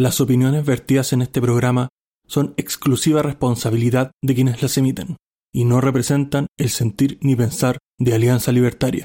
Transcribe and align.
Las 0.00 0.18
opiniones 0.22 0.64
vertidas 0.64 1.12
en 1.12 1.20
este 1.20 1.42
programa 1.42 1.90
son 2.26 2.54
exclusiva 2.56 3.20
responsabilidad 3.20 4.12
de 4.22 4.34
quienes 4.34 4.62
las 4.62 4.78
emiten 4.78 5.18
y 5.52 5.66
no 5.66 5.82
representan 5.82 6.46
el 6.58 6.70
sentir 6.70 7.18
ni 7.20 7.36
pensar 7.36 7.76
de 7.98 8.14
Alianza 8.14 8.50
Libertaria. 8.50 9.04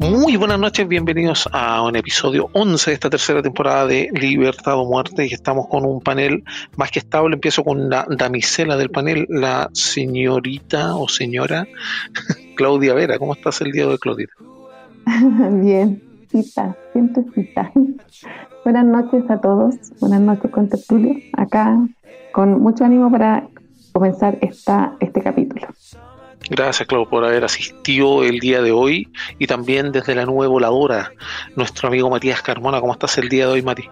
Muy 0.00 0.34
buenas 0.34 0.58
noches, 0.58 0.88
bienvenidos 0.88 1.48
a 1.52 1.82
un 1.82 1.94
episodio 1.94 2.50
11 2.52 2.90
de 2.90 2.94
esta 2.94 3.10
tercera 3.10 3.42
temporada 3.42 3.86
de 3.86 4.08
Libertad 4.12 4.74
o 4.74 4.86
Muerte 4.86 5.24
y 5.24 5.32
estamos 5.32 5.68
con 5.68 5.84
un 5.84 6.00
panel 6.00 6.42
más 6.76 6.90
que 6.90 6.98
estable. 6.98 7.34
Empiezo 7.34 7.62
con 7.62 7.88
la 7.88 8.04
damisela 8.10 8.76
del 8.76 8.90
panel, 8.90 9.24
la 9.28 9.70
señorita 9.72 10.96
o 10.96 11.08
señora 11.08 11.68
Claudia 12.56 12.92
Vera. 12.94 13.20
¿Cómo 13.20 13.34
estás 13.34 13.60
el 13.60 13.70
día 13.70 13.86
de 13.86 13.92
hoy, 13.92 13.98
Claudita? 13.98 14.32
Bien, 15.62 16.02
cita, 16.30 16.76
siempre 16.92 17.24
cita. 17.34 17.72
Buenas 18.64 18.84
noches 18.84 19.24
a 19.30 19.40
todos, 19.40 19.74
buenas 20.00 20.20
noches 20.20 20.50
con 20.50 20.68
Tertulio, 20.68 21.14
acá 21.32 21.78
con 22.32 22.60
mucho 22.60 22.84
ánimo 22.84 23.10
para 23.10 23.48
comenzar 23.92 24.36
esta, 24.42 24.96
este 25.00 25.22
capítulo. 25.22 25.66
Gracias, 26.50 26.86
Clau, 26.86 27.08
por 27.08 27.24
haber 27.24 27.42
asistido 27.42 28.22
el 28.22 28.38
día 28.38 28.60
de 28.60 28.70
hoy 28.70 29.08
y 29.38 29.46
también 29.46 29.92
desde 29.92 30.14
la 30.14 30.26
nueva 30.26 30.48
voladora, 30.48 31.10
nuestro 31.56 31.88
amigo 31.88 32.10
Matías 32.10 32.42
Carmona. 32.42 32.80
¿Cómo 32.80 32.92
estás 32.92 33.16
el 33.16 33.30
día 33.30 33.46
de 33.46 33.52
hoy, 33.52 33.62
Mati? 33.62 33.84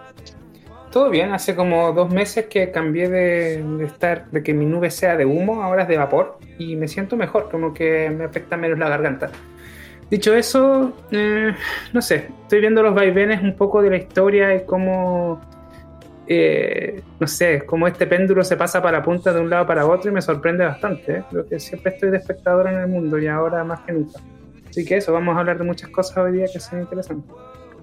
Todo 0.91 1.09
bien, 1.09 1.33
hace 1.33 1.55
como 1.55 1.91
dos 1.93 2.11
meses 2.11 2.45
que 2.45 2.69
cambié 2.71 3.09
de, 3.09 3.83
estar, 3.83 4.29
de 4.29 4.43
que 4.43 4.53
mi 4.53 4.65
nube 4.65 4.91
sea 4.91 5.17
de 5.17 5.25
humo, 5.25 5.63
ahora 5.63 5.83
es 5.83 5.87
de 5.87 5.97
vapor 5.97 6.37
y 6.59 6.75
me 6.75 6.87
siento 6.87 7.17
mejor, 7.17 7.49
como 7.49 7.73
que 7.73 8.09
me 8.11 8.25
afecta 8.25 8.55
menos 8.55 8.77
la 8.77 8.89
garganta. 8.89 9.31
Dicho 10.09 10.33
eso, 10.33 10.93
eh, 11.11 11.53
no 11.93 12.01
sé, 12.01 12.29
estoy 12.41 12.61
viendo 12.61 12.81
los 12.81 12.95
vaivenes 12.95 13.43
un 13.43 13.55
poco 13.55 13.81
de 13.81 13.91
la 13.91 13.97
historia 13.97 14.55
y 14.55 14.65
cómo 14.65 15.39
eh, 16.31 17.01
no 17.19 17.25
sé, 17.25 17.65
como 17.65 17.87
este 17.87 18.05
péndulo 18.05 18.43
se 18.43 18.55
pasa 18.55 18.83
para 18.83 18.99
la 18.99 19.03
punta 19.03 19.33
de 19.33 19.39
un 19.39 19.49
lado 19.49 19.65
para 19.65 19.87
otro 19.87 20.11
y 20.11 20.13
me 20.13 20.21
sorprende 20.21 20.63
bastante. 20.63 21.17
¿eh? 21.17 21.23
Que 21.49 21.59
siempre 21.59 21.93
estoy 21.93 22.11
de 22.11 22.17
espectador 22.17 22.67
en 22.67 22.77
el 22.77 22.87
mundo 22.87 23.17
y 23.17 23.25
ahora 23.25 23.63
más 23.63 23.79
que 23.79 23.93
nunca. 23.93 24.19
Así 24.69 24.85
que 24.85 24.97
eso, 24.97 25.11
vamos 25.11 25.35
a 25.35 25.39
hablar 25.39 25.57
de 25.57 25.63
muchas 25.63 25.89
cosas 25.89 26.15
hoy 26.17 26.33
día 26.33 26.45
que 26.53 26.59
son 26.59 26.81
interesantes. 26.81 27.35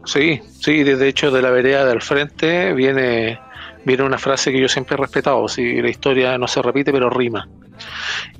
Sí, 0.04 0.40
sí, 0.60 0.84
de 0.84 1.08
hecho 1.08 1.32
de 1.32 1.42
la 1.42 1.50
vereda 1.50 1.84
del 1.84 2.00
frente 2.00 2.72
viene, 2.72 3.40
viene 3.84 4.04
una 4.04 4.18
frase 4.18 4.52
que 4.52 4.60
yo 4.60 4.68
siempre 4.68 4.94
he 4.94 4.98
respetado, 4.98 5.48
si 5.48 5.82
la 5.82 5.90
historia 5.90 6.38
no 6.38 6.46
se 6.46 6.62
repite 6.62 6.92
pero 6.92 7.10
rima. 7.10 7.48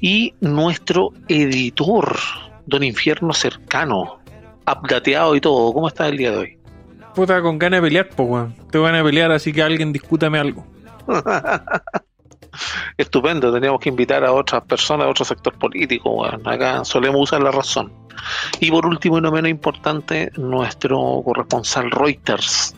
Y 0.01 0.35
nuestro 0.41 1.11
editor, 1.27 2.17
Don 2.67 2.83
Infierno 2.83 3.33
Cercano, 3.33 4.19
updateado 4.67 5.35
y 5.37 5.41
todo, 5.41 5.73
¿cómo 5.73 5.89
está 5.89 6.09
el 6.09 6.17
día 6.17 6.31
de 6.33 6.37
hoy? 6.37 6.57
puta 7.17 7.41
con 7.41 7.59
ganas 7.59 7.79
de 7.79 7.87
pelear, 7.89 8.09
pues, 8.11 8.29
weón. 8.29 8.55
Te 8.71 8.79
van 8.79 8.95
a 8.95 9.03
pelear, 9.03 9.33
así 9.33 9.53
que 9.53 9.63
alguien 9.63 9.93
discútame 9.93 10.39
algo. 10.39 10.67
Estupendo, 12.99 13.53
teníamos 13.53 13.81
que 13.81 13.89
invitar 13.89 14.23
a 14.25 14.33
otras 14.33 14.63
personas, 14.65 15.07
a 15.07 15.11
otro 15.11 15.25
sector 15.25 15.59
político, 15.59 16.11
weón. 16.11 16.47
Acá 16.47 16.85
solemos 16.85 17.23
usar 17.23 17.43
la 17.43 17.51
razón. 17.51 17.91
Y 18.61 18.71
por 18.71 18.87
último 18.87 19.19
y 19.19 19.23
no 19.23 19.33
menos 19.33 19.51
importante, 19.51 20.31
nuestro 20.37 21.23
corresponsal 21.25 21.91
Reuters, 21.91 22.75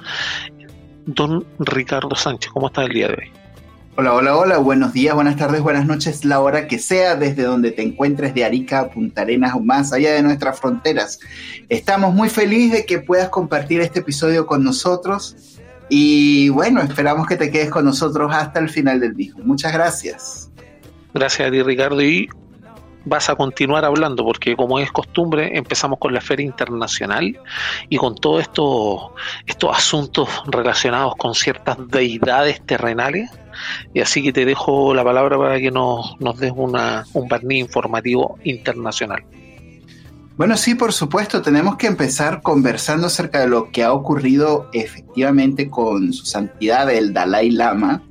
don 1.05 1.45
Ricardo 1.59 2.15
Sánchez. 2.15 2.53
¿Cómo 2.53 2.69
está 2.69 2.85
el 2.85 2.93
día 2.93 3.09
de 3.09 3.15
hoy? 3.15 3.38
Hola, 4.01 4.15
hola, 4.15 4.37
hola, 4.37 4.59
buenos 4.59 4.93
días, 4.93 5.13
buenas 5.13 5.35
tardes, 5.35 5.61
buenas 5.61 5.85
noches, 5.85 6.25
la 6.25 6.39
hora 6.39 6.69
que 6.69 6.79
sea, 6.79 7.17
desde 7.17 7.43
donde 7.43 7.73
te 7.73 7.83
encuentres 7.83 8.33
de 8.33 8.45
Arica 8.45 8.91
Punta 8.91 9.23
Arenas 9.23 9.57
o 9.57 9.59
más 9.59 9.93
allá 9.93 10.13
de 10.13 10.23
nuestras 10.23 10.61
fronteras. 10.61 11.19
Estamos 11.69 12.15
muy 12.15 12.29
felices 12.29 12.79
de 12.79 12.87
que 12.87 13.01
puedas 13.01 13.29
compartir 13.29 13.81
este 13.81 13.99
episodio 13.99 14.47
con 14.47 14.63
nosotros 14.63 15.35
y 15.89 16.49
bueno, 16.51 16.81
esperamos 16.81 17.27
que 17.27 17.35
te 17.35 17.51
quedes 17.51 17.71
con 17.71 17.85
nosotros 17.87 18.31
hasta 18.33 18.61
el 18.61 18.69
final 18.69 19.01
del 19.01 19.17
mismo. 19.17 19.43
Muchas 19.43 19.73
gracias. 19.73 20.49
Gracias 21.13 21.49
a 21.49 21.51
ti, 21.51 21.61
Ricardo, 21.65 22.01
y 22.01 22.29
vas 23.09 23.31
a 23.31 23.35
continuar 23.35 23.85
hablando, 23.85 24.25
porque 24.25 24.57
como 24.57 24.79
es 24.79 24.93
costumbre, 24.93 25.57
empezamos 25.57 25.99
con 25.99 26.13
la 26.15 26.21
Feria 26.21 26.47
Internacional 26.47 27.39
y 27.89 27.97
con 27.97 28.15
todos 28.15 28.43
estos, 28.43 29.11
estos 29.47 29.77
asuntos 29.77 30.29
relacionados 30.47 31.15
con 31.17 31.35
ciertas 31.35 31.77
deidades 31.89 32.65
terrenales. 32.65 33.31
Y 33.93 34.01
así 34.01 34.23
que 34.23 34.33
te 34.33 34.45
dejo 34.45 34.95
la 34.95 35.03
palabra 35.03 35.37
para 35.37 35.59
que 35.59 35.71
nos, 35.71 36.19
nos 36.21 36.39
des 36.39 36.53
una, 36.55 37.05
un 37.15 37.29
barniz 37.29 37.59
informativo 37.59 38.39
internacional. 38.45 39.25
Bueno, 40.39 40.57
sí, 40.57 40.77
por 40.77 40.93
supuesto, 40.93 41.43
tenemos 41.43 41.77
que 41.77 41.89
empezar 41.89 42.43
conversando 42.43 43.09
acerca 43.09 43.41
de 43.41 43.49
lo 43.49 43.73
que 43.73 43.83
ha 43.83 43.93
ocurrido 43.93 44.71
efectivamente 44.73 45.69
con 45.69 46.13
su 46.13 46.27
santidad 46.27 46.89
el 46.93 47.13
Dalai 47.13 47.51
Lama. 47.51 48.05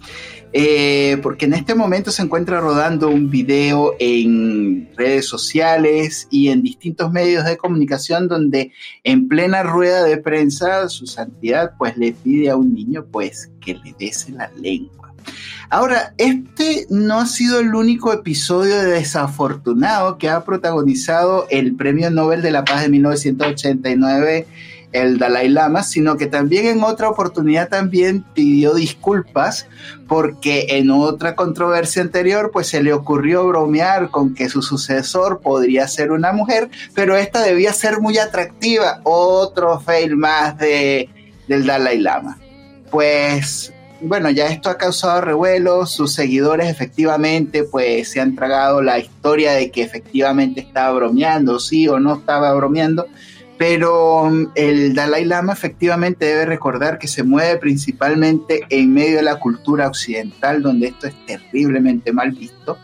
Eh, 0.59 1.19
porque 1.21 1.45
en 1.45 1.53
este 1.53 1.75
momento 1.75 2.09
se 2.09 2.23
encuentra 2.23 2.59
rodando 2.59 3.09
un 3.09 3.29
video 3.29 3.93
en 3.99 4.89
redes 4.97 5.27
sociales 5.27 6.27
y 6.31 6.47
en 6.47 6.63
distintos 6.63 7.11
medios 7.11 7.45
de 7.45 7.57
comunicación 7.57 8.27
donde 8.27 8.71
en 9.03 9.27
plena 9.27 9.61
rueda 9.61 10.03
de 10.03 10.17
prensa 10.17 10.89
su 10.89 11.05
santidad 11.05 11.73
pues 11.77 11.95
le 11.95 12.11
pide 12.11 12.49
a 12.49 12.55
un 12.55 12.73
niño 12.73 13.05
pues 13.11 13.51
que 13.61 13.75
le 13.75 13.93
bese 13.99 14.31
la 14.31 14.49
lengua. 14.59 15.13
Ahora, 15.69 16.15
este 16.17 16.87
no 16.89 17.19
ha 17.19 17.27
sido 17.27 17.59
el 17.59 17.75
único 17.75 18.11
episodio 18.11 18.81
desafortunado 18.81 20.17
que 20.17 20.27
ha 20.27 20.43
protagonizado 20.43 21.45
el 21.51 21.75
Premio 21.75 22.09
Nobel 22.09 22.41
de 22.41 22.49
la 22.49 22.65
Paz 22.65 22.81
de 22.81 22.89
1989 22.89 24.47
el 24.91 25.17
Dalai 25.17 25.49
Lama, 25.49 25.83
sino 25.83 26.17
que 26.17 26.27
también 26.27 26.65
en 26.65 26.83
otra 26.83 27.09
oportunidad 27.09 27.69
también 27.69 28.23
pidió 28.33 28.73
disculpas 28.73 29.67
porque 30.07 30.67
en 30.69 30.89
otra 30.89 31.35
controversia 31.35 32.01
anterior 32.01 32.51
pues 32.51 32.67
se 32.67 32.81
le 32.81 32.93
ocurrió 32.93 33.45
bromear 33.47 34.09
con 34.09 34.33
que 34.33 34.49
su 34.49 34.61
sucesor 34.61 35.41
podría 35.41 35.87
ser 35.87 36.11
una 36.11 36.31
mujer, 36.31 36.69
pero 36.93 37.17
esta 37.17 37.41
debía 37.41 37.73
ser 37.73 37.99
muy 37.99 38.17
atractiva, 38.17 39.01
otro 39.03 39.79
fail 39.79 40.15
más 40.15 40.57
de, 40.57 41.09
del 41.47 41.65
Dalai 41.65 41.99
Lama. 41.99 42.39
Pues 42.89 43.73
bueno, 43.99 44.29
ya 44.29 44.47
esto 44.47 44.69
ha 44.69 44.77
causado 44.77 45.21
revuelo, 45.21 45.85
sus 45.85 46.13
seguidores 46.13 46.69
efectivamente 46.69 47.63
pues 47.63 48.11
se 48.11 48.21
han 48.21 48.35
tragado 48.35 48.81
la 48.81 48.99
historia 48.99 49.53
de 49.53 49.71
que 49.71 49.81
efectivamente 49.81 50.61
estaba 50.61 50.93
bromeando, 50.93 51.59
sí 51.59 51.87
o 51.87 51.99
no 51.99 52.15
estaba 52.15 52.53
bromeando, 52.53 53.07
pero 53.57 54.21
um, 54.23 54.49
el 54.55 54.93
Dalai 54.93 55.25
Lama 55.25 55.53
efectivamente 55.53 56.25
debe 56.25 56.45
recordar 56.45 56.99
que 56.99 57.07
se 57.07 57.23
mueve 57.23 57.57
principalmente 57.57 58.61
en 58.69 58.93
medio 58.93 59.17
de 59.17 59.23
la 59.23 59.39
cultura 59.39 59.87
occidental, 59.87 60.61
donde 60.61 60.87
esto 60.87 61.07
es 61.07 61.25
terriblemente 61.25 62.13
mal 62.13 62.31
visto. 62.31 62.77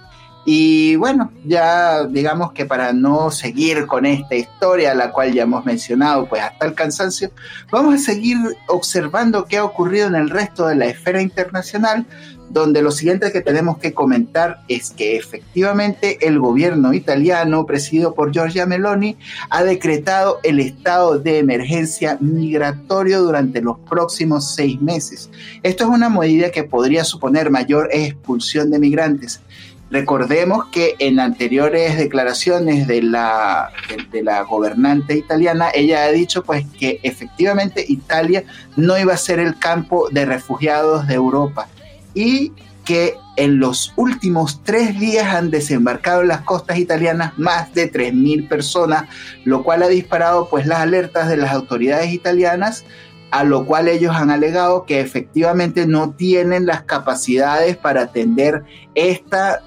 Y 0.46 0.98
bueno, 0.98 1.32
ya 1.46 2.06
digamos 2.06 2.52
que 2.52 2.66
para 2.66 2.92
no 2.92 3.32
seguir 3.32 3.86
con 3.86 4.06
esta 4.06 4.36
historia, 4.36 4.94
la 4.94 5.12
cual 5.12 5.32
ya 5.32 5.44
hemos 5.44 5.64
mencionado, 5.66 6.26
pues 6.28 6.42
hasta 6.42 6.66
el 6.66 6.74
cansancio, 6.74 7.32
vamos 7.72 7.96
a 7.96 7.98
seguir 7.98 8.38
observando 8.68 9.46
qué 9.46 9.58
ha 9.58 9.64
ocurrido 9.64 10.08
en 10.08 10.16
el 10.16 10.30
resto 10.30 10.68
de 10.68 10.76
la 10.76 10.86
esfera 10.88 11.22
internacional, 11.22 12.06
donde 12.54 12.84
lo 12.84 12.92
siguiente 12.92 13.32
que 13.32 13.42
tenemos 13.42 13.80
que 13.80 13.94
comentar 13.94 14.62
es 14.68 14.92
que 14.92 15.18
efectivamente 15.18 16.20
el 16.28 16.38
gobierno 16.38 16.94
italiano, 16.94 17.66
presidido 17.66 18.14
por 18.14 18.32
Giorgia 18.32 18.68
Meloni, 18.68 19.18
ha 19.50 19.64
decretado 19.64 20.40
el 20.44 20.60
estado 20.60 21.18
de 21.18 21.40
emergencia 21.40 22.18
migratorio 22.22 23.24
durante 23.24 23.60
los 23.60 23.80
próximos 23.80 24.54
seis 24.54 24.80
meses. 24.80 25.32
Esto 25.64 25.86
es 25.86 25.90
una 25.90 26.10
medida 26.10 26.52
que 26.52 26.64
podría 26.64 27.04
suponer 27.04 27.50
mayor 27.50 27.90
expulsión 27.92 28.70
de 28.70 28.78
migrantes. 28.78 29.42
Recordemos 29.90 30.66
que 30.72 30.96
en 31.00 31.20
anteriores 31.20 31.98
declaraciones 31.98 32.88
de 32.88 33.02
la, 33.02 33.72
de, 33.90 34.04
de, 34.12 34.24
la 34.24 34.42
gobernante 34.44 35.16
italiana, 35.16 35.70
ella 35.74 36.04
ha 36.04 36.12
dicho 36.12 36.44
pues 36.44 36.66
que 36.80 37.00
efectivamente 37.04 37.86
Italia 37.88 38.44
no 38.76 38.98
iba 38.98 39.14
a 39.14 39.18
ser 39.18 39.40
el 39.40 39.58
campo 39.58 40.08
de 40.12 40.26
refugiados 40.26 41.08
de 41.08 41.16
Europa 41.16 41.68
y 42.14 42.52
que 42.86 43.16
en 43.38 43.60
los 43.60 43.94
últimos 43.96 44.62
tres 44.64 45.00
días 45.00 45.34
han 45.34 45.50
desembarcado 45.50 46.22
en 46.22 46.28
las 46.28 46.42
costas 46.42 46.78
italianas 46.78 47.38
más 47.38 47.74
de 47.74 47.92
3.000 47.92 48.48
personas, 48.48 49.06
lo 49.46 49.64
cual 49.64 49.84
ha 49.84 49.88
disparado 49.88 50.50
pues 50.50 50.68
las 50.68 50.80
alertas 50.80 51.30
de 51.30 51.38
las 51.38 51.52
autoridades 51.52 52.12
italianas, 52.12 52.84
a 53.32 53.44
lo 53.44 53.66
cual 53.66 53.88
ellos 53.88 54.16
han 54.16 54.30
alegado 54.30 54.86
que 54.86 55.00
efectivamente 55.00 55.88
no 55.88 56.12
tienen 56.12 56.66
las 56.66 56.84
capacidades 56.84 57.78
para 57.78 58.02
atender 58.04 58.64
esta 58.94 59.62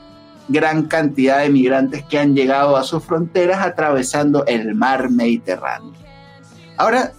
gran 0.49 0.85
cantidad 0.85 1.41
de 1.41 1.51
migrantes 1.51 2.05
que 2.05 2.19
han 2.19 2.37
llegado 2.37 2.77
a 2.77 2.85
sus 2.85 3.03
fronteras 3.03 3.67
atravesando 3.67 4.47
el 4.47 4.75
mar 4.75 5.11
Mediterráneo. 5.11 5.93
Ahora, 6.77 7.13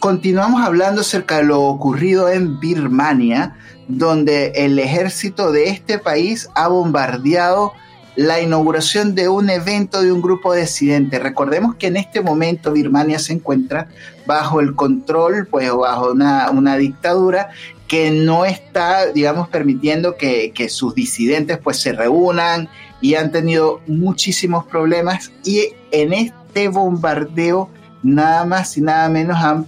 continuamos 0.00 0.62
hablando 0.62 1.02
acerca 1.02 1.36
de 1.36 1.44
lo 1.44 1.62
ocurrido 1.62 2.28
en 2.28 2.58
Birmania, 2.58 3.56
donde 3.88 4.52
el 4.56 4.78
ejército 4.78 5.52
de 5.52 5.68
este 5.70 5.98
país 5.98 6.48
ha 6.54 6.68
bombardeado 6.68 7.72
la 8.16 8.40
inauguración 8.40 9.14
de 9.14 9.28
un 9.28 9.50
evento 9.50 10.00
de 10.00 10.12
un 10.12 10.22
grupo 10.22 10.52
de 10.52 10.62
disidentes. 10.62 11.22
Recordemos 11.22 11.74
que 11.76 11.88
en 11.88 11.96
este 11.96 12.20
momento 12.20 12.72
Birmania 12.72 13.18
se 13.18 13.32
encuentra 13.32 13.88
bajo 14.26 14.60
el 14.60 14.74
control, 14.74 15.46
pues 15.50 15.72
bajo 15.72 16.12
una, 16.12 16.50
una 16.50 16.76
dictadura 16.76 17.50
que 17.88 18.10
no 18.10 18.44
está, 18.44 19.06
digamos, 19.06 19.48
permitiendo 19.48 20.16
que, 20.16 20.52
que, 20.54 20.68
sus 20.68 20.94
disidentes 20.94 21.58
pues 21.58 21.78
se 21.78 21.92
reúnan 21.92 22.68
y 23.00 23.16
han 23.16 23.30
tenido 23.30 23.80
muchísimos 23.86 24.64
problemas 24.64 25.32
y 25.44 25.68
en 25.90 26.12
este 26.12 26.68
bombardeo 26.68 27.68
nada 28.02 28.44
más 28.44 28.76
y 28.76 28.80
nada 28.80 29.08
menos 29.08 29.36
han, 29.38 29.66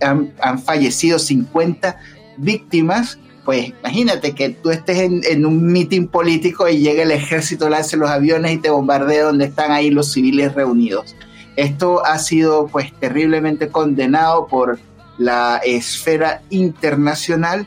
han, 0.00 0.32
han 0.40 0.58
fallecido 0.58 1.18
50 1.18 1.98
víctimas 2.38 3.18
pues 3.44 3.68
imagínate 3.80 4.34
que 4.34 4.50
tú 4.50 4.70
estés 4.70 4.98
en, 4.98 5.46
un 5.46 5.72
mitin 5.72 6.06
político 6.06 6.68
y 6.68 6.78
llega 6.78 7.02
el 7.02 7.10
ejército, 7.10 7.68
lance 7.68 7.96
los 7.96 8.08
aviones 8.08 8.52
y 8.52 8.58
te 8.58 8.70
bombardea 8.70 9.24
donde 9.24 9.46
están 9.46 9.72
ahí 9.72 9.90
los 9.90 10.12
civiles 10.12 10.54
reunidos. 10.54 11.16
Esto 11.56 12.04
ha 12.06 12.18
sido 12.18 12.66
pues 12.68 12.92
terriblemente 12.98 13.68
condenado 13.68 14.46
por 14.46 14.78
la 15.18 15.60
esfera 15.64 16.42
internacional 16.50 17.66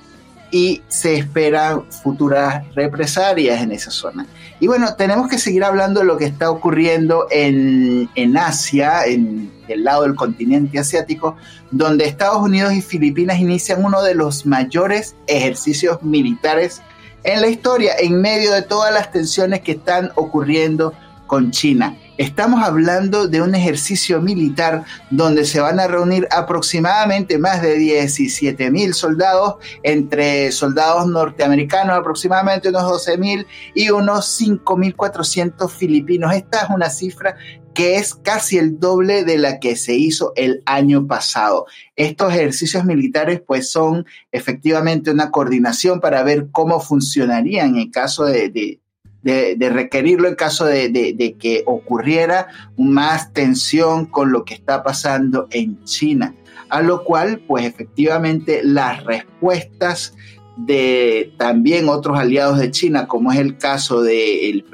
y 0.50 0.82
se 0.88 1.16
esperan 1.16 1.84
futuras 1.92 2.64
represalias 2.74 3.62
en 3.62 3.72
esa 3.72 3.92
zona. 3.92 4.26
Y 4.60 4.68
bueno, 4.68 4.96
tenemos 4.96 5.28
que 5.28 5.38
seguir 5.38 5.66
hablando 5.66 6.00
de 6.00 6.06
lo 6.06 6.18
que 6.18 6.26
está 6.26 6.50
ocurriendo 6.50 7.28
en, 7.30 8.10
en 8.16 8.38
Asia, 8.38 9.06
en 9.06 9.52
el 9.74 9.84
lado 9.84 10.04
del 10.04 10.16
continente 10.16 10.80
asiático, 10.80 11.36
donde 11.72 12.06
Estados 12.06 12.42
Unidos 12.42 12.74
y 12.74 12.82
Filipinas 12.82 13.40
inician 13.40 13.84
uno 13.84 14.02
de 14.04 14.16
los 14.16 14.46
mayores 14.46 15.16
ejercicios 15.28 16.02
militares 16.04 16.82
en 17.24 17.42
la 17.42 17.48
historia, 17.48 17.94
en 18.00 18.22
medio 18.22 18.52
de 18.52 18.62
todas 18.62 18.94
las 18.94 19.12
tensiones 19.12 19.62
que 19.62 19.74
están 19.74 20.12
ocurriendo 20.16 20.94
con 21.28 21.52
China. 21.52 21.98
Estamos 22.18 22.64
hablando 22.64 23.28
de 23.28 23.42
un 23.42 23.56
ejercicio 23.56 24.22
militar 24.22 24.86
donde 25.10 25.44
se 25.44 25.60
van 25.60 25.82
a 25.82 25.88
reunir 25.88 26.30
aproximadamente 26.32 27.38
más 27.38 27.62
de 27.62 27.76
17 27.76 28.72
mil 28.72 28.94
soldados, 28.94 29.56
entre 29.84 30.54
soldados 30.54 31.08
norteamericanos 31.08 31.98
aproximadamente 31.98 32.70
unos 32.70 32.84
12 32.84 33.18
mil 33.18 33.48
y 33.74 33.90
unos 33.90 34.42
5.400 34.42 35.70
filipinos. 35.70 36.34
Esta 36.34 36.64
es 36.64 36.70
una 36.70 36.90
cifra 36.90 37.36
que 37.74 37.98
es 37.98 38.16
casi 38.16 38.58
el 38.58 38.80
doble 38.80 39.26
de 39.26 39.38
la 39.38 39.60
que 39.60 39.76
se 39.76 39.96
hizo 39.96 40.32
el 40.38 40.64
año 40.66 41.06
pasado. 41.06 41.66
Estos 41.98 42.34
ejercicios 42.34 42.86
militares 42.86 43.42
pues 43.46 43.70
son 43.70 44.06
efectivamente 44.32 45.12
una 45.12 45.32
coordinación 45.32 46.00
para 46.00 46.24
ver 46.24 46.48
cómo 46.52 46.80
funcionarían 46.80 47.76
en 47.76 47.92
caso 47.92 48.24
de, 48.24 48.50
de, 48.50 48.80
requerirlo 49.26 50.28
en 50.28 50.36
caso 50.36 50.66
de, 50.66 51.36
que 51.40 51.64
ocurriera 51.66 52.48
más 52.78 53.34
tensión 53.34 54.06
con 54.06 54.32
lo 54.32 54.46
que 54.46 54.54
está 54.54 54.84
pasando 54.84 55.48
en 55.52 55.84
China. 55.84 56.36
A 56.70 56.82
lo 56.82 57.04
cual, 57.04 57.42
pues 57.48 57.66
efectivamente, 57.66 58.62
las 58.64 59.04
respuestas 59.04 60.14
de 60.58 61.34
también 61.38 61.90
otros 61.90 62.18
aliados 62.18 62.60
de 62.60 62.72
China, 62.72 63.08
como 63.08 63.32
es 63.32 63.40
el 63.40 63.58
caso 63.58 64.02
del 64.02 64.66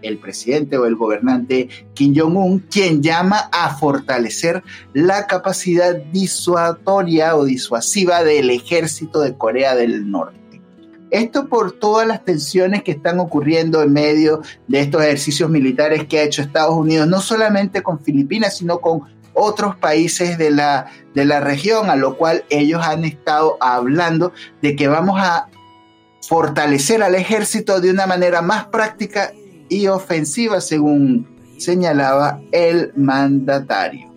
el 0.00 0.18
presidente 0.18 0.78
o 0.78 0.86
el 0.86 0.94
gobernante 0.94 1.68
Kim 1.94 2.14
Jong-un, 2.16 2.60
quien 2.60 3.02
llama 3.02 3.48
a 3.52 3.76
fortalecer 3.76 4.62
la 4.94 5.26
capacidad 5.26 5.96
disuadoria 5.96 7.36
o 7.36 7.44
disuasiva 7.44 8.22
del 8.22 8.50
ejército 8.50 9.20
de 9.20 9.36
Corea 9.36 9.74
del 9.74 10.08
Norte. 10.10 10.38
Esto 11.10 11.48
por 11.48 11.72
todas 11.72 12.06
las 12.06 12.24
tensiones 12.24 12.82
que 12.82 12.92
están 12.92 13.18
ocurriendo 13.18 13.82
en 13.82 13.92
medio 13.92 14.42
de 14.66 14.80
estos 14.80 15.02
ejercicios 15.02 15.48
militares 15.48 16.06
que 16.06 16.18
ha 16.18 16.22
hecho 16.22 16.42
Estados 16.42 16.74
Unidos, 16.74 17.06
no 17.08 17.20
solamente 17.20 17.82
con 17.82 18.00
Filipinas, 18.00 18.58
sino 18.58 18.80
con 18.80 19.02
otros 19.32 19.76
países 19.76 20.36
de 20.36 20.50
la, 20.50 20.86
de 21.14 21.24
la 21.24 21.40
región, 21.40 21.90
a 21.90 21.96
lo 21.96 22.16
cual 22.16 22.44
ellos 22.50 22.82
han 22.84 23.04
estado 23.04 23.56
hablando 23.60 24.32
de 24.60 24.76
que 24.76 24.88
vamos 24.88 25.18
a 25.20 25.48
fortalecer 26.28 27.02
al 27.02 27.14
ejército 27.14 27.80
de 27.80 27.90
una 27.90 28.06
manera 28.06 28.42
más 28.42 28.66
práctica 28.66 29.32
y 29.68 29.86
ofensiva, 29.86 30.60
según 30.60 31.26
señalaba 31.56 32.40
el 32.52 32.92
mandatario. 32.96 34.12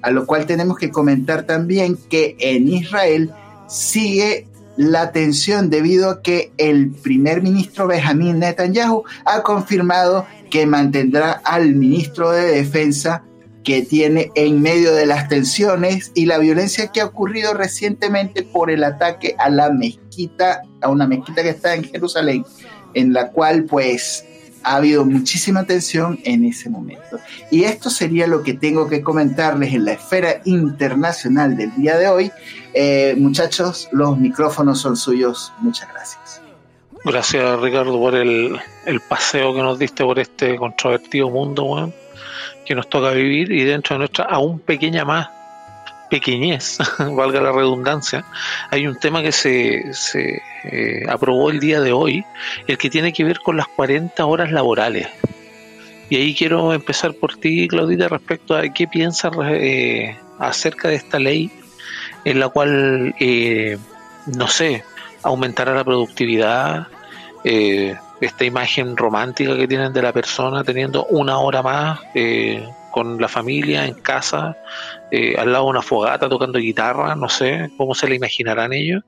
A 0.00 0.10
lo 0.10 0.26
cual 0.26 0.46
tenemos 0.46 0.78
que 0.78 0.90
comentar 0.90 1.44
también 1.44 1.96
que 2.10 2.36
en 2.40 2.68
Israel 2.68 3.30
sigue 3.68 4.48
la 4.76 5.12
tensión 5.12 5.70
debido 5.70 6.10
a 6.10 6.22
que 6.22 6.52
el 6.56 6.90
primer 6.90 7.42
ministro 7.42 7.86
Benjamin 7.86 8.38
Netanyahu 8.38 9.04
ha 9.24 9.42
confirmado 9.42 10.26
que 10.50 10.66
mantendrá 10.66 11.32
al 11.44 11.74
ministro 11.74 12.30
de 12.30 12.42
Defensa 12.42 13.24
que 13.64 13.82
tiene 13.82 14.30
en 14.34 14.60
medio 14.60 14.92
de 14.92 15.06
las 15.06 15.28
tensiones 15.28 16.10
y 16.14 16.26
la 16.26 16.38
violencia 16.38 16.88
que 16.88 17.00
ha 17.00 17.06
ocurrido 17.06 17.54
recientemente 17.54 18.42
por 18.42 18.70
el 18.70 18.82
ataque 18.82 19.36
a 19.38 19.48
la 19.50 19.70
mezquita, 19.70 20.62
a 20.80 20.88
una 20.88 21.06
mezquita 21.06 21.42
que 21.42 21.50
está 21.50 21.74
en 21.74 21.84
Jerusalén, 21.84 22.44
en 22.94 23.12
la 23.12 23.30
cual 23.30 23.64
pues 23.64 24.24
ha 24.64 24.76
habido 24.76 25.04
muchísima 25.04 25.64
tensión 25.64 26.18
en 26.24 26.44
ese 26.44 26.70
momento. 26.70 27.18
Y 27.50 27.64
esto 27.64 27.90
sería 27.90 28.26
lo 28.26 28.42
que 28.42 28.54
tengo 28.54 28.88
que 28.88 29.02
comentarles 29.02 29.74
en 29.74 29.84
la 29.84 29.92
esfera 29.92 30.40
internacional 30.44 31.56
del 31.56 31.74
día 31.76 31.96
de 31.96 32.08
hoy. 32.08 32.32
Eh, 32.74 33.14
muchachos, 33.18 33.88
los 33.92 34.18
micrófonos 34.18 34.80
son 34.80 34.96
suyos. 34.96 35.52
Muchas 35.60 35.88
gracias. 35.92 36.40
Gracias 37.04 37.60
Ricardo 37.60 37.98
por 37.98 38.14
el, 38.14 38.60
paseo 39.08 39.52
que 39.54 39.62
nos 39.62 39.78
diste 39.78 40.04
por 40.04 40.20
este 40.20 40.56
controvertido 40.56 41.30
mundo 41.30 41.92
que 42.64 42.76
nos 42.76 42.88
toca 42.88 43.10
vivir 43.10 43.50
y 43.50 43.64
dentro 43.64 43.94
de 43.94 43.98
nuestra 43.98 44.26
aún 44.26 44.60
pequeña 44.60 45.04
más 45.04 45.28
pequeñez, 46.12 46.76
valga 46.98 47.40
la 47.40 47.52
redundancia, 47.52 48.22
hay 48.70 48.86
un 48.86 48.96
tema 48.96 49.22
que 49.22 49.32
se, 49.32 49.94
se 49.94 50.42
eh, 50.64 51.06
aprobó 51.08 51.48
el 51.48 51.58
día 51.58 51.80
de 51.80 51.94
hoy, 51.94 52.22
el 52.66 52.76
que 52.76 52.90
tiene 52.90 53.14
que 53.14 53.24
ver 53.24 53.38
con 53.40 53.56
las 53.56 53.66
40 53.68 54.22
horas 54.26 54.52
laborales. 54.52 55.08
Y 56.10 56.16
ahí 56.16 56.34
quiero 56.34 56.74
empezar 56.74 57.14
por 57.14 57.38
ti, 57.38 57.66
Claudita, 57.66 58.08
respecto 58.08 58.54
a 58.54 58.68
qué 58.68 58.86
piensas 58.86 59.32
eh, 59.52 60.14
acerca 60.38 60.88
de 60.88 60.96
esta 60.96 61.18
ley 61.18 61.50
en 62.26 62.40
la 62.40 62.50
cual, 62.50 63.14
eh, 63.18 63.78
no 64.26 64.48
sé, 64.48 64.84
aumentará 65.22 65.74
la 65.74 65.82
productividad, 65.82 66.88
esta 67.42 68.44
imagen 68.44 68.98
romántica 68.98 69.56
que 69.56 69.66
tienen 69.66 69.94
de 69.94 70.02
la 70.02 70.12
persona 70.12 70.62
teniendo 70.62 71.06
una 71.06 71.38
hora 71.38 71.62
más 71.62 72.00
con 72.92 73.20
la 73.20 73.26
familia 73.26 73.86
en 73.86 73.94
casa, 73.94 74.56
eh, 75.10 75.34
al 75.36 75.50
lado 75.50 75.64
de 75.64 75.70
una 75.70 75.82
fogata 75.82 76.28
tocando 76.28 76.58
guitarra, 76.60 77.16
no 77.16 77.28
sé 77.28 77.70
cómo 77.76 77.94
se 77.94 78.08
la 78.08 78.14
imaginarán 78.14 78.72
ellos, 78.72 79.02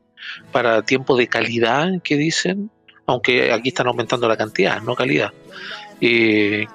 para 0.50 0.82
tiempo 0.82 1.16
de 1.16 1.28
calidad 1.28 1.88
que 2.02 2.16
dicen, 2.16 2.70
aunque 3.06 3.52
aquí 3.52 3.68
están 3.68 3.86
aumentando 3.86 4.26
la 4.26 4.36
cantidad, 4.36 4.80
no 4.80 4.94
calidad. 4.96 5.30
Eh, 6.00 6.66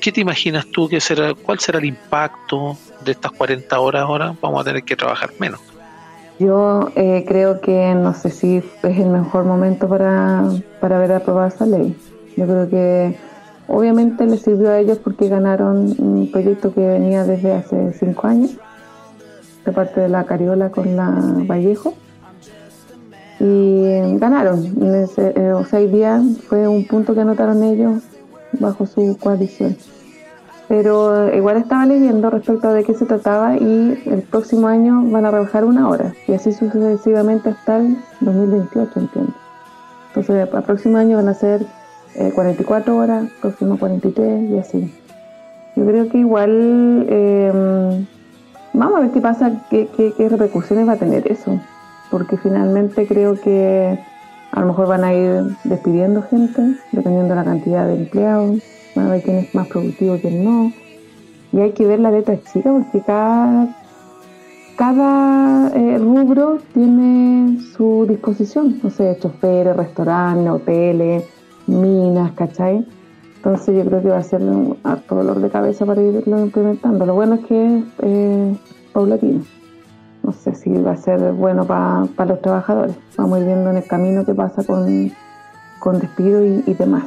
¿Qué 0.00 0.12
te 0.12 0.20
imaginas 0.20 0.66
tú 0.66 0.88
que 0.88 1.00
será, 1.00 1.34
cuál 1.34 1.58
será 1.58 1.78
el 1.78 1.86
impacto 1.86 2.78
de 3.04 3.12
estas 3.12 3.32
40 3.32 3.80
horas 3.80 4.02
ahora? 4.02 4.34
Vamos 4.40 4.60
a 4.60 4.64
tener 4.64 4.84
que 4.84 4.94
trabajar 4.94 5.30
menos. 5.40 5.60
Yo 6.38 6.92
eh, 6.94 7.24
creo 7.26 7.60
que 7.60 7.94
no 7.94 8.14
sé 8.14 8.30
si 8.30 8.58
es 8.58 8.64
el 8.82 9.08
mejor 9.08 9.44
momento 9.44 9.88
para, 9.88 10.44
para 10.80 10.98
ver 10.98 11.12
aprobada 11.12 11.48
esa 11.48 11.66
ley. 11.66 11.96
Yo 12.36 12.46
creo 12.46 12.70
que 12.70 13.16
Obviamente 13.68 14.24
les 14.26 14.40
sirvió 14.40 14.70
a 14.70 14.78
ellos 14.78 14.98
porque 14.98 15.28
ganaron 15.28 15.94
un 15.98 16.30
proyecto 16.32 16.72
que 16.72 16.80
venía 16.80 17.24
desde 17.24 17.52
hace 17.52 17.92
cinco 17.92 18.26
años, 18.26 18.56
de 19.64 19.72
parte 19.72 20.00
de 20.00 20.08
la 20.08 20.24
Cariola 20.24 20.70
con 20.70 20.96
la 20.96 21.10
Vallejo. 21.46 21.94
Y 23.40 24.16
ganaron. 24.18 24.64
Eh, 24.82 25.52
o 25.52 25.64
sea, 25.64 25.78
hoy 25.78 25.86
día 25.88 26.20
fue 26.48 26.66
un 26.66 26.86
punto 26.86 27.14
que 27.14 27.20
anotaron 27.20 27.62
ellos 27.62 28.02
bajo 28.58 28.86
su 28.86 29.16
coalición. 29.20 29.76
Pero 30.66 31.32
igual 31.34 31.58
estaba 31.58 31.86
leyendo 31.86 32.30
respecto 32.30 32.68
a 32.68 32.72
de 32.72 32.84
qué 32.84 32.94
se 32.94 33.06
trataba 33.06 33.56
y 33.56 34.02
el 34.06 34.22
próximo 34.22 34.66
año 34.66 35.02
van 35.10 35.24
a 35.24 35.30
rebajar 35.30 35.64
una 35.64 35.88
hora 35.88 36.14
y 36.26 36.32
así 36.32 36.52
sucesivamente 36.52 37.50
hasta 37.50 37.78
el 37.78 37.96
2028, 38.20 38.92
entiendo. 38.96 39.32
Entonces, 40.08 40.48
el 40.52 40.62
próximo 40.62 40.98
año 40.98 41.16
van 41.16 41.28
a 41.28 41.34
ser 41.34 41.64
44 42.34 42.92
eh, 42.92 42.96
horas, 42.96 43.30
próximo 43.40 43.78
43 43.78 44.50
y 44.50 44.58
así. 44.58 44.94
Yo 45.76 45.86
creo 45.86 46.08
que 46.08 46.18
igual 46.18 47.06
eh, 47.08 48.06
vamos 48.72 48.98
a 48.98 49.00
ver 49.02 49.10
qué 49.10 49.20
pasa, 49.20 49.64
qué, 49.70 49.88
qué, 49.96 50.28
repercusiones 50.28 50.88
va 50.88 50.94
a 50.94 50.96
tener 50.96 51.30
eso, 51.30 51.60
porque 52.10 52.36
finalmente 52.36 53.06
creo 53.06 53.40
que 53.40 53.98
a 54.50 54.60
lo 54.60 54.66
mejor 54.66 54.88
van 54.88 55.04
a 55.04 55.14
ir 55.14 55.56
despidiendo 55.64 56.22
gente, 56.22 56.76
dependiendo 56.90 57.34
de 57.34 57.36
la 57.36 57.44
cantidad 57.44 57.86
de 57.86 57.94
empleados, 57.94 58.60
van 58.96 59.06
a 59.06 59.10
ver 59.10 59.22
quién 59.22 59.36
es 59.36 59.54
más 59.54 59.68
productivo 59.68 60.16
y 60.16 60.20
quién 60.20 60.44
no. 60.44 60.72
Y 61.52 61.60
hay 61.60 61.72
que 61.72 61.86
ver 61.86 62.00
la 62.00 62.10
letra 62.10 62.38
chica 62.52 62.72
porque 62.72 63.00
cada, 63.06 63.68
cada 64.76 65.70
eh, 65.76 65.98
rubro 65.98 66.58
tiene 66.74 67.60
su 67.76 68.04
disposición, 68.08 68.80
no 68.82 68.90
sé, 68.90 69.16
choferes, 69.20 69.76
restaurantes, 69.76 70.50
hoteles, 70.50 71.24
minas, 71.68 72.32
¿cachai? 72.32 72.84
Entonces 73.36 73.76
yo 73.76 73.84
creo 73.84 74.02
que 74.02 74.08
va 74.08 74.18
a 74.18 74.22
ser 74.22 74.40
un 74.40 74.78
harto 74.82 75.14
dolor 75.14 75.40
de 75.40 75.48
cabeza 75.48 75.86
para 75.86 76.02
irlo 76.02 76.38
implementando. 76.40 77.06
Lo 77.06 77.14
bueno 77.14 77.36
es 77.36 77.46
que 77.46 77.78
es 77.78 77.84
eh, 78.02 78.56
paulatino. 78.92 79.44
No 80.24 80.32
sé 80.32 80.54
si 80.54 80.70
va 80.70 80.92
a 80.92 80.96
ser 80.96 81.20
bueno 81.32 81.64
para 81.64 82.26
los 82.26 82.42
trabajadores. 82.42 82.96
Vamos 83.16 83.38
a 83.38 83.40
ir 83.40 83.46
viendo 83.46 83.70
en 83.70 83.76
el 83.76 83.86
camino 83.86 84.24
qué 84.26 84.34
pasa 84.34 84.64
con, 84.64 85.12
con 85.78 86.00
despido 86.00 86.44
y, 86.44 86.64
y 86.66 86.74
demás. 86.74 87.04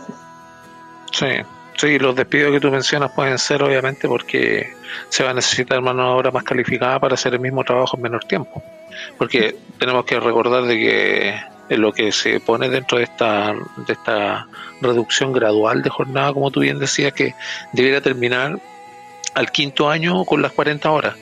Sí, 1.12 1.28
sí, 1.76 2.00
los 2.00 2.16
despidos 2.16 2.54
que 2.54 2.62
tú 2.62 2.72
mencionas 2.72 3.12
pueden 3.12 3.38
ser 3.38 3.62
obviamente 3.62 4.08
porque 4.08 4.74
se 5.10 5.24
va 5.24 5.32
a 5.32 5.34
necesitar 5.34 5.82
mano 5.82 6.04
de 6.04 6.10
obra 6.12 6.32
más 6.32 6.44
calificada 6.44 7.00
para 7.00 7.16
hacer 7.16 7.34
el 7.34 7.42
mismo 7.42 7.64
trabajo 7.64 7.98
en 7.98 8.04
menor 8.04 8.24
tiempo. 8.24 8.64
Porque 9.18 9.58
tenemos 9.78 10.06
que 10.06 10.20
recordar 10.20 10.64
de 10.64 10.78
que 10.78 11.36
lo 11.78 11.94
que 11.94 12.12
se 12.12 12.40
pone 12.40 12.70
dentro 12.70 12.98
de 12.98 13.06
esta, 13.06 13.54
de 13.88 13.94
esta 13.94 14.48
reducción 14.82 15.32
gradual 15.32 15.82
de 15.82 15.90
jornada, 15.90 16.34
como 16.34 16.52
tú 16.52 16.62
bien 16.62 16.80
decías, 16.80 17.14
que 17.14 17.36
debiera 17.74 18.02
terminar 18.02 18.60
al 19.34 19.52
quinto 19.52 19.90
año 19.90 20.26
con 20.26 20.42
las 20.42 20.52
40 20.52 20.92
horas. 20.92 21.16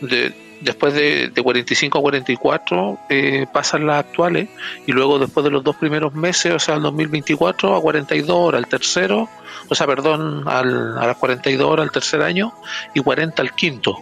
De, 0.00 0.34
después 0.60 0.94
de, 0.94 1.28
de, 1.28 1.42
45 1.42 1.98
a 1.98 2.00
44 2.00 2.98
eh, 3.10 3.46
pasan 3.52 3.86
las 3.86 4.00
actuales 4.00 4.48
y 4.86 4.92
luego 4.92 5.18
después 5.18 5.44
de 5.44 5.50
los 5.50 5.62
dos 5.62 5.76
primeros 5.76 6.14
meses, 6.14 6.52
o 6.52 6.58
sea, 6.58 6.76
el 6.76 6.82
2024 6.82 7.76
a 7.76 7.80
42 7.80 8.36
horas, 8.36 8.58
el 8.60 8.66
tercero, 8.66 9.28
o 9.68 9.74
sea, 9.74 9.86
perdón, 9.86 10.44
al, 10.46 10.98
a 10.98 11.06
las 11.06 11.16
42 11.16 11.70
horas 11.70 11.84
el 11.86 11.92
tercer 11.92 12.22
año 12.22 12.52
y 12.94 13.00
40 13.00 13.42
al 13.42 13.54
quinto. 13.54 13.98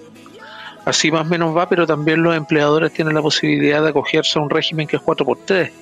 Así 0.84 1.10
más 1.10 1.26
o 1.26 1.30
menos 1.30 1.56
va, 1.56 1.68
pero 1.68 1.86
también 1.86 2.22
los 2.22 2.36
empleadores 2.36 2.92
tienen 2.92 3.14
la 3.14 3.22
posibilidad 3.22 3.82
de 3.82 3.90
acogerse 3.90 4.38
a 4.38 4.42
un 4.42 4.50
régimen 4.50 4.86
que 4.86 4.96
es 4.96 5.02
4 5.02 5.24
por 5.24 5.38
3 5.44 5.72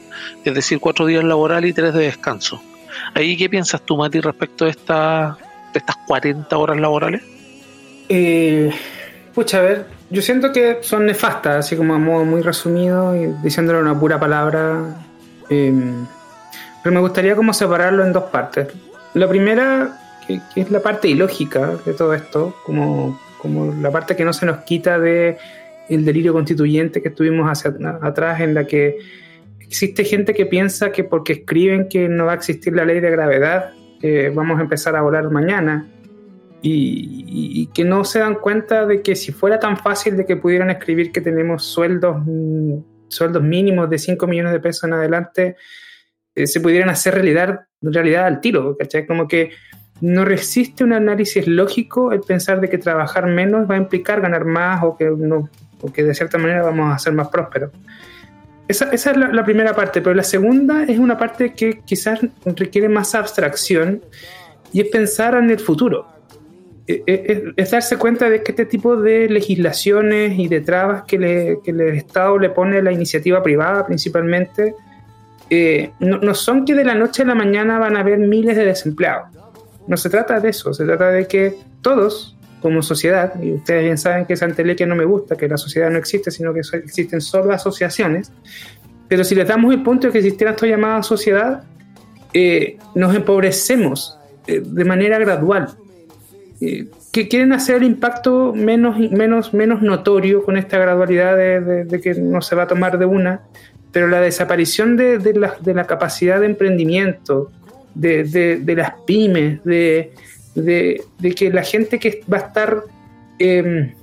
es 0.44 0.54
decir, 0.54 0.80
4 0.80 1.06
días 1.06 1.24
laborales 1.24 1.70
y 1.70 1.74
3 1.74 1.94
de 1.94 2.04
descanso. 2.04 2.60
¿Ahí 3.14 3.36
qué 3.36 3.48
piensas 3.48 3.82
tú, 3.82 3.96
Mati, 3.96 4.20
respecto 4.20 4.64
de, 4.64 4.72
de 4.72 5.78
estas 5.78 5.96
40 6.06 6.56
horas 6.56 6.78
laborales? 6.78 7.22
Eh, 8.08 8.70
pucha, 9.34 9.58
a 9.58 9.62
ver, 9.62 9.86
yo 10.10 10.22
siento 10.22 10.52
que 10.52 10.78
son 10.82 11.06
nefastas, 11.06 11.66
así 11.66 11.76
como 11.76 11.94
a 11.94 11.98
modo 11.98 12.24
muy 12.24 12.42
resumido 12.42 13.14
y 13.14 13.26
diciéndole 13.42 13.80
una 13.80 13.98
pura 13.98 14.18
palabra. 14.18 14.96
Eh, 15.48 15.72
pero 16.82 16.94
me 16.94 17.00
gustaría 17.00 17.36
como 17.36 17.52
separarlo 17.52 18.04
en 18.04 18.12
dos 18.12 18.24
partes. 18.24 18.68
La 19.14 19.28
primera, 19.28 19.98
que, 20.26 20.40
que, 20.54 20.60
es 20.62 20.70
la 20.70 20.80
parte 20.80 21.08
ilógica 21.08 21.72
de 21.84 21.94
todo 21.94 22.14
esto, 22.14 22.56
como, 22.64 23.18
como 23.40 23.74
la 23.74 23.90
parte 23.90 24.16
que 24.16 24.24
no 24.24 24.32
se 24.32 24.46
nos 24.46 24.58
quita 24.58 24.98
de 24.98 25.36
el 25.88 26.04
delirio 26.04 26.32
constituyente 26.32 27.02
que 27.02 27.08
estuvimos 27.08 27.48
hacia 27.48 27.74
atrás, 28.02 28.40
en 28.40 28.54
la 28.54 28.66
que 28.66 28.98
existe 29.60 30.04
gente 30.04 30.34
que 30.34 30.46
piensa 30.46 30.92
que 30.92 31.04
porque 31.04 31.32
escriben 31.32 31.88
que 31.88 32.08
no 32.08 32.26
va 32.26 32.32
a 32.32 32.34
existir 32.36 32.74
la 32.74 32.84
ley 32.84 33.00
de 33.00 33.10
gravedad, 33.10 33.72
eh, 34.02 34.32
vamos 34.34 34.58
a 34.58 34.62
empezar 34.62 34.94
a 34.96 35.02
volar 35.02 35.30
mañana. 35.30 35.88
Y, 36.62 37.24
y, 37.26 37.66
que 37.68 37.84
no 37.84 38.04
se 38.04 38.18
dan 38.18 38.34
cuenta 38.34 38.84
de 38.84 39.00
que 39.00 39.16
si 39.16 39.32
fuera 39.32 39.58
tan 39.58 39.78
fácil 39.78 40.18
de 40.18 40.26
que 40.26 40.36
pudieran 40.36 40.68
escribir 40.68 41.10
que 41.10 41.22
tenemos 41.22 41.64
sueldos, 41.64 42.18
mm, 42.26 42.74
sueldos 43.08 43.42
mínimos 43.42 43.88
de 43.88 43.98
5 43.98 44.26
millones 44.26 44.52
de 44.52 44.60
pesos 44.60 44.84
en 44.84 44.92
adelante, 44.92 45.56
eh, 46.34 46.46
se 46.46 46.60
pudieran 46.60 46.90
hacer 46.90 47.14
realidad, 47.14 47.60
realidad 47.80 48.26
al 48.26 48.42
tiro, 48.42 48.76
¿cachai? 48.76 49.06
Como 49.06 49.26
que 49.26 49.52
no 50.00 50.24
resiste 50.24 50.82
un 50.82 50.92
análisis 50.92 51.46
lógico 51.46 52.12
el 52.12 52.20
pensar 52.20 52.60
de 52.60 52.68
que 52.68 52.78
trabajar 52.78 53.26
menos 53.26 53.70
va 53.70 53.74
a 53.74 53.78
implicar 53.78 54.20
ganar 54.20 54.44
más 54.44 54.82
o 54.82 54.96
que, 54.96 56.02
de 56.02 56.14
cierta 56.14 56.38
manera 56.38 56.62
vamos 56.62 56.94
a 56.94 56.98
ser 56.98 57.12
más 57.12 57.28
prósperos. 57.28 57.70
Esa, 58.68 58.90
es 58.92 59.04
la, 59.16 59.44
primera 59.44 59.74
parte, 59.74 60.00
pero 60.00 60.14
la 60.14 60.22
segunda 60.22 60.84
es 60.84 60.98
una 60.98 61.18
parte 61.18 61.54
que 61.54 61.80
quizás 61.80 62.20
requiere 62.44 62.88
más 62.88 63.14
abstracción 63.16 64.00
y 64.72 64.80
es 64.80 64.88
pensar 64.88 65.34
en 65.34 65.50
el 65.50 65.58
futuro. 65.58 66.06
Es, 66.86 67.02
es, 67.06 67.42
es, 67.56 67.70
darse 67.70 67.96
cuenta 67.96 68.30
de 68.30 68.42
que 68.42 68.52
este 68.52 68.66
tipo 68.66 68.96
de 68.96 69.28
legislaciones 69.28 70.38
y 70.38 70.46
de 70.46 70.60
trabas 70.60 71.02
que 71.02 71.16
el 71.16 71.80
Estado 71.80 72.38
le 72.38 72.50
pone 72.50 72.78
a 72.78 72.82
la 72.82 72.92
iniciativa 72.92 73.42
privada 73.42 73.84
principalmente, 73.86 74.74
eh, 75.50 75.90
no, 75.98 76.18
no, 76.18 76.32
son 76.32 76.64
que 76.64 76.74
de 76.74 76.84
la 76.84 76.94
noche 76.94 77.22
a 77.22 77.26
la 77.26 77.34
mañana 77.34 77.80
van 77.80 77.96
a 77.96 78.00
haber 78.00 78.18
miles 78.18 78.56
de 78.56 78.64
desempleados. 78.64 79.39
No 79.90 79.96
se 79.96 80.08
trata 80.08 80.38
de 80.38 80.50
eso, 80.50 80.72
se 80.72 80.84
trata 80.84 81.10
de 81.10 81.26
que 81.26 81.56
todos, 81.82 82.36
como 82.62 82.80
sociedad, 82.80 83.34
y 83.42 83.54
ustedes 83.54 83.82
bien 83.82 83.98
saben 83.98 84.24
que 84.24 84.34
esa 84.34 84.44
entelequia 84.44 84.86
no 84.86 84.94
me 84.94 85.04
gusta, 85.04 85.34
que 85.34 85.48
la 85.48 85.56
sociedad 85.56 85.90
no 85.90 85.98
existe, 85.98 86.30
sino 86.30 86.54
que 86.54 86.60
existen 86.60 87.20
solo 87.20 87.52
asociaciones, 87.52 88.30
pero 89.08 89.24
si 89.24 89.34
les 89.34 89.48
damos 89.48 89.74
el 89.74 89.82
punto 89.82 90.06
de 90.06 90.12
que 90.12 90.18
existiera 90.18 90.52
esto 90.52 90.64
llamada 90.64 91.02
sociedad, 91.02 91.64
eh, 92.32 92.78
nos 92.94 93.16
empobrecemos 93.16 94.16
eh, 94.46 94.62
de 94.64 94.84
manera 94.84 95.18
gradual. 95.18 95.70
Eh, 96.60 96.86
que 97.10 97.26
quieren 97.26 97.52
hacer 97.52 97.78
el 97.78 97.82
impacto 97.82 98.52
menos, 98.54 98.96
menos, 99.10 99.52
menos 99.52 99.82
notorio 99.82 100.44
con 100.44 100.56
esta 100.56 100.78
gradualidad 100.78 101.36
de, 101.36 102.00
que 102.00 102.14
no 102.14 102.40
se 102.42 102.54
va 102.54 102.62
a 102.62 102.66
tomar 102.68 102.96
de 102.96 103.06
una, 103.06 103.40
pero 103.90 104.06
la 104.06 104.20
desaparición 104.20 104.96
de, 104.96 105.18
la, 105.34 105.86
capacidad 105.88 106.38
de 106.38 106.46
emprendimiento, 106.46 107.50
de, 107.94 108.74
las 108.76 108.92
pymes, 109.06 109.62
de, 109.64 110.12
que 110.54 111.50
la 111.50 111.62
gente 111.62 111.98
que 111.98 112.22
va 112.32 112.38
a 112.38 112.40
estar 112.40 112.82
eh, 113.38 113.94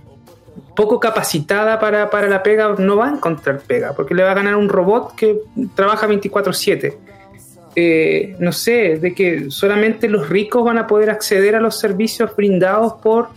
poco 0.75 0.99
capacitada 0.99 1.79
para, 1.79 2.09
para, 2.09 2.27
la 2.27 2.43
pega 2.43 2.75
no 2.77 2.97
va 2.97 3.07
a 3.09 3.13
encontrar 3.13 3.59
pega, 3.59 3.93
porque 3.93 4.13
le 4.13 4.23
va 4.23 4.31
a 4.31 4.35
ganar 4.35 4.55
un 4.55 4.69
robot 4.69 5.15
que 5.15 5.39
trabaja 5.75 6.07
24/7. 6.07 6.95
Eh, 7.79 8.35
no 8.39 8.51
sé, 8.51 8.97
de 8.97 9.13
que 9.13 9.51
solamente 9.51 10.09
los 10.09 10.29
ricos 10.29 10.63
van 10.63 10.79
a 10.79 10.87
poder 10.87 11.11
acceder 11.11 11.55
a 11.55 11.61
los 11.61 11.79
servicios 11.79 12.35
brindados 12.35 12.93
por, 12.93 13.29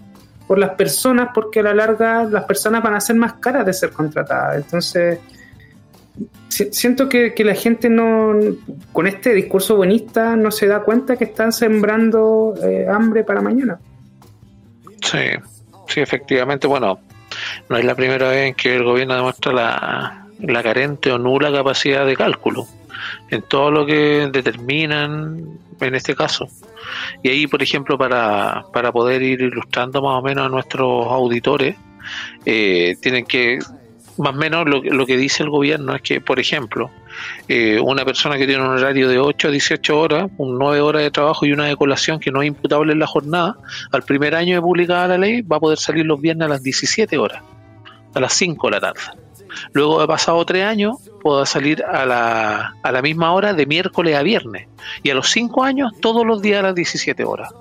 por 0.47 0.59
las 0.59 0.71
personas, 0.71 1.29
porque 1.35 1.61
a 1.61 1.65
la 1.65 1.75
larga 1.75 2.25
las 2.25 2.45
personas 2.45 2.83
van 2.83 2.95
a 2.95 3.01
ser 3.01 3.17
más 3.17 3.35
caras 3.35 3.67
de 3.67 3.75
ser 3.75 3.91
contratadas. 3.91 4.57
Entonces, 4.57 5.19
siento 6.49 7.09
que, 7.09 7.35
que, 7.35 7.45
la 7.45 7.55
gente 7.55 7.89
no, 7.89 8.35
con 8.93 9.07
este 9.07 9.33
discurso 9.35 9.77
buenista, 9.77 10.37
no 10.37 10.51
se 10.51 10.67
da 10.67 10.83
cuenta 10.83 11.17
que 11.17 11.25
están 11.25 11.53
sembrando 11.53 12.55
eh, 12.63 12.87
hambre 12.89 13.25
para 13.25 13.41
mañana. 13.41 13.79
Sí, 15.03 15.19
sí, 15.89 16.01
efectivamente. 16.01 16.67
Bueno, 16.67 17.01
no 17.69 17.77
es 17.77 17.85
la 17.85 17.95
primera 17.95 18.29
vez 18.29 18.49
en 18.49 18.55
que 18.55 18.77
el 18.77 18.85
gobierno 18.85 19.15
demuestra 19.15 19.53
la, 19.53 20.27
la 20.41 20.63
carente 20.63 21.11
o 21.11 21.19
nula 21.19 21.53
capacidad 21.53 22.05
de 22.07 22.17
cálculo 22.17 22.67
en 23.31 23.43
todo 23.43 23.71
lo 23.71 23.87
que 23.87 24.29
determinan 24.33 25.59
en 25.81 25.95
este 25.95 26.15
caso. 26.15 26.47
Y 27.23 27.29
ahí, 27.29 27.47
por 27.47 27.63
ejemplo, 27.63 27.97
para, 27.97 28.65
para 28.73 28.93
poder 28.93 29.23
ir 29.23 29.41
ilustrando 29.41 30.03
más 30.03 30.19
o 30.19 30.23
menos 30.23 30.47
a 30.47 30.49
nuestros 30.49 31.07
auditores, 31.07 31.77
eh, 32.45 32.97
tienen 33.01 33.25
que, 33.25 33.59
más 34.21 34.35
o 34.35 34.39
menos 34.39 34.67
lo, 34.69 34.83
lo, 34.83 35.07
que 35.07 35.17
dice 35.17 35.43
el 35.43 35.51
gobierno 35.51 35.95
es 35.95 36.03
que, 36.03 36.21
por 36.21 36.39
ejemplo, 36.39 36.91
eh, 37.49 37.81
una 37.81 38.05
persona 38.05 38.37
que 38.37 38.47
tiene 38.47 38.63
un 38.63 38.69
horario 38.69 39.09
de 39.09 39.19
8 39.19 39.49
a 39.49 39.51
18 39.51 39.99
horas, 39.99 40.31
un 40.37 40.59
9 40.59 40.81
horas 40.81 41.03
de 41.03 41.11
trabajo 41.11 41.47
y 41.47 41.53
una 41.53 41.65
de 41.67 41.77
colación 41.77 42.21
que 42.21 42.31
no 42.31 42.43
es 42.43 42.49
imputable 42.49 42.93
en 42.93 42.99
la 42.99 43.07
jornada, 43.07 43.57
al 43.93 44.03
primer 44.03 44.35
año 44.35 44.55
de 44.55 44.61
publicada 44.61 45.09
la 45.09 45.19
ley 45.19 45.43
va 45.43 45.57
a 45.57 45.61
poder 45.61 45.79
salir 45.79 46.07
los 46.07 46.21
viernes 46.21 46.47
a 46.47 46.49
las 46.49 46.63
17 46.63 47.17
horas, 47.19 47.43
a 48.15 48.21
las 48.21 48.33
5 48.35 48.67
de 48.67 48.71
la 48.71 48.81
tarde. 48.81 49.01
Luego 49.73 50.01
de 50.01 50.07
pasado 50.07 50.45
tres 50.45 50.65
años, 50.65 50.97
pueda 51.23 51.45
salir 51.45 51.83
a 51.83 52.07
la, 52.07 52.75
a 52.83 52.93
la 52.93 53.03
misma 53.03 53.33
hora 53.33 53.53
de 53.53 53.67
miércoles 53.67 54.17
a 54.17 54.23
viernes. 54.23 54.69
Y 55.03 55.11
a 55.11 55.15
los 55.15 55.29
cinco 55.29 55.65
años, 55.65 55.93
todos 56.01 56.25
los 56.25 56.41
días 56.41 56.61
a 56.61 56.69
las 56.69 56.75
17 56.75 57.25
horas. 57.25 57.53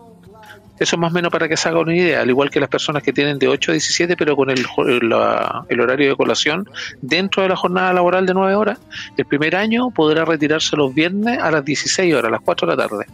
Eso 0.79 0.95
es 0.95 0.99
más 0.99 1.11
o 1.11 1.13
menos 1.13 1.31
para 1.31 1.47
que 1.47 1.57
se 1.57 1.67
haga 1.67 1.79
una 1.79 1.95
idea, 1.95 2.21
al 2.21 2.29
igual 2.29 2.49
que 2.49 2.59
las 2.59 2.69
personas 2.69 3.03
que 3.03 3.13
tienen 3.13 3.37
de 3.37 3.47
8 3.47 3.71
a 3.71 3.73
17, 3.73 4.15
pero 4.15 4.35
con 4.35 4.49
el, 4.49 4.65
el 4.87 5.79
horario 5.81 6.09
de 6.09 6.15
colación 6.15 6.69
dentro 7.01 7.43
de 7.43 7.49
la 7.49 7.55
jornada 7.55 7.93
laboral 7.93 8.25
de 8.25 8.33
9 8.33 8.55
horas, 8.55 8.79
el 9.17 9.25
primer 9.25 9.55
año 9.55 9.91
podrá 9.91 10.25
retirarse 10.25 10.75
los 10.75 10.93
viernes 10.93 11.39
a 11.39 11.51
las 11.51 11.65
16 11.65 12.13
horas, 12.13 12.29
a 12.29 12.31
las 12.31 12.41
4 12.41 12.67
de 12.67 12.75
la 12.75 12.87
tarde. 12.87 13.05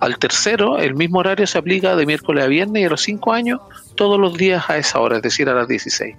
Al 0.00 0.18
tercero, 0.18 0.78
el 0.78 0.94
mismo 0.94 1.20
horario 1.20 1.46
se 1.46 1.58
aplica 1.58 1.96
de 1.96 2.06
miércoles 2.06 2.44
a 2.44 2.48
viernes 2.48 2.82
y 2.82 2.86
a 2.86 2.90
los 2.90 3.00
5 3.02 3.32
años, 3.32 3.60
todos 3.94 4.18
los 4.18 4.36
días 4.36 4.68
a 4.68 4.76
esa 4.76 4.98
hora, 5.00 5.16
es 5.16 5.22
decir, 5.22 5.48
a 5.48 5.54
las 5.54 5.68
16. 5.68 6.16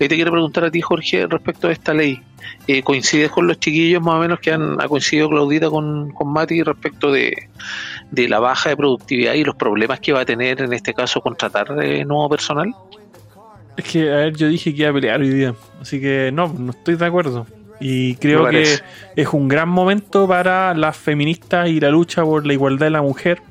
Ahí 0.00 0.08
te 0.08 0.14
quiero 0.16 0.32
preguntar 0.32 0.64
a 0.64 0.70
ti, 0.70 0.80
Jorge, 0.80 1.26
respecto 1.26 1.68
a 1.68 1.72
esta 1.72 1.94
ley. 1.94 2.20
Eh, 2.68 2.82
¿Coincides 2.82 3.30
con 3.30 3.46
los 3.46 3.60
chiquillos 3.60 4.02
más 4.02 4.14
o 4.14 4.18
menos 4.18 4.40
que 4.40 4.52
han 4.52 4.80
ha 4.80 4.88
coincidido 4.88 5.28
Claudita 5.28 5.70
con, 5.70 6.10
con 6.10 6.32
Mati 6.32 6.64
respecto 6.64 7.12
de, 7.12 7.48
de, 8.10 8.28
la 8.28 8.40
baja 8.40 8.70
de 8.70 8.76
productividad 8.76 9.34
y 9.34 9.44
los 9.44 9.54
problemas 9.54 10.00
que 10.00 10.12
va 10.12 10.22
a 10.22 10.24
tener 10.24 10.60
en 10.60 10.72
este 10.72 10.92
caso 10.92 11.20
contratar 11.20 11.68
eh, 11.80 12.04
nuevo 12.04 12.28
personal? 12.28 12.74
Es 13.76 13.84
que, 13.84 14.10
a 14.10 14.16
ver, 14.16 14.36
yo 14.36 14.48
dije 14.48 14.74
que 14.74 14.82
iba 14.82 14.90
a 14.90 14.94
pelear 14.94 15.20
hoy 15.20 15.28
día, 15.28 15.54
así 15.80 16.00
que 16.00 16.30
no, 16.32 16.52
no 16.58 16.72
estoy 16.72 16.96
de 16.96 17.06
acuerdo. 17.06 17.46
Y 17.78 18.16
creo 18.16 18.48
que 18.48 18.78
es 19.14 19.28
un 19.32 19.48
gran 19.48 19.68
momento 19.68 20.26
para 20.26 20.74
las 20.74 20.96
feministas 20.96 21.68
y 21.68 21.78
la 21.78 21.90
lucha 21.90 22.24
por 22.24 22.46
la 22.46 22.52
igualdad 22.52 22.86
de 22.86 22.90
la 22.90 23.02
mujer, 23.02 23.42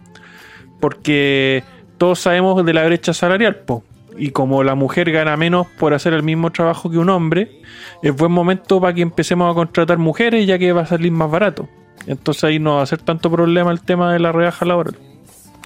porque 0.81 1.63
todos 1.97 2.19
sabemos 2.19 2.65
de 2.65 2.73
la 2.73 2.85
brecha 2.85 3.13
salarial, 3.13 3.55
po 3.57 3.83
y 4.17 4.31
como 4.31 4.63
la 4.63 4.75
mujer 4.75 5.11
gana 5.11 5.37
menos 5.37 5.67
por 5.77 5.93
hacer 5.93 6.13
el 6.13 6.23
mismo 6.23 6.51
trabajo 6.51 6.89
que 6.89 6.97
un 6.97 7.09
hombre, 7.09 7.61
es 8.01 8.15
buen 8.15 8.31
momento 8.31 8.79
para 8.79 8.93
que 8.93 9.01
empecemos 9.01 9.51
a 9.51 9.53
contratar 9.53 9.97
mujeres 9.97 10.45
ya 10.47 10.57
que 10.57 10.71
va 10.71 10.81
a 10.81 10.85
salir 10.85 11.11
más 11.11 11.29
barato. 11.29 11.67
Entonces 12.07 12.43
ahí 12.43 12.59
no 12.59 12.75
va 12.75 12.83
a 12.83 12.85
ser 12.85 13.01
tanto 13.01 13.31
problema 13.31 13.71
el 13.71 13.81
tema 13.81 14.13
de 14.13 14.19
la 14.19 14.31
rebaja 14.31 14.65
laboral. 14.65 14.95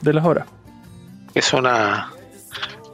de 0.01 0.13
las 0.13 0.25
horas. 0.25 0.47
Es 1.33 1.53
una, 1.53 2.11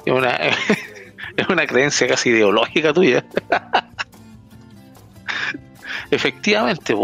es 0.06 0.14
una, 0.14 0.30
es 1.38 1.50
una 1.50 1.66
creencia 1.68 2.08
casi 2.08 2.30
ideológica 2.30 2.94
tuya. 2.94 3.24
Efectivamente, 6.12 6.96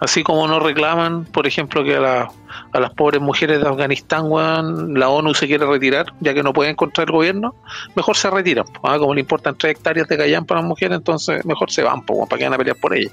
así 0.00 0.22
como 0.22 0.46
no 0.48 0.58
reclaman, 0.58 1.24
por 1.24 1.46
ejemplo, 1.46 1.84
que 1.84 1.96
a, 1.96 2.00
las 2.00 2.28
pobres 2.94 3.20
mujeres 3.20 3.60
de 3.60 3.68
Afganistán 3.68 4.28
la 4.94 5.08
ONU 5.08 5.34
se 5.34 5.46
quiere 5.46 5.66
retirar, 5.66 6.06
ya 6.20 6.34
que 6.34 6.42
no 6.42 6.52
pueden 6.52 6.72
encontrar 6.72 7.08
el 7.08 7.12
gobierno, 7.12 7.54
mejor 7.94 8.16
se 8.16 8.30
retiran. 8.30 8.64
¿ah? 8.82 8.98
Como 8.98 9.14
le 9.14 9.20
importan 9.20 9.56
tres 9.56 9.76
hectáreas 9.76 10.08
de 10.08 10.16
callan 10.16 10.44
para 10.44 10.60
las 10.60 10.68
mujeres, 10.68 10.96
entonces 10.96 11.44
mejor 11.44 11.70
se 11.70 11.82
van, 11.82 12.04
para 12.04 12.38
que 12.38 12.44
van 12.44 12.54
a 12.54 12.58
pelear 12.58 12.76
por 12.76 12.96
ellas. 12.96 13.12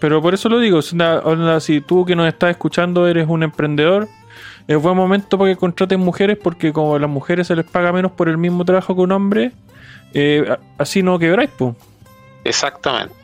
Pero 0.00 0.20
por 0.20 0.34
eso 0.34 0.48
lo 0.48 0.58
digo, 0.58 0.82
si 0.82 1.80
tú 1.80 2.04
que 2.04 2.16
nos 2.16 2.28
estás 2.28 2.50
escuchando 2.50 3.06
eres 3.06 3.26
un 3.28 3.42
emprendedor, 3.42 4.08
es 4.68 4.76
buen 4.82 4.96
momento 4.96 5.38
para 5.38 5.52
que 5.52 5.56
contraten 5.56 6.00
mujeres 6.00 6.38
porque 6.42 6.72
como 6.72 6.96
a 6.96 6.98
las 6.98 7.08
mujeres 7.08 7.46
se 7.46 7.56
les 7.56 7.64
paga 7.64 7.92
menos 7.92 8.12
por 8.12 8.28
el 8.28 8.36
mismo 8.36 8.64
trabajo 8.64 8.94
que 8.94 9.00
un 9.00 9.12
hombre, 9.12 9.52
eh, 10.12 10.56
así 10.76 11.02
no 11.02 11.18
quebráis, 11.18 11.50
pues. 11.56 11.74
Exactamente. 12.44 13.14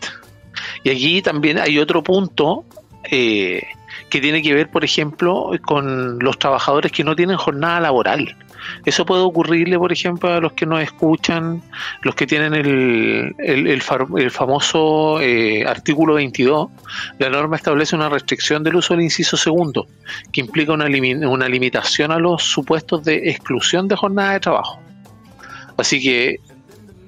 Y 0.85 0.91
aquí 0.91 1.23
también 1.23 1.59
hay 1.59 1.79
otro 1.79 2.03
punto 2.03 2.65
eh, 3.11 3.62
que 4.12 4.21
tiene 4.21 4.42
que 4.42 4.52
ver, 4.52 4.69
por 4.69 4.85
ejemplo, 4.85 5.52
con 5.64 6.19
los 6.19 6.38
trabajadores 6.38 6.92
que 6.92 7.02
no 7.02 7.16
tienen 7.16 7.38
jornada 7.38 7.81
laboral. 7.81 8.37
Eso 8.85 9.07
puede 9.07 9.23
ocurrirle, 9.23 9.78
por 9.78 9.90
ejemplo, 9.90 10.28
a 10.28 10.38
los 10.38 10.52
que 10.52 10.66
nos 10.66 10.83
escuchan, 10.83 11.62
los 12.02 12.14
que 12.14 12.26
tienen 12.26 12.52
el, 12.52 13.35
el, 13.38 14.31
famoso 14.31 15.19
eh, 15.19 15.64
artículo 15.66 16.12
22. 16.12 16.69
La 17.21 17.31
norma 17.31 17.57
establece 17.57 17.97
una 17.97 18.11
restricción 18.11 18.62
del 18.62 18.76
uso 18.76 18.92
del 18.92 19.04
inciso 19.04 19.38
segundo, 19.38 19.87
que 20.31 20.42
implica 20.42 20.75
una, 20.75 20.85
una 21.26 21.49
limitación 21.49 22.12
a 22.12 22.19
los 22.19 22.42
supuestos 22.42 23.02
de 23.04 23.31
exclusión 23.31 23.88
de 23.88 23.97
jornada 23.97 24.35
de 24.35 24.40
trabajo. 24.40 24.78
Así 25.78 26.02
que 26.02 26.38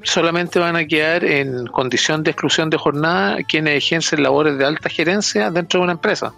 solamente 0.05 0.59
van 0.59 0.77
a 0.77 0.87
quedar 0.87 1.23
en 1.23 1.67
condición 1.67 2.23
de 2.23 2.31
exclusión 2.31 2.71
de 2.71 2.79
jornada 2.79 3.43
quienes 3.47 3.85
ejercen 3.85 4.23
labores 4.23 4.57
de 4.57 4.65
alta 4.65 4.89
gerencia 4.89 5.51
dentro 5.51 5.81
de 5.81 5.85
una 5.85 5.93
empresa, 5.93 6.33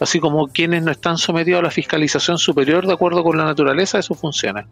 así 0.00 0.20
como 0.20 0.48
quienes 0.48 0.82
no 0.82 0.90
están 0.90 1.18
sometidos 1.18 1.60
a 1.60 1.64
la 1.64 1.70
fiscalización 1.70 2.38
superior 2.38 2.86
de 2.86 2.92
acuerdo 2.92 3.22
con 3.22 3.36
la 3.36 3.44
naturaleza 3.44 3.98
de 3.98 4.02
sus 4.02 4.18
funciones. 4.18 4.66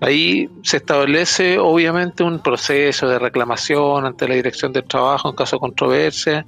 Ahí 0.00 0.48
se 0.62 0.78
establece 0.78 1.58
obviamente 1.58 2.22
un 2.22 2.40
proceso 2.40 3.08
de 3.08 3.18
reclamación 3.18 4.04
ante 4.04 4.28
la 4.28 4.34
dirección 4.34 4.72
del 4.72 4.84
trabajo 4.84 5.30
en 5.30 5.36
caso 5.36 5.56
de 5.56 5.60
controversia 5.60 6.46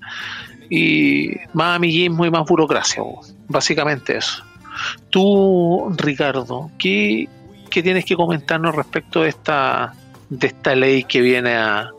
y 0.68 1.30
más 1.52 1.76
amiguismo 1.76 2.26
y 2.26 2.30
más 2.30 2.44
burocracia, 2.44 3.02
básicamente 3.48 4.18
eso. 4.18 4.42
Tú, 5.10 5.94
Ricardo, 5.96 6.70
¿qué, 6.78 7.28
tienes 7.70 8.04
que 8.04 8.16
comentarnos 8.16 8.74
respecto 8.74 9.22
de 9.22 9.28
esta 9.28 9.94
de 10.28 10.46
esta 10.48 10.74
ley 10.74 11.04
que 11.04 11.20
viene 11.20 11.54
a, 11.54 11.90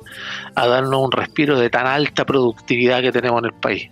darnos 0.56 1.06
un 1.06 1.12
respiro 1.12 1.58
de 1.58 1.70
tan 1.70 1.86
alta 1.86 2.26
productividad 2.26 3.02
que 3.02 3.12
tenemos 3.12 3.40
en 3.40 3.46
el 3.46 3.54
país. 3.54 3.90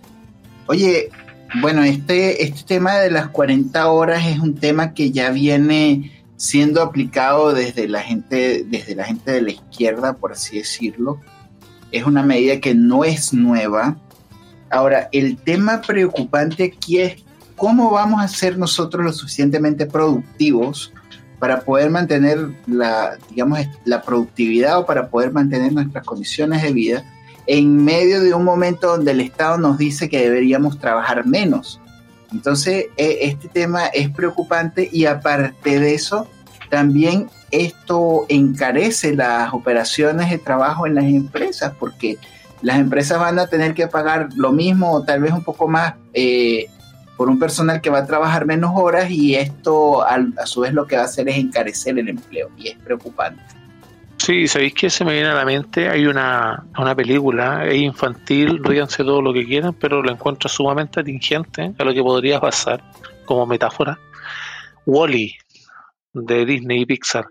Oye, 0.66 1.10
bueno, 1.54 1.82
este, 1.84 2.44
este 2.44 2.62
tema 2.64 2.96
de 2.96 3.10
las 3.10 3.28
40 3.28 3.90
horas 3.90 4.26
es 4.26 4.38
un 4.38 4.54
tema 4.54 4.92
que 4.92 5.10
ya 5.10 5.30
viene 5.30 6.12
siendo 6.36 6.82
aplicado 6.82 7.54
desde 7.54 7.88
la 7.88 8.00
gente, 8.02 8.64
desde 8.68 8.94
la 8.94 9.04
gente 9.04 9.32
de 9.32 9.42
la 9.42 9.50
izquierda, 9.52 10.14
por 10.14 10.32
así 10.32 10.58
decirlo. 10.58 11.20
Es 11.92 12.04
una 12.04 12.22
medida 12.22 12.60
que 12.60 12.74
no 12.74 13.04
es 13.04 13.32
nueva. 13.32 13.96
Ahora, 14.70 15.08
el 15.12 15.38
tema 15.38 15.80
preocupante 15.80 16.64
aquí 16.64 16.98
es 16.98 17.22
cómo 17.54 17.90
vamos 17.90 18.20
a 18.20 18.28
ser 18.28 18.58
nosotros 18.58 19.04
lo 19.04 19.12
suficientemente 19.12 19.86
productivos 19.86 20.92
para 21.38 21.60
poder 21.60 21.90
mantener 21.90 22.50
la, 22.66 23.16
digamos, 23.30 23.60
la 23.84 24.02
productividad 24.02 24.78
o 24.78 24.86
para 24.86 25.08
poder 25.08 25.32
mantener 25.32 25.72
nuestras 25.72 26.04
condiciones 26.04 26.62
de 26.62 26.72
vida 26.72 27.04
en 27.46 27.84
medio 27.84 28.20
de 28.20 28.34
un 28.34 28.44
momento 28.44 28.88
donde 28.88 29.12
el 29.12 29.20
Estado 29.20 29.58
nos 29.58 29.78
dice 29.78 30.08
que 30.08 30.20
deberíamos 30.20 30.78
trabajar 30.78 31.26
menos. 31.26 31.80
Entonces, 32.32 32.86
e, 32.96 33.18
este 33.22 33.48
tema 33.48 33.86
es 33.86 34.10
preocupante 34.10 34.88
y 34.92 35.06
aparte 35.06 35.78
de 35.78 35.94
eso, 35.94 36.28
también 36.70 37.28
esto 37.50 38.26
encarece 38.28 39.14
las 39.14 39.52
operaciones 39.54 40.30
de 40.30 40.38
trabajo 40.38 40.86
en 40.86 40.96
las 40.96 41.04
empresas, 41.04 41.72
porque 41.78 42.18
las 42.62 42.78
empresas 42.78 43.20
van 43.20 43.38
a 43.38 43.46
tener 43.46 43.74
que 43.74 43.86
pagar 43.86 44.28
lo 44.34 44.52
mismo 44.52 44.92
o 44.92 45.02
tal 45.02 45.20
vez 45.20 45.32
un 45.32 45.44
poco 45.44 45.68
más 45.68 45.94
eh, 46.12 46.66
por 47.16 47.28
un 47.28 47.38
personal 47.38 47.80
que 47.80 47.90
va 47.90 47.98
a 47.98 48.06
trabajar 48.06 48.46
menos 48.46 48.72
horas 48.74 49.10
y 49.10 49.34
esto 49.34 50.02
a, 50.02 50.18
su 50.44 50.60
vez 50.60 50.72
lo 50.72 50.86
que 50.86 50.96
va 50.96 51.02
a 51.02 51.04
hacer 51.06 51.28
es 51.28 51.36
encarecer 51.36 51.98
el 51.98 52.08
empleo 52.08 52.50
y 52.56 52.68
es 52.68 52.78
preocupante. 52.78 53.42
Sí, 54.26 54.48
¿sabéis 54.48 54.74
que 54.74 54.90
se 54.90 55.04
me 55.04 55.12
viene 55.12 55.28
a 55.28 55.34
la 55.34 55.44
mente? 55.44 55.88
Hay 55.88 56.04
una, 56.04 56.66
una 56.76 56.96
película, 56.96 57.64
es 57.64 57.76
infantil, 57.76 58.58
ríanse 58.60 59.04
todo 59.04 59.22
lo 59.22 59.32
que 59.32 59.46
quieran, 59.46 59.74
pero 59.74 60.02
lo 60.02 60.10
encuentro 60.10 60.48
sumamente 60.48 60.98
atingente 60.98 61.72
a 61.78 61.84
lo 61.84 61.94
que 61.94 62.02
podría 62.02 62.40
pasar 62.40 62.82
como 63.24 63.46
metáfora. 63.46 63.96
Wally, 64.84 65.32
de 66.12 66.44
Disney 66.44 66.80
y 66.80 66.86
Pixar, 66.86 67.26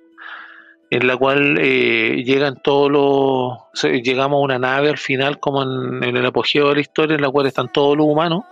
en 0.90 1.06
la 1.06 1.18
cual 1.18 1.58
eh, 1.60 2.24
llegan 2.24 2.62
todos 2.64 2.90
los. 2.90 3.92
Llegamos 4.02 4.38
a 4.38 4.44
una 4.46 4.58
nave 4.58 4.88
al 4.88 4.98
final, 4.98 5.38
como 5.42 5.64
en, 5.64 6.02
en 6.02 6.16
el 6.16 6.26
apogeo 6.26 6.70
de 6.70 6.76
la 6.76 6.82
historia, 6.82 7.16
en 7.16 7.24
la 7.24 7.30
cual 7.30 7.48
están 7.48 7.68
todos 7.74 7.98
los 7.98 8.06
humanos 8.06 8.46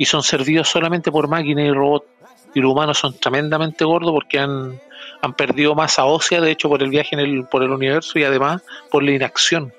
y 0.00 0.06
son 0.06 0.24
servidos 0.24 0.68
solamente 0.68 1.12
por 1.12 1.28
máquinas 1.28 1.66
y 1.66 1.70
robots. 1.70 2.08
Y 2.56 2.60
los 2.60 2.72
humanos 2.72 2.98
son 2.98 3.16
tremendamente 3.20 3.84
gordos 3.84 4.10
porque 4.10 4.40
han, 4.40 4.80
han 5.24 5.32
perdido 5.32 5.74
masa 5.74 6.04
ósea, 6.04 6.40
de 6.40 6.50
hecho, 6.50 6.68
por 6.68 6.82
el 6.82 6.90
viaje 6.90 7.14
en 7.14 7.20
el, 7.20 7.44
por 7.46 7.62
el 7.62 7.70
universo 7.70 8.18
y 8.18 8.24
además 8.24 8.62
por 8.90 9.02
la 9.02 9.12
inacción. 9.12 9.72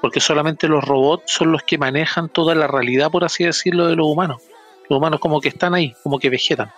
Porque 0.00 0.20
solamente 0.20 0.66
los 0.66 0.82
robots 0.82 1.32
son 1.32 1.52
los 1.52 1.62
que 1.62 1.78
manejan 1.78 2.28
toda 2.28 2.54
la 2.54 2.66
realidad, 2.66 3.10
por 3.10 3.24
así 3.24 3.44
decirlo, 3.44 3.86
de 3.86 3.96
los 3.96 4.06
humanos. 4.06 4.42
Los 4.88 4.98
humanos 4.98 5.20
como 5.20 5.40
que 5.40 5.48
están 5.48 5.74
ahí, 5.74 5.94
como 6.02 6.18
que 6.18 6.28
vegetan. 6.28 6.72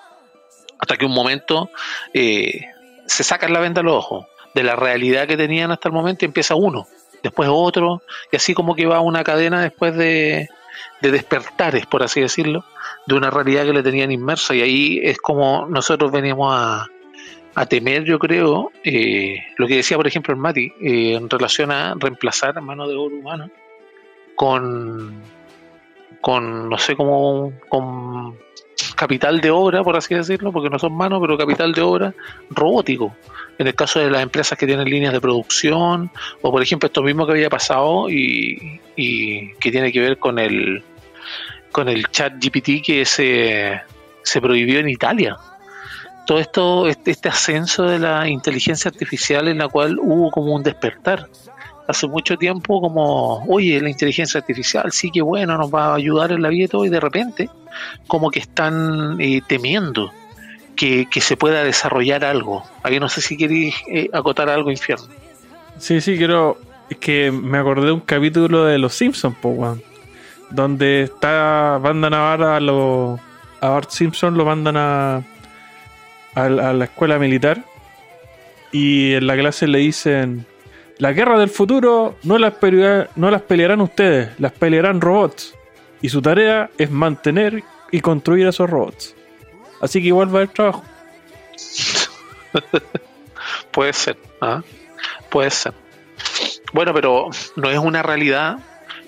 Hasta 0.78 0.96
que 0.96 1.06
un 1.06 1.14
momento 1.14 1.70
eh, 2.12 2.66
se 3.06 3.24
sacan 3.24 3.52
la 3.52 3.60
venda 3.60 3.80
a 3.80 3.84
los 3.84 3.94
ojos 3.94 4.26
de 4.54 4.62
la 4.62 4.76
realidad 4.76 5.26
que 5.26 5.36
tenían 5.36 5.70
hasta 5.70 5.88
el 5.88 5.94
momento 5.94 6.24
y 6.24 6.26
empieza 6.26 6.54
uno, 6.54 6.86
después 7.22 7.48
otro, 7.50 8.02
y 8.30 8.36
así 8.36 8.52
como 8.52 8.74
que 8.74 8.84
va 8.84 9.00
una 9.00 9.24
cadena 9.24 9.62
después 9.62 9.96
de, 9.96 10.48
de 11.00 11.10
despertares, 11.10 11.86
por 11.86 12.02
así 12.02 12.20
decirlo, 12.20 12.64
de 13.06 13.14
una 13.14 13.30
realidad 13.30 13.64
que 13.64 13.72
le 13.72 13.82
tenían 13.82 14.12
inmersa. 14.12 14.54
Y 14.54 14.60
ahí 14.60 15.00
es 15.02 15.18
como 15.18 15.66
nosotros 15.66 16.12
venimos 16.12 16.52
a, 16.54 16.86
a 17.54 17.66
temer, 17.66 18.04
yo 18.04 18.18
creo, 18.18 18.72
eh, 18.84 19.38
lo 19.58 19.66
que 19.66 19.76
decía, 19.76 19.96
por 19.96 20.06
ejemplo, 20.06 20.32
el 20.32 20.40
Mati, 20.40 20.72
eh, 20.80 21.14
en 21.14 21.28
relación 21.28 21.70
a 21.70 21.94
reemplazar 21.98 22.60
mano 22.62 22.88
de 22.88 22.96
oro 22.96 23.16
humana 23.16 23.50
con, 24.34 25.22
con 26.20 26.68
no 26.68 26.78
sé, 26.78 26.96
cómo 26.96 27.52
con 27.68 28.36
capital 28.96 29.40
de 29.40 29.50
obra, 29.50 29.82
por 29.82 29.96
así 29.96 30.14
decirlo, 30.14 30.52
porque 30.52 30.70
no 30.70 30.78
son 30.78 30.96
manos, 30.96 31.20
pero 31.20 31.36
capital 31.36 31.72
de 31.72 31.82
obra 31.82 32.14
robótico. 32.50 33.14
En 33.58 33.66
el 33.66 33.74
caso 33.74 34.00
de 34.00 34.10
las 34.10 34.22
empresas 34.22 34.58
que 34.58 34.66
tienen 34.66 34.88
líneas 34.88 35.12
de 35.12 35.20
producción, 35.20 36.10
o 36.40 36.50
por 36.50 36.62
ejemplo 36.62 36.86
esto 36.86 37.02
mismo 37.02 37.26
que 37.26 37.32
había 37.32 37.50
pasado 37.50 38.08
y, 38.08 38.80
y 38.96 39.52
que 39.54 39.70
tiene 39.70 39.92
que 39.92 40.00
ver 40.00 40.18
con 40.18 40.38
el 40.38 40.82
con 41.70 41.88
el 41.88 42.06
chat 42.08 42.34
GPT 42.34 42.84
que 42.84 43.04
se, 43.04 43.80
se 44.22 44.40
prohibió 44.40 44.78
en 44.78 44.88
Italia. 44.90 45.36
Todo 46.26 46.38
esto, 46.38 46.86
este, 46.86 47.10
este 47.10 47.28
ascenso 47.28 47.84
de 47.84 47.98
la 47.98 48.28
inteligencia 48.28 48.90
artificial 48.90 49.48
en 49.48 49.58
la 49.58 49.68
cual 49.68 49.98
hubo 49.98 50.30
como 50.30 50.54
un 50.54 50.62
despertar. 50.62 51.28
Hace 51.88 52.06
mucho 52.06 52.36
tiempo 52.36 52.80
como, 52.80 53.44
oye, 53.46 53.80
la 53.80 53.90
inteligencia 53.90 54.40
artificial 54.40 54.92
sí 54.92 55.10
que 55.10 55.20
bueno, 55.20 55.58
nos 55.58 55.72
va 55.72 55.86
a 55.86 55.94
ayudar 55.96 56.30
en 56.32 56.42
la 56.42 56.48
vida 56.48 56.64
y 56.64 56.68
todo, 56.68 56.84
y 56.84 56.88
de 56.88 57.00
repente 57.00 57.50
como 58.06 58.30
que 58.30 58.38
están 58.38 59.20
eh, 59.20 59.42
temiendo 59.46 60.12
que, 60.76 61.06
se 61.20 61.36
pueda 61.36 61.64
desarrollar 61.64 62.24
algo. 62.24 62.64
Aquí 62.82 62.98
no 62.98 63.08
sé 63.08 63.20
si 63.20 63.36
queréis 63.36 63.74
eh, 63.88 64.08
acotar 64.12 64.48
algo, 64.48 64.70
infierno. 64.70 65.06
Sí, 65.78 66.00
sí, 66.00 66.16
quiero. 66.16 66.58
Es 66.90 66.98
que 66.98 67.30
me 67.30 67.58
acordé 67.58 67.86
de 67.86 67.92
un 67.92 68.00
capítulo 68.00 68.64
de 68.64 68.78
Los 68.78 68.94
Simpsons, 68.94 69.36
po, 69.40 69.78
donde 70.50 71.02
está 71.04 71.80
mandan 71.82 72.14
a, 72.14 72.34
a, 72.34 72.60
los 72.60 73.18
a 73.60 73.68
Bart 73.68 73.90
Simpson 73.90 74.36
lo 74.36 74.44
mandan 74.44 74.76
a, 74.76 75.22
a, 76.34 76.48
la 76.48 76.84
escuela 76.84 77.18
militar 77.18 77.64
y 78.70 79.14
en 79.14 79.26
la 79.26 79.36
clase 79.36 79.66
le 79.66 79.78
dicen 79.78 80.46
la 80.98 81.12
guerra 81.12 81.38
del 81.38 81.50
futuro 81.50 82.16
no 82.22 82.38
las, 82.38 82.54
no 83.16 83.30
las 83.30 83.42
pelearán 83.42 83.80
ustedes, 83.80 84.38
las 84.38 84.52
pelearán 84.52 85.00
robots 85.00 85.54
y 86.00 86.08
su 86.08 86.22
tarea 86.22 86.70
es 86.78 86.90
mantener 86.90 87.62
y 87.90 88.00
construir 88.00 88.46
esos 88.46 88.68
robots. 88.68 89.14
Así 89.80 90.00
que 90.00 90.08
igual 90.08 90.28
va 90.28 90.32
a 90.32 90.36
haber 90.42 90.48
trabajo. 90.48 90.84
Puede 93.70 93.92
ser, 93.92 94.16
¿ah? 94.40 94.62
puede 95.30 95.50
ser. 95.50 95.72
Bueno, 96.72 96.92
pero 96.94 97.30
no 97.56 97.70
es 97.70 97.78
una 97.78 98.02
realidad 98.02 98.58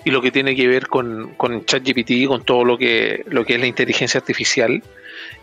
y 0.03 0.11
lo 0.11 0.21
que 0.21 0.31
tiene 0.31 0.55
que 0.55 0.67
ver 0.67 0.87
con, 0.87 1.33
con 1.35 1.65
ChatGPT, 1.65 2.27
con 2.27 2.43
todo 2.43 2.65
lo 2.65 2.77
que, 2.77 3.23
lo 3.27 3.45
que 3.45 3.55
es 3.55 3.59
la 3.59 3.67
inteligencia 3.67 4.19
artificial, 4.19 4.83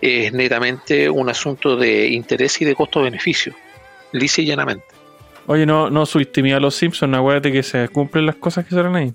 es 0.00 0.32
netamente 0.32 1.08
un 1.08 1.28
asunto 1.28 1.76
de 1.76 2.08
interés 2.08 2.60
y 2.60 2.64
de 2.64 2.74
costo-beneficio, 2.74 3.54
lisa 4.12 4.42
y 4.42 4.46
llanamente. 4.46 4.86
Oye, 5.46 5.66
no, 5.66 5.90
no 5.90 6.06
subestimé 6.06 6.54
a 6.54 6.60
los 6.60 6.74
Simpsons, 6.74 7.14
acuérdate 7.14 7.52
que 7.52 7.62
se 7.62 7.88
cumplen 7.88 8.26
las 8.26 8.36
cosas 8.36 8.64
que 8.64 8.74
salen 8.74 8.94
ahí. 8.94 9.14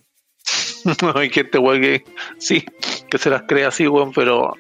Hay 1.16 1.30
gente, 1.30 1.58
weón, 1.58 1.82
que 1.82 2.04
sí, 2.38 2.66
que 3.10 3.18
se 3.18 3.30
las 3.30 3.44
cree 3.44 3.66
así, 3.66 3.88
weón, 3.88 4.12
pero 4.14 4.54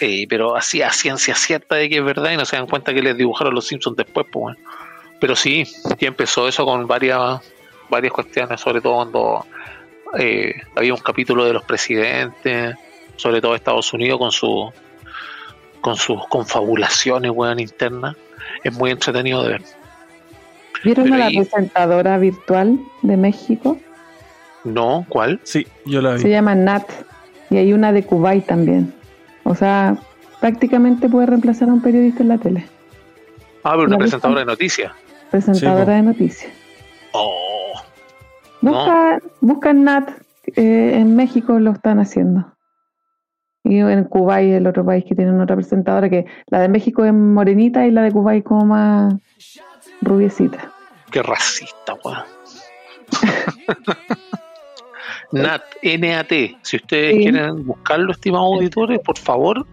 eh, 0.00 0.26
pero 0.28 0.56
así 0.56 0.82
a 0.82 0.90
ciencia 0.90 1.34
cierta 1.34 1.76
de 1.76 1.88
que 1.88 1.98
es 1.98 2.04
verdad 2.04 2.32
y 2.32 2.36
no 2.36 2.44
se 2.44 2.56
dan 2.56 2.66
cuenta 2.66 2.94
que 2.94 3.02
les 3.02 3.16
dibujaron 3.16 3.54
los 3.54 3.66
Simpsons 3.66 3.96
después, 3.96 4.26
pues 4.30 4.42
bueno. 4.42 4.58
Pero 5.20 5.36
sí, 5.36 5.64
ya 5.98 6.08
empezó 6.08 6.48
eso 6.48 6.64
con 6.64 6.86
varias, 6.86 7.40
varias 7.88 8.12
cuestiones, 8.12 8.60
sobre 8.60 8.80
todo 8.80 8.94
cuando 8.96 9.46
eh, 10.18 10.54
había 10.76 10.94
un 10.94 11.00
capítulo 11.00 11.44
de 11.44 11.52
los 11.52 11.64
presidentes, 11.64 12.76
sobre 13.16 13.40
todo 13.40 13.54
Estados 13.54 13.92
Unidos 13.92 14.18
con 14.18 14.32
su 14.32 14.72
con 15.84 15.96
sus 15.96 16.26
confabulaciones 16.28 17.30
weón 17.30 17.60
internas. 17.60 18.16
Es 18.64 18.72
muy 18.72 18.90
entretenido 18.90 19.42
de 19.42 19.50
ver. 19.50 19.62
¿Vieron 20.82 21.12
a 21.12 21.18
la 21.18 21.26
presentadora 21.28 22.16
virtual 22.16 22.78
de 23.02 23.18
México? 23.18 23.76
No, 24.64 25.04
¿cuál? 25.10 25.40
Sí, 25.42 25.66
yo 25.84 26.00
la 26.00 26.14
vi. 26.14 26.20
Se 26.20 26.30
llama 26.30 26.54
Nat 26.54 26.88
y 27.50 27.58
hay 27.58 27.74
una 27.74 27.92
de 27.92 28.02
Kuwait 28.02 28.46
también. 28.46 28.94
O 29.42 29.54
sea, 29.54 29.98
prácticamente 30.40 31.10
puede 31.10 31.26
reemplazar 31.26 31.68
a 31.68 31.74
un 31.74 31.82
periodista 31.82 32.22
en 32.22 32.28
la 32.30 32.38
tele. 32.38 32.66
Ah, 33.62 33.72
pero 33.72 33.84
una 33.84 33.98
presentadora 33.98 34.40
de 34.40 34.46
noticias. 34.46 34.90
Presentadora 35.30 35.96
de 35.96 36.02
noticias. 36.02 36.50
Oh. 37.12 37.74
Busca, 38.62 39.20
buscan 39.42 39.84
Nat, 39.84 40.08
eh, 40.56 40.92
en 40.94 41.14
México 41.14 41.58
lo 41.58 41.72
están 41.72 42.00
haciendo. 42.00 42.53
Y 43.64 43.78
en 43.78 44.04
Cuba 44.04 44.42
y 44.42 44.52
el 44.52 44.66
otro 44.66 44.84
país 44.84 45.04
que 45.08 45.14
tienen 45.14 45.40
otra 45.40 45.56
presentadora 45.56 46.10
que 46.10 46.26
la 46.48 46.60
de 46.60 46.68
México 46.68 47.04
es 47.04 47.14
morenita 47.14 47.86
y 47.86 47.90
la 47.90 48.02
de 48.02 48.12
Cuba 48.12 48.36
es 48.36 48.44
como 48.44 48.66
más 48.66 49.14
rubiecita. 50.02 50.70
Qué 51.10 51.22
racista, 51.22 51.94
weón. 52.04 52.18
Nat, 55.32 55.62
N-A-T. 55.82 56.56
Si 56.62 56.76
ustedes 56.76 57.16
quieren 57.16 57.66
buscarlo, 57.66 58.12
estimados 58.12 58.54
auditores, 58.54 59.00
por 59.00 59.18
favor, 59.18 59.66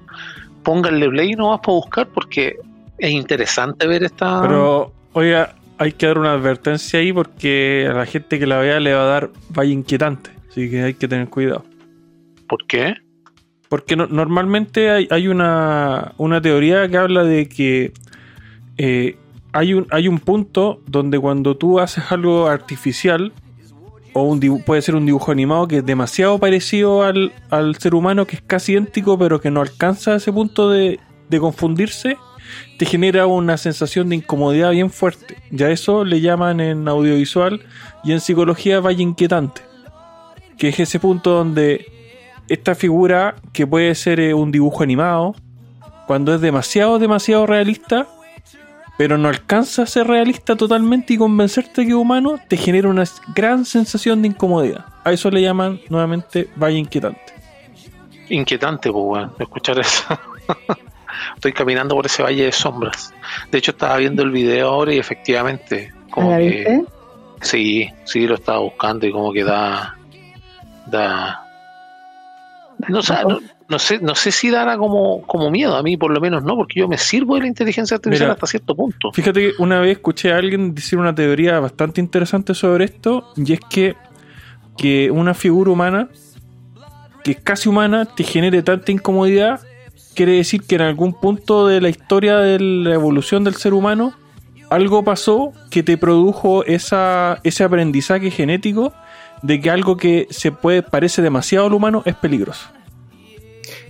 pónganle 0.63 1.10
play 1.10 1.32
nomás 1.34 1.60
para 1.60 1.73
buscar 1.73 2.08
porque 2.08 2.58
es 2.97 3.12
interesante 3.12 3.88
ver 3.88 4.04
esta. 4.04 4.41
Pero, 4.41 4.91
oiga, 5.13 5.56
hay 5.77 5.91
que 5.91 6.08
dar 6.08 6.17
una 6.17 6.34
advertencia 6.34 6.99
ahí 6.99 7.12
porque 7.12 7.88
a 7.89 7.93
la 7.93 8.06
gente 8.06 8.39
que 8.39 8.47
la 8.47 8.58
vea 8.58 8.80
le 8.80 8.93
va 8.93 9.01
a 9.01 9.08
dar 9.08 9.30
vaya 9.49 9.71
inquietante. 9.71 10.32
Así 10.49 10.69
que 10.69 10.82
hay 10.84 10.93
que 10.93 11.08
tener 11.08 11.27
cuidado. 11.30 11.63
¿Por 12.47 12.65
qué? 12.67 12.95
Porque 13.72 13.96
normalmente 13.96 14.90
hay, 14.90 15.28
una, 15.30 16.12
una, 16.18 16.42
teoría 16.42 16.90
que 16.90 16.98
habla 16.98 17.24
de 17.24 17.48
que 17.48 17.94
eh, 18.76 19.16
hay, 19.54 19.74
un, 19.74 19.88
hay 19.92 20.10
un 20.10 20.20
punto 20.20 20.82
donde 20.88 21.18
cuando 21.18 21.56
tú 21.56 21.80
haces 21.80 22.12
algo 22.12 22.48
artificial, 22.48 23.32
o 24.12 24.24
un 24.24 24.62
puede 24.66 24.82
ser 24.82 24.96
un 24.96 25.06
dibujo 25.06 25.32
animado 25.32 25.70
que 25.70 25.78
es 25.78 25.86
demasiado 25.86 26.38
parecido 26.38 27.04
al, 27.04 27.32
ser 27.80 27.96
humano, 27.96 28.28
que 28.28 28.36
es 28.36 28.42
casi 28.42 28.74
idéntico, 28.74 29.18
pero 29.18 29.40
que 29.40 29.52
no 29.52 29.62
alcanza 29.62 30.16
ese 30.16 30.34
punto 30.34 30.70
de, 30.70 31.00
de 31.30 31.40
confundirse, 31.40 32.18
te 32.78 32.86
genera 32.86 33.26
una 33.26 33.56
sensación 33.56 34.10
de 34.10 34.18
incomodidad 34.18 34.72
bien 34.72 34.90
fuerte. 34.90 35.38
Ya 35.50 35.70
eso 35.70 36.04
le 36.04 36.20
llaman 36.20 36.60
en 36.60 36.90
audiovisual 36.90 37.62
y 38.04 38.12
en 38.12 38.20
psicología 38.20 38.82
vaya 38.82 39.02
inquietante. 39.02 39.62
Que 40.58 40.68
es 40.68 40.80
ese 40.82 41.00
punto 41.00 41.32
donde 41.32 42.01
esta 42.47 42.75
figura, 42.75 43.36
que 43.54 43.65
puede 43.65 43.95
ser 43.95 44.19
eh, 44.19 44.34
un 44.34 44.51
dibujo 44.51 44.84
animado, 44.84 45.36
cuando 46.08 46.34
es 46.34 46.41
demasiado, 46.41 46.99
demasiado 46.99 47.45
realista, 47.45 48.08
pero 48.97 49.17
no 49.17 49.30
alcanza 49.30 49.84
a 49.84 49.86
ser 49.86 50.08
realista 50.08 50.56
totalmente 50.56 51.13
y 51.13 51.17
convencerte 51.17 51.84
que 51.84 51.89
es 51.89 51.95
humano, 51.95 52.39
te 52.47 52.58
genera 52.58 52.89
una 52.89 53.04
gran 53.34 53.65
sensación 53.65 54.21
de 54.21 54.27
incomodidad. 54.27 54.86
A 55.04 55.12
eso 55.12 55.32
le 55.32 55.41
llaman 55.41 55.80
nuevamente 55.89 56.49
valle 56.56 56.77
inquietante. 56.77 57.34
Inquietante, 58.30 58.91
pues, 58.91 59.06
bueno, 59.06 59.34
escuchar 59.39 59.80
eso. 59.80 60.04
Estoy 61.36 61.54
caminando 61.54 61.95
por 61.95 62.06
ese 62.06 62.23
valle 62.23 62.45
de 62.45 62.51
sombras. 62.51 63.13
De 63.51 63.58
hecho, 63.58 63.71
estaba 63.71 63.97
viendo 63.97 64.23
el 64.23 64.32
video 64.32 64.69
ahora 64.69 64.93
y 64.93 64.99
efectivamente, 64.99 65.91
como 66.10 66.38
que. 66.38 66.84
Sí, 67.41 67.89
sí, 68.04 68.27
lo 68.27 68.36
estaba 68.36 68.60
buscando 68.60 69.08
y 69.08 69.12
como 69.12 69.34
que 69.34 69.43
da. 69.43 69.97
da. 70.86 71.47
No, 72.89 73.02
sé, 73.02 73.15
no 73.70 73.80
sé, 73.80 74.00
no 74.00 74.15
sé 74.15 74.32
si 74.32 74.50
dará 74.50 74.78
como, 74.78 75.22
como 75.24 75.50
miedo, 75.50 75.76
a 75.76 75.84
mí 75.84 75.98
por 75.98 76.12
lo 76.12 76.20
menos 76.20 76.44
no, 76.44 76.56
porque 76.56 76.80
yo 76.80 76.88
me 76.88 76.98
sirvo 76.98 77.36
de 77.36 77.41
la 77.41 77.48
inteligencia 77.48 77.96
artificial 77.96 78.32
hasta 78.32 78.48
cierto 78.48 78.76
punto. 78.76 79.12
Fíjate 79.13 79.39
que 79.39 79.52
una 79.60 79.80
vez 79.80 79.98
escuché 79.98 80.32
a 80.34 80.38
alguien 80.38 80.74
decir 80.76 81.00
una 81.00 81.15
teoría 81.15 81.60
bastante 81.60 82.02
interesante 82.02 82.54
sobre 82.54 82.86
esto, 82.86 83.32
y 83.36 83.54
es 83.54 83.60
que, 83.70 83.96
que 84.78 85.12
una 85.12 85.34
figura 85.34 85.72
humana, 85.72 86.10
que 87.24 87.32
es 87.32 87.39
casi 87.39 87.70
humana, 87.70 88.06
te 88.06 88.24
genere 88.24 88.63
tanta 88.63 88.91
incomodidad, 88.91 89.62
quiere 90.15 90.34
decir 90.34 90.62
que 90.63 90.76
en 90.76 90.82
algún 90.82 91.13
punto 91.13 91.67
de 91.67 91.82
la 91.82 91.89
historia 91.89 92.38
de 92.38 92.60
la 92.60 92.94
evolución 92.94 93.44
del 93.44 93.56
ser 93.56 93.74
humano, 93.74 94.13
algo 94.70 95.04
pasó 95.04 95.52
que 95.70 95.84
te 95.84 95.98
produjo 95.98 96.63
esa, 96.63 97.39
ese 97.44 97.63
aprendizaje 97.63 98.32
genético 98.32 98.94
de 99.41 99.60
que 99.60 99.69
algo 99.69 99.97
que 99.97 100.27
se 100.30 100.51
puede 100.51 100.84
parece 100.84 101.21
demasiado 101.21 101.67
al 101.67 101.73
humano 101.73 102.04
es 102.06 102.15
peligroso. 102.15 102.69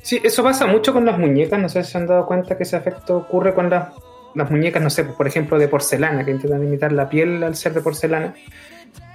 Sí, 0.02 0.20
eso 0.24 0.44
pasa 0.44 0.66
mucho 0.66 0.94
con 0.94 1.06
las 1.06 1.18
muñecas. 1.18 1.60
No 1.60 1.70
sé 1.70 1.84
si 1.84 1.92
se 1.92 1.98
han 1.98 2.08
dado 2.08 2.26
cuenta 2.26 2.58
que 2.58 2.64
ese 2.64 2.78
efecto 2.78 3.18
ocurre 3.18 3.54
con 3.54 3.70
las, 3.70 3.90
las 4.36 4.50
muñecas, 4.50 4.82
no 4.82 4.90
sé, 4.90 5.04
por 5.04 5.28
ejemplo, 5.28 5.60
de 5.60 5.68
porcelana, 5.68 6.26
que 6.26 6.32
intentan 6.32 6.64
imitar 6.64 6.92
la 6.92 7.10
piel 7.10 7.44
al 7.44 7.56
ser 7.56 7.74
de 7.74 7.82
porcelana. 7.82 8.34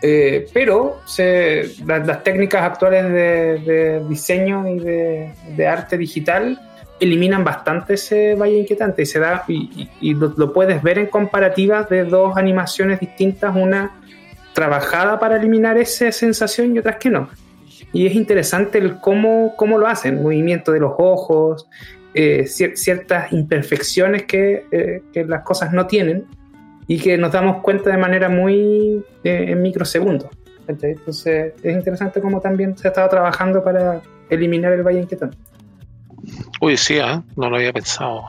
Eh, 0.03 0.47
pero 0.53 1.01
las, 1.87 2.23
técnicas 2.23 2.63
actuales 2.63 3.05
de, 3.11 4.03
diseño 4.09 4.69
y 4.69 4.79
de, 4.79 5.67
arte 5.67 5.97
digital 5.97 6.61
eliminan 7.01 7.45
bastante 7.45 7.95
ese 7.95 8.35
valle 8.35 8.59
inquietante 8.59 9.03
y 9.03 9.07
se 9.07 9.19
da 9.19 9.45
y, 9.49 10.15
lo, 10.15 10.53
puedes 10.53 10.83
ver 10.83 10.99
en 10.99 11.07
comparativas 11.07 11.89
de 11.89 12.05
dos 12.05 12.37
animaciones 12.37 13.01
distintas, 13.01 13.55
una 13.55 14.01
trabajada 14.57 15.21
para 15.21 15.37
eliminar 15.37 15.79
esa 15.79 16.11
sensación 16.11 16.75
y 16.75 16.81
otras 16.81 16.97
que 16.97 17.11
no 17.11 17.29
y 17.93 18.07
es 18.07 18.15
interesante 18.15 18.77
el 18.77 19.01
cómo, 19.01 19.55
cómo 19.57 19.79
lo 19.79 19.87
hacen, 19.87 20.23
movimiento 20.23 20.73
de 20.73 20.81
los 20.81 20.93
ojos, 20.99 21.67
eh, 22.15 22.47
ciertas 22.47 23.33
imperfecciones 23.33 24.25
que, 24.25 24.67
eh, 24.71 25.03
que, 25.13 25.25
las 25.25 25.43
cosas 25.43 25.73
no 25.73 25.87
tienen 25.87 26.27
y 26.87 26.99
que 26.99 27.17
nos 27.19 27.33
damos 27.33 27.63
cuenta 27.63 27.91
de 27.91 27.97
manera 27.97 28.29
muy 28.29 29.03
eh, 29.25 29.47
en 29.49 29.63
microsegundos. 29.63 30.29
Entonces 30.69 31.55
es 31.63 31.75
interesante 31.75 32.21
cómo 32.21 32.41
también 32.41 32.77
se 32.77 32.89
ha 32.89 32.91
estado 32.91 33.09
trabajando 33.09 33.63
para 33.63 34.03
eliminar 34.29 34.73
el 34.73 34.83
valle 34.83 35.01
inquietante. 35.01 35.39
Uy, 36.61 36.77
sí, 36.77 36.99
no 37.37 37.49
lo 37.49 37.57
había 37.57 37.73
pensado. 37.73 38.25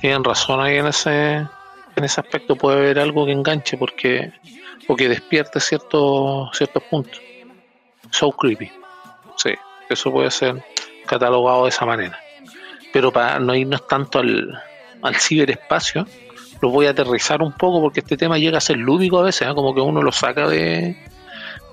Tienen 0.00 0.22
razón 0.22 0.60
ahí 0.60 0.76
en 0.76 0.86
ese, 0.86 1.36
en 1.36 2.04
ese 2.04 2.20
aspecto, 2.20 2.56
puede 2.56 2.78
haber 2.78 2.98
algo 2.98 3.24
que 3.24 3.32
enganche 3.32 3.76
porque 3.78 4.32
o 4.90 4.96
que 4.96 5.08
despierte 5.08 5.60
ciertos 5.60 6.50
ciertos 6.52 6.82
puntos. 6.84 7.20
So 8.10 8.32
creepy. 8.32 8.70
Sí, 9.36 9.54
eso 9.88 10.10
puede 10.10 10.30
ser 10.32 10.64
catalogado 11.06 11.62
de 11.64 11.68
esa 11.68 11.86
manera. 11.86 12.18
Pero 12.92 13.12
para 13.12 13.38
no 13.38 13.54
irnos 13.54 13.86
tanto 13.86 14.18
al, 14.18 14.60
al 15.02 15.14
ciberespacio, 15.14 16.06
lo 16.60 16.70
voy 16.70 16.86
a 16.86 16.90
aterrizar 16.90 17.40
un 17.40 17.52
poco 17.52 17.80
porque 17.80 18.00
este 18.00 18.16
tema 18.16 18.36
llega 18.36 18.58
a 18.58 18.60
ser 18.60 18.78
lúdico 18.78 19.20
a 19.20 19.22
veces, 19.22 19.48
¿eh? 19.48 19.54
como 19.54 19.72
que 19.74 19.80
uno 19.80 20.02
lo 20.02 20.10
saca 20.10 20.48
de, 20.48 20.96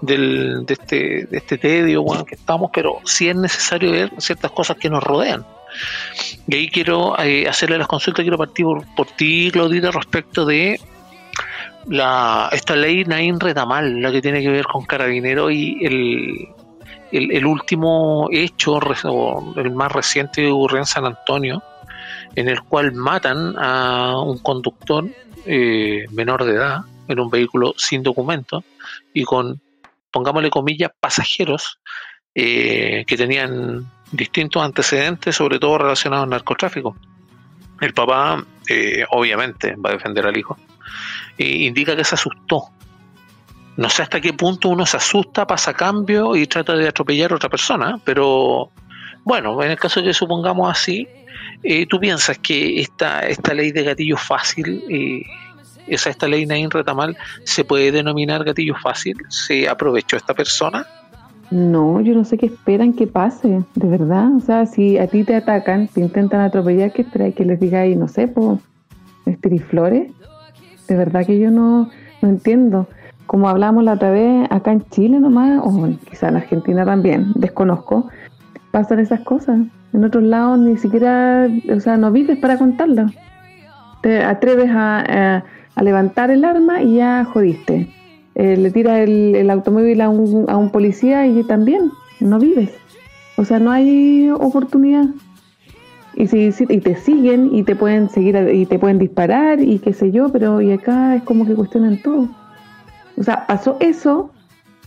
del, 0.02 0.64
de, 0.68 0.74
este, 0.76 1.26
de 1.26 1.38
este 1.38 1.58
tedio 1.58 2.04
bueno, 2.04 2.24
que 2.24 2.36
estamos, 2.36 2.70
pero 2.72 3.00
sí 3.04 3.30
es 3.30 3.36
necesario 3.36 3.92
ver 3.92 4.12
ciertas 4.20 4.52
cosas 4.52 4.78
que 4.78 4.92
nos 4.92 5.04
rodean. 5.04 5.44
Y 6.48 6.56
ahí 6.56 6.70
quiero 6.70 7.20
eh, 7.20 7.48
hacerle 7.48 7.80
las 7.80 7.88
consultas, 7.88 8.22
quiero 8.22 8.38
partir 8.38 8.66
por, 8.96 9.08
ti, 9.08 9.50
Claudita, 9.52 9.90
respecto 9.90 10.46
de 10.46 10.80
la, 11.90 12.50
esta 12.52 12.76
ley 12.76 13.04
Nain 13.06 13.40
Retamal, 13.40 14.02
la 14.02 14.12
que 14.12 14.22
tiene 14.22 14.42
que 14.42 14.50
ver 14.50 14.66
con 14.66 14.86
Carabinero 14.86 15.50
y 15.50 15.86
el, 15.86 16.48
el, 17.12 17.46
último 17.46 18.28
hecho, 18.32 18.80
el 19.56 19.72
más 19.72 19.92
reciente 19.92 20.42
que 20.42 20.52
ocurrió 20.52 20.80
en 20.80 20.86
San 20.86 21.06
Antonio, 21.06 21.64
en 22.36 22.50
el 22.50 22.62
cual 22.64 22.94
matan 22.94 23.56
a 23.58 24.20
un 24.20 24.38
conductor 24.40 25.06
eh, 25.46 26.06
menor 26.12 26.44
de 26.44 26.54
edad 26.54 26.82
en 27.08 27.20
un 27.20 27.30
vehículo 27.30 27.74
sin 27.78 28.04
documento 28.04 28.64
y 29.14 29.24
con, 29.24 29.62
pongámosle 30.12 30.50
comillas, 30.50 30.92
pasajeros 31.00 31.80
eh, 32.36 33.06
que 33.08 33.18
tenían 33.18 33.90
distintos 34.12 34.62
antecedentes, 34.62 35.36
sobre 35.36 35.60
todo 35.60 35.78
relacionados 35.78 36.26
al 36.26 36.30
narcotráfico. 36.32 36.98
El 37.80 37.94
papá, 37.94 38.44
eh, 38.68 39.06
obviamente, 39.12 39.76
va 39.76 39.92
a 39.92 39.94
defender 39.94 40.26
al 40.26 40.38
hijo 40.38 40.58
indica 41.46 41.96
que 41.96 42.04
se 42.04 42.16
asustó. 42.16 42.70
No 43.76 43.90
sé 43.90 44.02
hasta 44.02 44.20
qué 44.20 44.34
punto 44.34 44.70
uno 44.70 44.86
se 44.86 44.98
asusta, 44.98 45.46
pasa 45.46 45.74
cambio 45.74 46.36
y 46.36 46.48
trata 46.48 46.74
de 46.76 46.88
atropellar 46.88 47.32
a 47.32 47.36
otra 47.36 47.50
persona, 47.50 48.00
pero 48.04 48.72
Bueno, 49.28 49.62
en 49.62 49.72
el 49.72 49.78
caso 49.78 50.02
que 50.02 50.14
supongamos 50.14 50.72
así, 50.72 51.06
eh, 51.62 51.86
¿tú 51.86 52.00
piensas 52.00 52.38
que 52.38 52.80
esta, 52.80 53.28
esta 53.28 53.54
ley 53.54 53.74
de 53.74 53.84
gatillo 53.84 54.16
fácil, 54.16 54.82
eh, 54.90 55.22
esa, 55.86 56.10
esta 56.10 56.30
ley 56.30 56.46
Nain 56.46 56.72
Retamal, 56.72 57.18
se 57.44 57.66
puede 57.66 57.92
denominar 57.92 58.46
gatillo 58.46 58.76
fácil? 58.82 59.18
¿Se 59.28 59.68
aprovechó 59.68 60.16
esta 60.16 60.34
persona? 60.34 60.88
No, 61.52 62.00
yo 62.00 62.14
no 62.14 62.24
sé 62.24 62.38
qué 62.38 62.46
esperan 62.46 62.94
que 62.94 63.06
pase, 63.06 63.64
de 63.76 63.88
verdad. 63.88 64.34
O 64.34 64.40
sea, 64.40 64.66
si 64.66 64.98
a 64.98 65.08
ti 65.08 65.26
te 65.26 65.36
atacan, 65.36 65.90
te 65.90 66.00
intentan 66.00 66.40
atropellar, 66.40 66.94
¿qué 66.94 67.02
esperáis 67.02 67.36
que 67.36 67.44
les 67.44 67.60
diga 67.60 67.82
ahí, 67.82 67.98
no 67.98 68.08
sé, 68.08 68.30
por 68.30 68.60
estiriflores? 69.26 70.10
De 70.88 70.96
verdad 70.96 71.26
que 71.26 71.40
yo 71.40 71.52
no, 71.52 71.90
no 72.22 72.30
entiendo. 72.30 72.88
Como 73.26 73.50
hablamos 73.50 73.84
la 73.84 73.94
otra 73.94 74.12
vez, 74.12 74.48
acá 74.50 74.72
en 74.72 74.86
Chile 74.90 75.20
nomás, 75.20 75.60
o 75.64 75.90
quizá 76.10 76.30
en 76.30 76.38
Argentina 76.38 76.86
también, 76.86 77.34
desconozco, 77.36 78.08
pasan 78.72 79.00
esas 79.00 79.20
cosas. 79.22 79.60
En 79.94 80.04
otros 80.04 80.24
lados 80.24 80.60
ni 80.60 80.78
siquiera, 80.78 81.50
o 81.76 81.80
sea, 81.80 81.98
no 81.98 82.12
vives 82.12 82.38
para 82.38 82.58
contarlo. 82.58 83.08
Te 84.02 84.24
atreves 84.24 84.70
a, 84.72 85.44
levantar 85.82 86.32
el 86.32 86.46
arma 86.46 86.82
y 86.82 86.96
ya 86.96 87.26
jodiste. 87.26 87.94
Eh, 88.36 88.56
le 88.56 88.72
tiras 88.72 89.00
el, 89.00 89.50
automóvil 89.50 90.02
a 90.02 90.10
un, 90.10 90.46
a 90.50 90.56
un 90.56 90.70
policía 90.70 91.28
y 91.28 91.44
también 91.44 91.92
no 92.20 92.40
vives. 92.40 92.72
O 93.36 93.46
sea, 93.46 93.60
no 93.60 93.72
hay 93.72 94.30
oportunidad. 94.30 95.06
Y, 96.20 96.26
si, 96.28 96.52
y 96.68 96.80
te 96.80 96.96
siguen 96.96 97.54
y 97.54 97.62
te 97.62 97.76
pueden 97.76 98.10
seguir 98.10 98.36
y 98.52 98.66
te 98.66 98.80
pueden 98.80 98.98
disparar 98.98 99.62
y 99.62 99.78
qué 99.78 99.94
sé 99.94 100.12
yo, 100.12 100.30
pero 100.30 100.62
y 100.62 100.72
acá 100.72 101.16
es 101.16 101.24
como 101.24 101.46
que 101.46 101.54
cuestionan 101.54 102.02
todo. 102.02 102.28
O 103.18 103.24
sea, 103.24 103.46
pasó 103.46 103.78
eso 103.80 104.32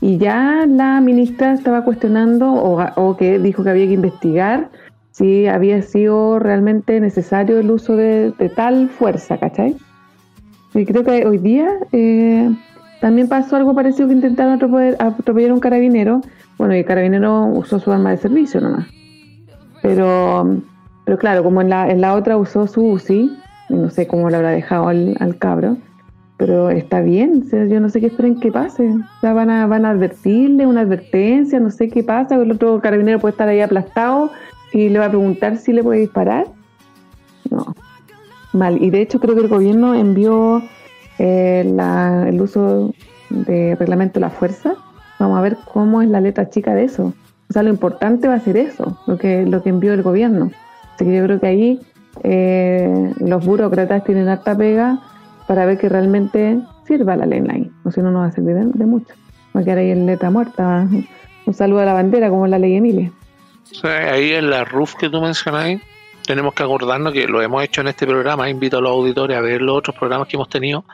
y 0.01 0.19
ya 0.19 0.67
la 0.67 1.01
ministra 1.01 1.53
estaba 1.53 1.85
cuestionando 1.85 2.53
o, 2.53 2.85
o 2.97 3.17
que 3.17 3.39
dijo 3.39 3.63
que 3.63 3.71
había 3.71 3.87
que 3.87 3.93
investigar 3.93 4.71
si 5.13 5.47
había 5.47 5.83
sido 5.83 6.39
realmente 6.39 7.01
necesario 7.01 7.59
el 7.59 7.71
uso 7.71 7.97
de, 7.97 8.33
tal 8.55 8.89
fuerza, 8.89 9.39
¿cachai? 9.39 9.77
Y 10.75 10.85
creo 10.87 11.05
que 11.05 11.27
hoy 11.27 11.39
día 11.39 11.69
eh, 11.93 12.51
también 13.01 13.29
pasó 13.29 13.57
algo 13.57 13.75
parecido 13.75 14.09
que 14.09 14.15
intentaron 14.15 14.55
atropellar 14.55 15.51
a 15.51 15.55
un 15.55 15.61
carabinero. 15.61 16.21
Bueno, 16.57 16.75
y 16.75 16.79
el 16.79 16.85
carabinero 16.85 17.47
usó 17.47 17.81
su 17.81 17.91
arma 17.93 18.11
de 18.13 18.19
servicio 18.19 18.61
nomás. 18.61 18.87
Pero, 19.83 20.63
pero 21.11 21.19
claro, 21.19 21.43
como 21.43 21.61
en 21.61 21.71
la, 21.71 21.91
en 21.91 22.01
la 22.01 22.15
otra 22.15 22.37
usó 22.37 22.69
su 22.69 22.85
UCI, 22.85 23.37
no 23.69 23.91
sé 23.91 24.07
cómo 24.07 24.31
le 24.31 24.37
habrá 24.37 24.51
dejado 24.51 24.87
al, 24.87 25.17
al 25.19 25.37
cabro, 25.39 25.77
pero 26.37 26.71
está 26.71 27.01
bien, 27.01 27.43
yo 27.51 27.81
no 27.81 27.89
sé 27.89 27.99
qué 27.99 28.07
esperen 28.07 28.39
que 28.39 28.53
pase. 28.53 28.89
O 28.89 29.21
sea, 29.21 29.33
van 29.33 29.51
a, 29.51 29.67
van 29.67 29.87
a 29.87 29.91
advertirle 29.91 30.69
una 30.69 30.83
advertencia, 30.83 31.59
no 31.59 31.73
sé 31.73 31.89
qué 31.89 32.05
pasa, 32.05 32.37
el 32.37 32.53
otro 32.53 32.81
carabinero 32.81 33.19
puede 33.19 33.33
estar 33.33 33.49
ahí 33.49 33.61
aplastado 33.61 34.31
y 34.73 34.89
le 34.89 35.01
va 35.01 35.07
a 35.07 35.09
preguntar 35.09 35.57
si 35.57 35.73
le 35.73 35.83
puede 35.83 35.99
disparar. 35.99 36.47
No, 37.51 37.75
mal. 38.53 38.81
Y 38.81 38.91
de 38.91 39.01
hecho 39.01 39.19
creo 39.19 39.35
que 39.35 39.41
el 39.41 39.49
gobierno 39.49 39.97
envió 39.97 40.63
eh, 41.19 41.63
el 42.29 42.41
uso 42.41 42.95
de 43.31 43.75
reglamento 43.75 44.21
de 44.21 44.27
la 44.27 44.31
fuerza. 44.31 44.75
Vamos 45.19 45.37
a 45.37 45.43
ver 45.43 45.57
cómo 45.73 46.03
es 46.03 46.09
la 46.09 46.21
letra 46.21 46.51
chica 46.51 46.73
de 46.73 46.85
eso. 46.85 47.13
O 47.51 47.53
sea, 47.53 47.65
lo 47.65 47.71
importante 47.71 48.29
va 48.29 48.35
a 48.35 48.41
ser 48.41 48.57
eso, 48.57 48.97
lo 49.09 49.19
que, 49.19 49.45
lo 49.45 49.61
que 49.65 49.71
envió 49.71 49.93
el 49.93 50.03
gobierno. 50.03 50.53
Así 51.01 51.09
que 51.09 51.17
yo 51.17 51.25
creo 51.25 51.41
que 51.41 51.47
ahí 51.47 51.81
eh, 52.25 53.15
los 53.21 53.45
burócratas 53.45 54.05
tienen 54.05 54.29
harta 54.29 54.57
pega 54.57 54.99
para 55.47 55.65
ver 55.65 55.79
que 55.79 55.89
realmente 55.89 56.59
sirva 56.87 57.17
la 57.17 57.25
ley 57.27 57.43
ahí. 57.49 57.71
O 57.85 57.91
si 57.91 58.03
no, 58.03 58.11
no 58.11 58.19
va 58.21 58.27
a 58.27 58.33
servir 58.33 58.57
de, 58.57 58.87
mucho. 58.87 59.15
Va 59.57 59.61
a 59.61 59.65
quedar 59.65 59.79
ahí 59.79 59.91
en 59.91 60.07
letra 60.07 60.31
muerta. 60.31 60.87
Un 61.47 61.55
saludo 61.55 61.81
a 61.81 61.85
la 61.87 61.95
bandera 61.95 62.29
como 62.29 62.47
la 62.47 62.59
ley 62.59 62.77
Emilia 62.77 63.11
ahí 63.85 64.33
en 64.33 64.51
la 64.51 64.65
RUF 64.65 64.95
que 64.95 65.09
tú 65.09 65.21
mencionas, 65.21 65.81
tenemos 66.27 66.55
que 66.55 66.63
acordarnos 66.63 67.13
que 67.13 67.27
lo 67.27 67.43
hemos 67.43 67.63
hecho 67.65 67.81
en 67.81 67.89
este 67.89 68.07
programa, 68.07 68.49
invito 68.49 68.79
a 68.79 68.81
los 68.81 68.91
auditores 68.91 69.37
a 69.37 69.41
ver 69.41 69.63
los 69.63 69.79
otros 69.79 69.97
programas 69.97 70.29
que 70.29 70.37
hemos 70.37 70.49
tenido, 70.49 70.85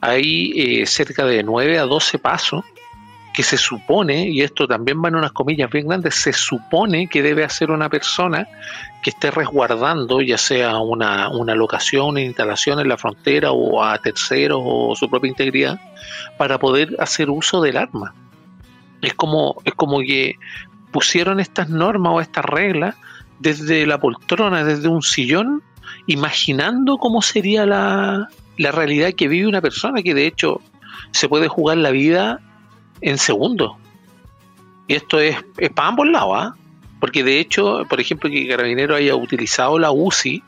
hay 0.00 0.52
eh, 0.56 0.86
cerca 0.86 1.24
de 1.24 1.42
9 1.42 1.78
a 1.78 1.84
12 1.84 2.18
pasos 2.18 2.64
que 3.32 3.42
se 3.42 3.56
supone, 3.56 4.28
y 4.28 4.42
esto 4.42 4.68
también 4.68 5.02
va 5.02 5.08
en 5.08 5.16
unas 5.16 5.32
comillas 5.32 5.68
bien 5.70 5.88
grandes, 5.88 6.14
se 6.14 6.32
supone 6.32 7.08
que 7.08 7.20
debe 7.22 7.42
hacer 7.42 7.70
una 7.70 7.88
persona 7.88 8.46
que 9.04 9.10
esté 9.10 9.30
resguardando 9.30 10.22
ya 10.22 10.38
sea 10.38 10.78
una, 10.78 11.28
una 11.28 11.54
locación, 11.54 12.06
una 12.06 12.22
instalación 12.22 12.80
en 12.80 12.88
la 12.88 12.96
frontera 12.96 13.52
o 13.52 13.84
a 13.84 13.98
terceros 13.98 14.62
o 14.64 14.96
su 14.96 15.10
propia 15.10 15.28
integridad 15.28 15.78
para 16.38 16.58
poder 16.58 16.96
hacer 16.98 17.28
uso 17.28 17.60
del 17.60 17.76
arma. 17.76 18.14
Es 19.02 19.12
como, 19.12 19.60
es 19.66 19.74
como 19.74 19.98
que 19.98 20.36
pusieron 20.90 21.38
estas 21.38 21.68
normas 21.68 22.14
o 22.14 22.20
estas 22.22 22.46
reglas 22.46 22.96
desde 23.40 23.86
la 23.86 24.00
poltrona, 24.00 24.64
desde 24.64 24.88
un 24.88 25.02
sillón, 25.02 25.62
imaginando 26.06 26.96
cómo 26.96 27.20
sería 27.20 27.66
la, 27.66 28.30
realidad 28.56 29.12
que 29.12 29.28
vive 29.28 29.46
una 29.46 29.60
persona, 29.60 30.02
que 30.02 30.14
de 30.14 30.26
hecho 30.26 30.62
se 31.10 31.28
puede 31.28 31.48
jugar 31.48 31.76
la 31.76 31.90
vida 31.90 32.40
en 33.02 33.18
segundos. 33.18 33.72
Y 34.88 34.94
esto 34.94 35.20
es, 35.20 35.36
para 35.74 35.88
ambos 35.88 36.08
lados, 36.08 36.36
¿ah? 36.36 36.54
Porque 37.04 37.22
de 37.22 37.38
hecho, 37.38 37.84
por 37.86 38.00
ejemplo, 38.00 38.30
que 38.30 38.48
Carabinero 38.48 38.96
haya 38.96 39.14
utilizado 39.14 39.78
la 39.78 39.90
UCI, 39.90 40.42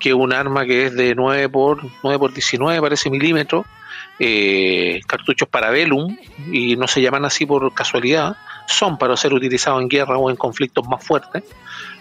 que 0.00 0.08
es 0.08 0.14
un 0.16 0.32
arma 0.32 0.64
que 0.64 0.86
es 0.86 0.96
de 0.96 1.14
9 1.14 1.48
por 1.48 1.80
9 2.02 2.18
por 2.18 2.32
19, 2.32 2.80
parece 2.80 3.08
milímetros, 3.08 3.64
eh, 4.18 5.00
cartuchos 5.06 5.48
para 5.48 5.70
Velum, 5.70 6.16
y 6.50 6.74
no 6.74 6.88
se 6.88 7.00
llaman 7.00 7.24
así 7.24 7.46
por 7.46 7.72
casualidad, 7.72 8.36
son 8.66 8.98
para 8.98 9.16
ser 9.16 9.32
utilizados 9.32 9.80
en 9.80 9.88
guerra 9.88 10.18
o 10.18 10.28
en 10.28 10.34
conflictos 10.34 10.88
más 10.88 11.06
fuertes. 11.06 11.44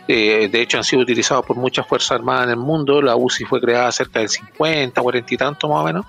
Eh, 0.07 0.49
de 0.51 0.61
hecho, 0.63 0.79
han 0.79 0.83
sido 0.83 1.03
utilizados 1.03 1.45
por 1.45 1.57
muchas 1.57 1.85
fuerzas 1.85 2.13
armadas 2.13 2.45
en 2.45 2.49
el 2.53 2.57
mundo. 2.57 3.03
La 3.03 3.15
UCI 3.15 3.45
fue 3.45 3.61
creada 3.61 3.91
cerca 3.91 4.17
del 4.17 4.29
50, 4.29 4.99
40 4.99 5.31
y 5.31 5.37
tanto 5.37 5.69
más 5.69 5.81
o 5.81 5.83
menos. 5.83 6.07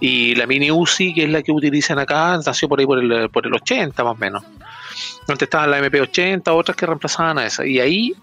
Y 0.00 0.34
la 0.36 0.46
mini 0.46 0.70
UCI, 0.70 1.12
que 1.12 1.24
es 1.24 1.30
la 1.30 1.42
que 1.42 1.52
utilizan 1.52 1.98
acá, 1.98 2.40
nació 2.46 2.66
por 2.66 2.80
ahí 2.80 2.86
por 2.86 2.98
el, 2.98 3.28
por 3.28 3.46
el 3.46 3.52
80 3.52 4.02
más 4.02 4.14
o 4.14 4.16
menos. 4.16 4.42
Antes 5.28 5.46
estaban 5.46 5.70
la 5.70 5.80
MP80, 5.80 6.42
otras 6.48 6.76
que 6.76 6.86
reemplazaban 6.86 7.38
a 7.38 7.46
esa. 7.46 7.66
Y 7.66 7.80
ahí 7.80 8.14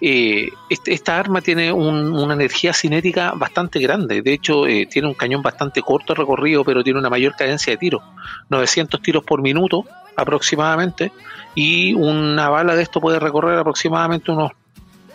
eh, 0.00 0.50
este, 0.68 0.92
esta 0.92 1.18
arma 1.18 1.40
tiene 1.40 1.72
una 1.72 2.34
energía 2.34 2.72
cinética 2.72 3.32
bastante 3.34 3.80
grande. 3.80 4.22
De 4.22 4.32
hecho, 4.32 4.66
eh, 4.66 4.86
tiene 4.86 5.08
un 5.08 5.14
cañón 5.14 5.42
bastante 5.42 5.82
corto 5.82 6.14
recorrido, 6.14 6.64
pero 6.64 6.84
tiene 6.84 6.98
una 6.98 7.10
mayor 7.10 7.34
cadencia 7.36 7.72
de 7.72 7.76
tiro. 7.76 8.02
900 8.50 9.00
tiros 9.00 9.24
por 9.24 9.42
minuto 9.42 9.84
aproximadamente. 10.16 11.10
Y 11.54 11.94
una 11.94 12.48
bala 12.48 12.74
de 12.74 12.82
esto 12.82 13.00
puede 13.00 13.18
recorrer 13.18 13.58
aproximadamente 13.58 14.30
unos 14.30 14.52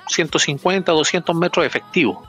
150 0.07 0.91
200 0.91 1.35
metros 1.35 1.65
efectivos. 1.65 2.28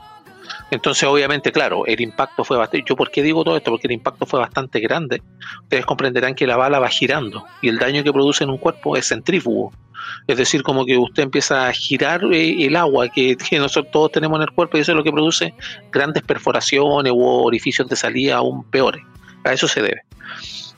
Entonces, 0.70 1.04
obviamente, 1.04 1.52
claro, 1.52 1.86
el 1.86 2.00
impacto 2.00 2.44
fue 2.44 2.56
bastante. 2.56 2.84
¿Yo 2.88 2.96
por 2.96 3.10
qué 3.10 3.22
digo 3.22 3.44
todo 3.44 3.56
esto? 3.56 3.70
Porque 3.70 3.86
el 3.86 3.92
impacto 3.92 4.26
fue 4.26 4.40
bastante 4.40 4.80
grande. 4.80 5.22
Ustedes 5.62 5.84
comprenderán 5.86 6.34
que 6.34 6.46
la 6.46 6.56
bala 6.56 6.78
va 6.78 6.88
girando 6.88 7.44
y 7.60 7.68
el 7.68 7.78
daño 7.78 8.02
que 8.04 8.12
produce 8.12 8.44
en 8.44 8.50
un 8.50 8.58
cuerpo 8.58 8.96
es 8.96 9.08
centrífugo. 9.08 9.72
Es 10.26 10.36
decir, 10.36 10.62
como 10.62 10.84
que 10.84 10.96
usted 10.96 11.24
empieza 11.24 11.68
a 11.68 11.72
girar 11.72 12.24
eh, 12.32 12.66
el 12.66 12.76
agua 12.76 13.08
que, 13.14 13.36
nosotros 13.52 13.92
todos 13.92 14.12
tenemos 14.12 14.38
en 14.38 14.42
el 14.42 14.50
cuerpo 14.50 14.76
y 14.76 14.80
eso 14.80 14.92
es 14.92 14.96
lo 14.96 15.04
que 15.04 15.12
produce 15.12 15.54
grandes 15.90 16.22
perforaciones 16.22 17.12
u 17.12 17.22
orificios 17.22 17.88
de 17.88 17.96
salida 17.96 18.36
aún 18.36 18.64
peores. 18.64 19.02
A 19.44 19.52
eso 19.52 19.68
se 19.68 19.82
debe. 19.82 20.02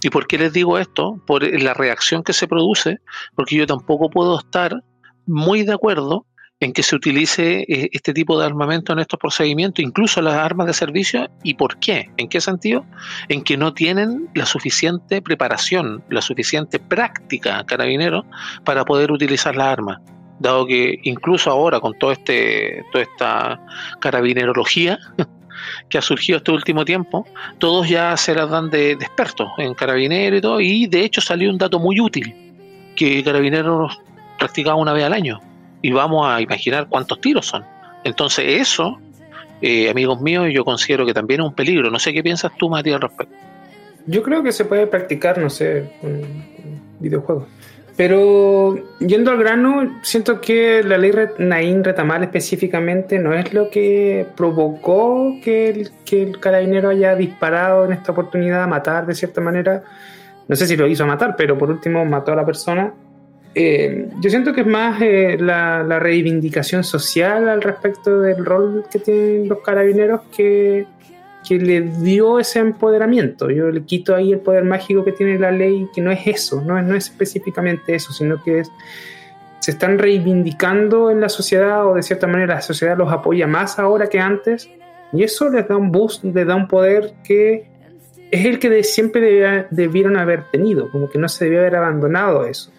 ¿Y 0.02 0.10
por 0.10 0.26
qué 0.26 0.38
les 0.38 0.52
digo 0.52 0.78
esto? 0.78 1.20
Por 1.26 1.42
la 1.60 1.74
reacción 1.74 2.24
que 2.24 2.32
se 2.32 2.48
produce, 2.48 2.98
porque 3.36 3.56
yo 3.56 3.66
tampoco 3.66 4.10
puedo 4.10 4.38
estar 4.38 4.82
muy 5.26 5.62
de 5.62 5.72
acuerdo 5.72 6.26
en 6.62 6.72
que 6.72 6.84
se 6.84 6.94
utilice 6.94 7.64
eh, 7.68 7.88
este 7.92 8.14
tipo 8.14 8.38
de 8.38 8.46
armamento 8.46 8.92
en 8.92 9.00
estos 9.00 9.18
procedimientos, 9.18 9.84
incluso 9.84 10.22
las 10.22 10.34
armas 10.34 10.68
de 10.68 10.72
servicio, 10.72 11.28
y 11.42 11.54
por 11.54 11.78
qué, 11.78 12.08
en 12.16 12.28
qué 12.28 12.40
sentido, 12.40 12.86
en 13.28 13.42
que 13.42 13.56
no 13.56 13.74
tienen 13.74 14.28
la 14.34 14.46
suficiente 14.46 15.20
preparación, 15.20 16.04
la 16.08 16.22
suficiente 16.22 16.78
práctica 16.78 17.64
carabinero 17.66 18.24
para 18.64 18.84
poder 18.84 19.10
utilizar 19.10 19.56
las 19.56 19.66
armas, 19.66 19.98
dado 20.38 20.64
que 20.64 21.00
incluso 21.02 21.50
ahora 21.50 21.80
con 21.80 21.98
todo 21.98 22.12
este, 22.12 22.84
toda 22.92 23.02
esta 23.02 23.60
carabinerología 23.98 25.00
que 25.88 25.98
ha 25.98 26.02
surgido 26.02 26.38
este 26.38 26.52
último 26.52 26.84
tiempo, 26.84 27.26
todos 27.58 27.88
ya 27.88 28.16
se 28.16 28.36
las 28.36 28.48
dan 28.48 28.70
de, 28.70 28.92
expertos 28.92 29.48
en 29.58 29.74
carabinero 29.74 30.36
y 30.36 30.40
todo, 30.40 30.60
y 30.60 30.86
de 30.86 31.04
hecho 31.04 31.20
salió 31.20 31.50
un 31.50 31.58
dato 31.58 31.80
muy 31.80 31.98
útil, 31.98 32.32
que 32.94 33.24
carabineros 33.24 34.00
practicaba 34.38 34.76
una 34.76 34.92
vez 34.92 35.04
al 35.04 35.12
año 35.14 35.40
y 35.82 35.90
vamos 35.90 36.26
a 36.26 36.40
imaginar 36.40 36.86
cuántos 36.88 37.20
tiros 37.20 37.46
son. 37.46 37.64
Entonces 38.04 38.44
eso, 38.60 38.98
eh, 39.60 39.90
amigos 39.90 40.20
míos, 40.20 40.46
yo 40.52 40.64
considero 40.64 41.04
que 41.04 41.12
también 41.12 41.40
es 41.40 41.46
un 41.46 41.54
peligro. 41.54 41.90
No 41.90 41.98
sé 41.98 42.12
qué 42.12 42.22
piensas 42.22 42.52
tú, 42.56 42.68
Mati, 42.68 42.92
al 42.92 43.00
respecto. 43.00 43.34
Yo 44.06 44.22
creo 44.22 44.42
que 44.42 44.52
se 44.52 44.64
puede 44.64 44.86
practicar, 44.86 45.38
no 45.38 45.50
sé, 45.50 45.92
un 46.02 46.22
videojuego. 46.98 47.46
Pero 47.96 48.76
yendo 49.00 49.30
al 49.30 49.38
grano, 49.38 50.00
siento 50.02 50.40
que 50.40 50.82
la 50.82 50.96
ley 50.96 51.12
Naín 51.38 51.84
Retamal 51.84 52.22
específicamente 52.22 53.18
no 53.18 53.34
es 53.34 53.52
lo 53.52 53.68
que 53.68 54.26
provocó 54.34 55.36
que 55.44 55.68
el, 55.68 55.90
que 56.04 56.22
el 56.22 56.40
carabinero 56.40 56.88
haya 56.88 57.14
disparado 57.14 57.84
en 57.84 57.92
esta 57.92 58.12
oportunidad 58.12 58.62
a 58.62 58.66
matar 58.66 59.06
de 59.06 59.14
cierta 59.14 59.40
manera. 59.40 59.84
No 60.48 60.56
sé 60.56 60.66
si 60.66 60.76
lo 60.76 60.86
hizo 60.86 61.06
matar, 61.06 61.36
pero 61.36 61.58
por 61.58 61.70
último 61.70 62.04
mató 62.04 62.32
a 62.32 62.36
la 62.36 62.46
persona 62.46 62.94
eh, 63.54 64.08
yo 64.20 64.30
siento 64.30 64.52
que 64.52 64.62
es 64.62 64.66
más 64.66 65.00
eh, 65.02 65.36
la, 65.38 65.82
reivindicación 65.98 66.84
social 66.84 67.48
al 67.48 67.62
respecto 67.62 68.20
del 68.20 68.44
rol 68.44 68.84
que 68.90 68.98
tienen 68.98 69.48
los 69.48 69.60
carabineros 69.60 70.22
que, 70.34 70.86
que 71.46 71.58
le 71.58 71.82
dio 71.82 72.38
ese 72.38 72.60
empoderamiento. 72.60 73.50
Yo 73.50 73.70
le 73.70 73.84
quito 73.84 74.14
ahí 74.14 74.32
el 74.32 74.40
poder 74.40 74.64
mágico 74.64 75.04
que 75.04 75.12
tiene 75.12 75.38
la 75.38 75.50
ley, 75.50 75.88
que 75.94 76.00
no 76.00 76.10
es 76.10 76.26
eso, 76.26 76.62
no 76.62 76.78
es, 76.78 76.84
no 76.84 76.94
es 76.94 77.08
específicamente 77.08 77.94
eso, 77.94 78.12
sino 78.12 78.42
que 78.42 78.60
es, 78.60 78.70
se 79.60 79.72
están 79.72 79.98
reivindicando 79.98 81.10
en 81.10 81.20
la 81.20 81.28
sociedad 81.28 81.86
o 81.86 81.94
de 81.94 82.02
cierta 82.02 82.26
manera 82.26 82.56
la 82.56 82.62
sociedad 82.62 82.96
los 82.96 83.12
apoya 83.12 83.46
más 83.46 83.78
ahora 83.78 84.08
que 84.08 84.18
antes 84.18 84.68
y 85.12 85.22
eso 85.24 85.50
les 85.50 85.68
da 85.68 85.76
un 85.76 85.92
boost, 85.92 86.24
les 86.24 86.46
da 86.46 86.56
un 86.56 86.68
poder 86.68 87.12
que 87.22 87.66
es 88.30 88.46
el 88.46 88.58
que 88.58 88.82
siempre 88.82 89.66
debieron 89.70 90.16
haber 90.16 90.44
tenido, 90.50 90.90
como 90.90 91.10
que 91.10 91.18
no 91.18 91.28
se 91.28 91.44
debió 91.44 91.60
haber 91.60 91.76
abandonado 91.76 92.46
eso. 92.46 92.72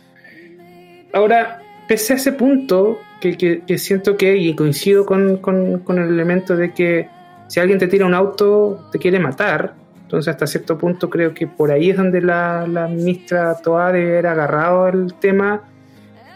Ahora, 1.13 1.61
pese 1.87 2.13
a 2.13 2.15
ese 2.17 2.33
punto, 2.33 2.99
que, 3.19 3.77
siento 3.77 4.17
que, 4.17 4.35
y 4.35 4.53
coincido 4.55 5.05
con, 5.05 5.39
el 5.87 6.09
elemento 6.09 6.57
de 6.57 6.73
que 6.73 7.07
si 7.47 7.59
alguien 7.59 7.79
te 7.79 7.87
tira 7.87 8.05
un 8.05 8.13
auto, 8.13 8.89
te 8.91 8.99
quiere 8.99 9.19
matar, 9.19 9.75
entonces 10.01 10.31
hasta 10.31 10.45
cierto 10.45 10.77
punto 10.77 11.09
creo 11.09 11.33
que 11.33 11.47
por 11.47 11.71
ahí 11.71 11.89
es 11.89 11.97
donde 11.97 12.21
la, 12.21 12.65
ministra 12.89 13.55
Toa 13.63 13.91
debe 13.91 14.11
haber 14.11 14.27
agarrado 14.27 14.87
el 14.89 15.13
tema. 15.13 15.61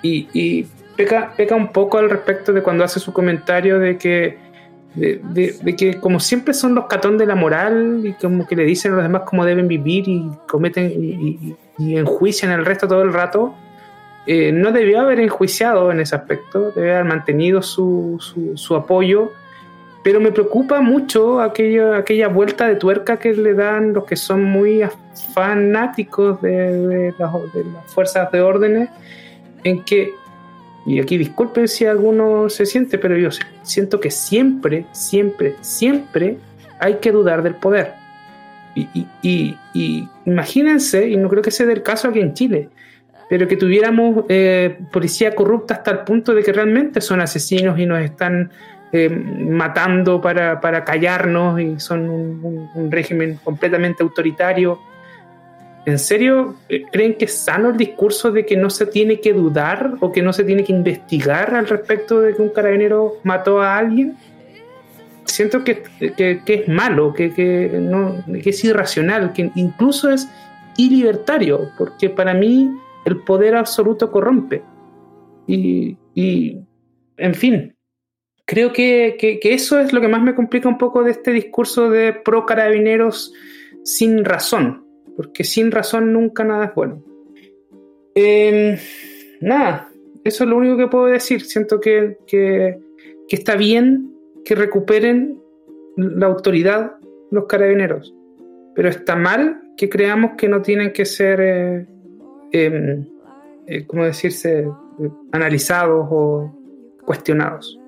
Y, 0.02 0.66
peca, 0.96 1.34
peca 1.36 1.56
un 1.56 1.74
poco 1.74 1.98
al 1.98 2.10
respecto 2.10 2.54
de 2.54 2.63
cuando 2.63 2.84
hace 2.84 3.00
su 3.00 3.12
comentario 3.12 3.78
de 3.78 3.98
que 3.98 4.48
de, 4.98 5.76
que 5.78 6.00
como 6.00 6.20
siempre 6.20 6.54
son 6.54 6.74
los 6.74 6.86
catón 6.86 7.18
de 7.18 7.26
la 7.28 7.36
moral 7.36 8.02
y 8.04 8.13
como 8.13 8.48
que 8.48 8.56
le 8.56 8.63
dicen 8.63 8.94
a 8.94 8.96
los 8.96 9.04
demás 9.04 9.24
cómo 9.26 9.46
deben 9.46 9.68
vivir 9.68 10.08
y 10.08 10.32
cometen 10.48 10.92
y, 10.92 11.56
enjuician 11.78 12.52
al 12.52 12.66
resto 12.66 12.88
todo 12.88 13.04
el 13.04 13.13
rato, 13.13 13.54
eh, 14.28 14.52
no 14.52 14.72
debió 14.72 15.00
haber 15.00 15.20
enjuiciado 15.22 15.92
en 15.92 16.02
ese 16.02 16.16
aspecto, 16.16 16.72
debe 16.72 16.94
haber 16.94 17.06
mantenido 17.06 17.62
su, 17.62 18.18
su, 18.56 18.76
apoyo, 18.76 19.32
pero 20.04 20.20
me 20.20 20.34
preocupa 20.34 20.82
mucho 20.82 21.40
aquella, 21.40 21.96
aquella 21.98 22.28
vuelta 22.28 22.68
de 22.68 22.76
tuerca 22.76 23.18
que 23.18 23.34
le 23.34 23.54
dan 23.54 23.94
los 23.94 24.04
que 24.04 24.18
son 24.18 24.44
muy 24.44 24.82
fanáticos 25.34 26.42
de, 26.42 27.13
las, 27.18 27.32
fuerzas 27.86 28.30
de 28.32 28.42
órdenes, 28.42 28.90
en 29.63 29.84
que 29.84 30.13
y 30.86 31.02
aquí 31.02 31.18
disculpen 31.18 31.68
si 31.68 31.86
alguno 31.86 32.50
se 32.50 32.66
siente, 32.66 32.98
pero 32.98 33.18
yo 33.18 33.30
siento 33.63 34.00
que 34.00 34.10
siempre, 34.10 34.86
siempre, 34.94 35.56
siempre 35.60 36.38
hay 36.80 36.96
que 36.96 37.12
dudar 37.12 37.44
del 37.44 37.56
poder. 37.56 37.94
Y, 38.74 39.58
imagínense, 40.26 41.10
y 41.10 41.18
no 41.18 41.28
creo 41.28 41.42
que 41.42 41.52
sea 41.52 41.70
el 41.70 41.84
caso 41.84 42.08
aquí 42.08 42.20
en 42.22 42.34
Chile, 42.34 42.70
pero 43.30 43.48
que 43.48 43.58
tuviéramos 43.58 44.26
eh, 44.30 44.78
policía 44.92 45.36
corrupta 45.36 45.76
hasta 45.76 45.92
el 45.92 46.00
punto 46.00 46.34
de 46.34 46.44
que 46.44 46.54
realmente 46.54 47.02
son 47.02 47.22
asesinos 47.22 47.78
y 47.80 47.86
nos 47.86 48.02
están 48.02 48.52
eh, 48.92 49.10
matando 49.10 50.22
para, 50.22 50.60
callarnos 50.86 51.60
y 51.60 51.80
son 51.80 52.10
un 52.10 52.92
régimen 52.92 53.40
completamente 53.44 54.02
autoritario 54.04 54.80
¿En 55.88 56.00
serio 56.00 56.58
eh, 56.68 56.84
creen 56.92 57.13
que 57.13 57.24
es 57.24 57.34
sano 57.34 57.70
el 57.70 57.78
discurso 57.78 58.30
de 58.30 58.46
que 58.46 58.58
no 58.58 58.70
se 58.70 58.88
tiene 58.88 59.22
que 59.22 59.32
dudar 59.32 59.94
o 60.02 60.12
que 60.12 60.22
no 60.22 60.34
se 60.34 60.44
tiene 60.44 60.66
que 60.66 60.74
investigar 60.74 61.56
al 61.56 61.66
respecto 61.66 62.20
de 62.20 62.36
que 62.36 62.42
un 62.42 62.50
carabinero 62.50 63.13
mató 63.24 63.62
a 63.62 63.78
alguien? 63.78 64.18
Siento 65.24 65.63
que, 65.63 65.84
es 66.46 66.68
malo, 66.68 67.13
que, 67.13 67.72
no, 67.82 68.22
es 68.34 68.63
irracional, 68.66 69.32
que 69.32 69.50
incluso 69.56 70.12
es 70.12 70.28
ilibertario, 70.76 71.70
porque 71.78 72.10
para 72.10 72.34
mí 72.34 72.70
el 73.08 73.24
poder 73.24 73.56
absoluto 73.56 74.12
corrompe. 74.12 74.63
Y, 75.48 75.98
en 77.17 77.34
fin, 77.34 77.76
creo 78.46 78.74
que, 78.74 79.15
que, 79.20 79.39
eso 79.54 79.80
es 79.80 79.93
lo 79.93 80.02
que 80.02 80.08
más 80.08 80.22
me 80.22 80.36
complica 80.36 80.67
un 80.67 80.78
poco 80.78 81.04
de 81.04 81.12
este 81.12 81.32
discurso 81.32 81.89
de 81.89 82.13
pro 82.13 82.46
carabineros 82.46 83.34
sin 83.84 84.26
razón 84.26 84.88
porque 85.17 85.43
sin 85.43 85.72
razón 85.72 86.13
nunca 86.13 86.43
nada 86.43 86.65
es 86.65 86.76
bueno. 86.76 87.04
Em, 88.13 88.78
nada, 89.41 89.89
eso 90.24 90.43
es 90.43 90.50
lo 90.50 90.56
único 90.56 90.78
que 90.78 90.88
puedo 90.88 91.08
decir. 91.08 91.41
Siento 91.41 91.80
que, 91.80 92.17
está 93.28 93.56
bien 93.56 94.13
que 94.46 94.54
recuperen 94.54 95.41
la 95.98 96.28
autoridad 96.28 96.98
los 97.32 97.48
carabineros, 97.48 98.13
pero 98.76 98.89
está 98.89 99.15
mal 99.15 99.60
que 99.76 99.89
creamos 99.89 100.32
que 100.38 100.48
no 100.48 100.62
tienen 100.62 100.93
que 100.93 101.04
ser, 101.04 101.41
eh, 101.41 101.88
em, 102.52 103.06
eh, 103.68 103.86
¿cómo 103.86 104.06
decirse?, 104.06 104.68
analizados 105.32 106.08
o 106.10 106.52
cuestionados. 107.06 107.80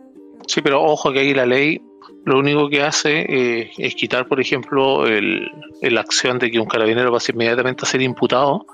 Sí, 0.47 0.61
pero 0.61 0.81
ojo 0.81 1.11
que 1.11 1.19
ahí 1.19 1.33
la 1.33 1.45
ley 1.45 1.81
lo 2.25 2.39
único 2.39 2.69
que 2.69 2.83
hace 2.83 3.25
eh, 3.27 3.71
es 3.77 3.95
quitar, 3.95 4.27
por 4.27 4.39
ejemplo, 4.39 5.05
la 5.07 6.01
acción 6.01 6.37
de 6.37 6.51
que 6.51 6.59
un 6.59 6.67
carabinero 6.67 7.11
pase 7.11 7.31
inmediatamente 7.31 7.83
a 7.83 7.87
ser 7.87 8.01
imputado 8.01 8.65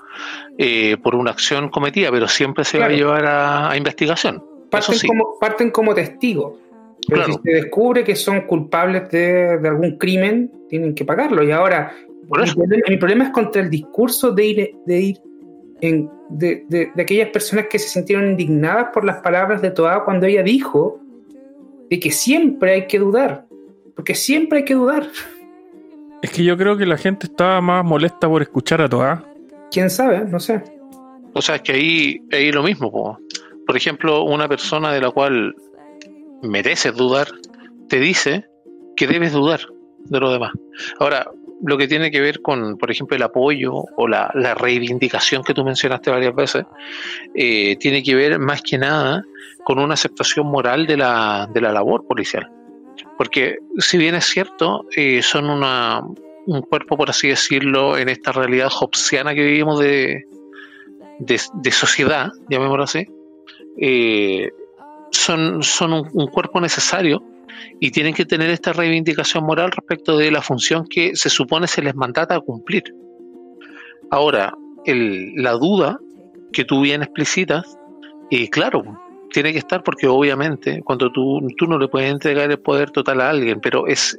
eh, 0.58 0.96
por 1.02 1.14
una 1.14 1.30
acción 1.30 1.70
cometida, 1.70 2.10
pero 2.10 2.28
siempre 2.28 2.64
se 2.64 2.78
va 2.78 2.86
a 2.86 2.90
llevar 2.90 3.24
a, 3.26 3.76
investigación. 3.76 4.44
Parten, 4.70 4.98
como, 5.06 5.38
parten 5.38 5.70
como 5.70 5.94
testigos. 5.94 6.54
Pero 7.08 7.24
si 7.24 7.32
se 7.42 7.50
descubre 7.50 8.02
que 8.02 8.16
son 8.16 8.42
culpables 8.42 9.08
de, 9.10 9.60
algún 9.64 9.96
crimen, 9.96 10.50
tienen 10.68 10.94
que 10.94 11.04
pagarlo. 11.04 11.42
Y 11.44 11.52
ahora, 11.52 11.94
mi 12.88 12.96
problema, 12.96 13.24
es 13.24 13.30
contra 13.30 13.62
el 13.62 13.70
discurso 13.70 14.32
de 14.32 14.44
ir, 14.44 14.70
de 14.84 15.00
ir 15.00 15.16
en, 15.80 16.10
de, 16.28 16.64
de, 16.68 17.02
aquellas 17.02 17.28
personas 17.30 17.66
que 17.70 17.78
se 17.78 17.88
sintieron 17.88 18.30
indignadas 18.30 18.88
por 18.92 19.04
las 19.04 19.18
palabras 19.18 19.62
de 19.62 19.70
Toa 19.70 20.04
cuando 20.04 20.26
ella 20.26 20.42
dijo 20.42 21.00
de 21.90 22.00
que 22.00 22.10
siempre 22.10 22.72
hay 22.72 22.86
que 22.86 22.98
dudar, 22.98 23.46
porque 23.94 24.14
siempre 24.14 24.58
hay 24.58 24.64
que 24.64 24.74
dudar. 24.74 25.06
Es 26.22 26.30
que 26.30 26.42
yo 26.42 26.56
creo 26.56 26.76
que 26.76 26.86
la 26.86 26.96
gente 26.96 27.26
estaba 27.26 27.60
más 27.60 27.84
molesta 27.84 28.28
por 28.28 28.42
escuchar 28.42 28.80
a 28.80 28.88
Toa. 28.88 29.24
¿Quién 29.70 29.90
sabe? 29.90 30.24
No 30.24 30.40
sé. 30.40 30.62
O 31.34 31.42
sea, 31.42 31.56
es 31.56 31.62
que 31.62 31.72
ahí, 31.72 32.22
ahí 32.32 32.50
lo 32.50 32.62
mismo. 32.62 33.18
Por 33.66 33.76
ejemplo, 33.76 34.24
una 34.24 34.48
persona 34.48 34.92
de 34.92 35.00
la 35.00 35.10
cual 35.10 35.54
mereces 36.42 36.94
dudar, 36.94 37.28
te 37.88 38.00
dice 38.00 38.46
que 38.96 39.06
debes 39.06 39.32
dudar 39.32 39.60
de 40.04 40.20
lo 40.20 40.32
demás. 40.32 40.52
Ahora, 40.98 41.30
lo 41.62 41.78
que 41.78 41.88
tiene 41.88 42.10
que 42.10 42.20
ver 42.20 42.42
con, 42.42 42.76
por 42.76 42.90
ejemplo, 42.90 43.16
el 43.16 43.22
apoyo 43.22 43.72
o 43.96 44.08
la, 44.08 44.30
reivindicación 44.54 45.42
que 45.42 45.54
tú 45.54 45.64
mencionaste 45.64 46.10
varias 46.10 46.34
veces, 46.34 46.64
eh, 47.34 47.76
tiene 47.76 48.02
que 48.02 48.14
ver 48.14 48.38
más 48.38 48.62
que 48.62 48.78
nada 48.78 49.24
con 49.64 49.78
una 49.78 49.94
aceptación 49.94 50.46
moral 50.46 50.86
de 50.86 50.96
la, 50.96 51.48
de 51.52 51.60
la 51.60 51.72
labor 51.72 52.06
policial. 52.06 52.50
Porque 53.18 53.58
si 53.78 53.98
bien 53.98 54.14
es 54.14 54.26
cierto, 54.26 54.86
eh, 54.96 55.22
son 55.22 55.50
una, 55.50 56.02
un 56.46 56.62
cuerpo, 56.62 56.96
por 56.96 57.10
así 57.10 57.28
decirlo, 57.28 57.98
en 57.98 58.08
esta 58.08 58.32
realidad 58.32 58.68
hobbesiana 58.80 59.34
que 59.34 59.44
vivimos 59.44 59.80
de, 59.80 60.24
de, 61.18 61.70
sociedad, 61.70 62.30
llamémoslo 62.48 62.84
así, 62.84 63.06
eh, 63.80 64.50
son, 65.10 65.62
son 65.62 65.92
un, 65.92 66.26
cuerpo 66.28 66.60
necesario 66.60 67.22
y 67.80 67.90
tienen 67.90 68.14
que 68.14 68.24
tener 68.24 68.50
esta 68.50 68.72
reivindicación 68.72 69.44
moral 69.44 69.70
respecto 69.72 70.16
de 70.16 70.30
la 70.30 70.42
función 70.42 70.86
que 70.88 71.14
se 71.14 71.28
supone 71.28 71.66
se 71.66 71.82
les 71.82 71.94
mandata 71.94 72.36
a 72.36 72.40
cumplir. 72.40 72.84
Ahora, 74.10 74.54
el, 74.84 75.34
la 75.34 75.52
duda 75.52 75.98
que 76.52 76.64
tú 76.64 76.80
bien 76.82 77.02
explicitas, 77.02 77.78
eh, 78.30 78.48
claro, 78.48 78.82
tiene 79.32 79.52
que 79.52 79.58
estar 79.58 79.82
porque 79.82 80.06
obviamente 80.06 80.80
cuando 80.82 81.10
tú, 81.12 81.46
tú 81.58 81.66
no 81.66 81.78
le 81.78 81.88
puedes 81.88 82.10
entregar 82.10 82.50
el 82.50 82.58
poder 82.58 82.90
total 82.90 83.20
a 83.20 83.30
alguien, 83.30 83.60
pero 83.60 83.86
es, 83.86 84.18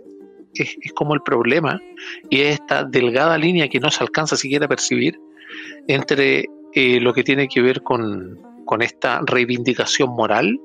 es, 0.54 0.78
como 0.94 1.14
el 1.14 1.22
problema 1.22 1.82
y 2.30 2.42
es 2.42 2.60
esta 2.60 2.84
delgada 2.84 3.38
línea 3.38 3.70
que 3.70 3.80
no 3.80 3.90
se 3.90 4.04
alcanza 4.04 4.36
siquiera 4.36 4.66
a 4.66 4.70
percibir 4.70 5.20
entre 5.88 6.46
eh, 6.74 7.00
lo 7.00 7.14
que 7.14 7.24
tiene 7.24 7.48
que 7.48 7.62
ver 7.62 7.82
con, 7.82 8.40
con 8.66 8.82
esta 8.82 9.22
reivindicación 9.26 10.10
moral 10.10 10.60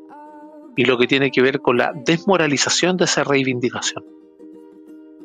y 0.77 0.85
lo 0.85 0.99
que 0.99 1.07
tiene 1.07 1.31
que 1.31 1.43
ver 1.43 1.61
con 1.61 1.77
la 1.77 1.93
desmoralización 1.95 2.97
de 2.97 3.05
esa 3.05 3.25
reivindicación. 3.25 4.05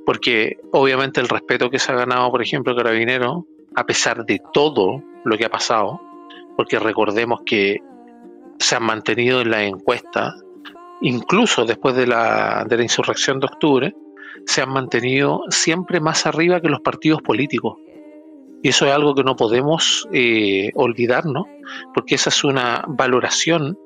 Porque 0.05 0.57
obviamente 0.71 1.19
el 1.19 1.29
respeto 1.29 1.69
que 1.69 1.79
se 1.79 1.91
ha 1.91 1.95
ganado, 1.95 2.31
por 2.31 2.41
ejemplo, 2.41 2.75
Carabinero, 2.75 3.45
a 3.75 3.85
pesar 3.85 4.25
de 4.25 4.41
todo 4.53 5.03
lo 5.23 5.37
que 5.37 5.45
ha 5.45 5.49
pasado, 5.49 6.01
porque 6.55 6.79
recordemos 6.79 7.41
que 7.45 7.77
se 8.59 8.75
han 8.75 8.83
mantenido 8.83 9.41
en 9.41 9.51
la 9.51 9.63
encuesta, 9.63 10.35
incluso 11.01 11.65
después 11.65 11.95
de 11.95 12.07
la, 12.07 12.65
de 12.67 12.77
la 12.77 12.83
insurrección 12.83 13.39
de 13.39 13.45
octubre, 13.45 13.95
se 14.45 14.61
han 14.61 14.69
mantenido 14.69 15.43
siempre 15.49 15.99
más 15.99 16.25
arriba 16.25 16.61
que 16.61 16.69
los 16.69 16.81
partidos 16.81 17.21
políticos. 17.21 17.77
Y 18.63 18.69
eso 18.69 18.85
es 18.85 18.91
algo 18.91 19.13
que 19.13 19.23
no 19.23 19.35
podemos 19.35 20.07
eh, 20.11 20.71
olvidarnos, 20.73 21.45
porque 21.93 22.15
esa 22.15 22.29
es 22.29 22.43
una 22.43 22.83
valoración 22.87 23.77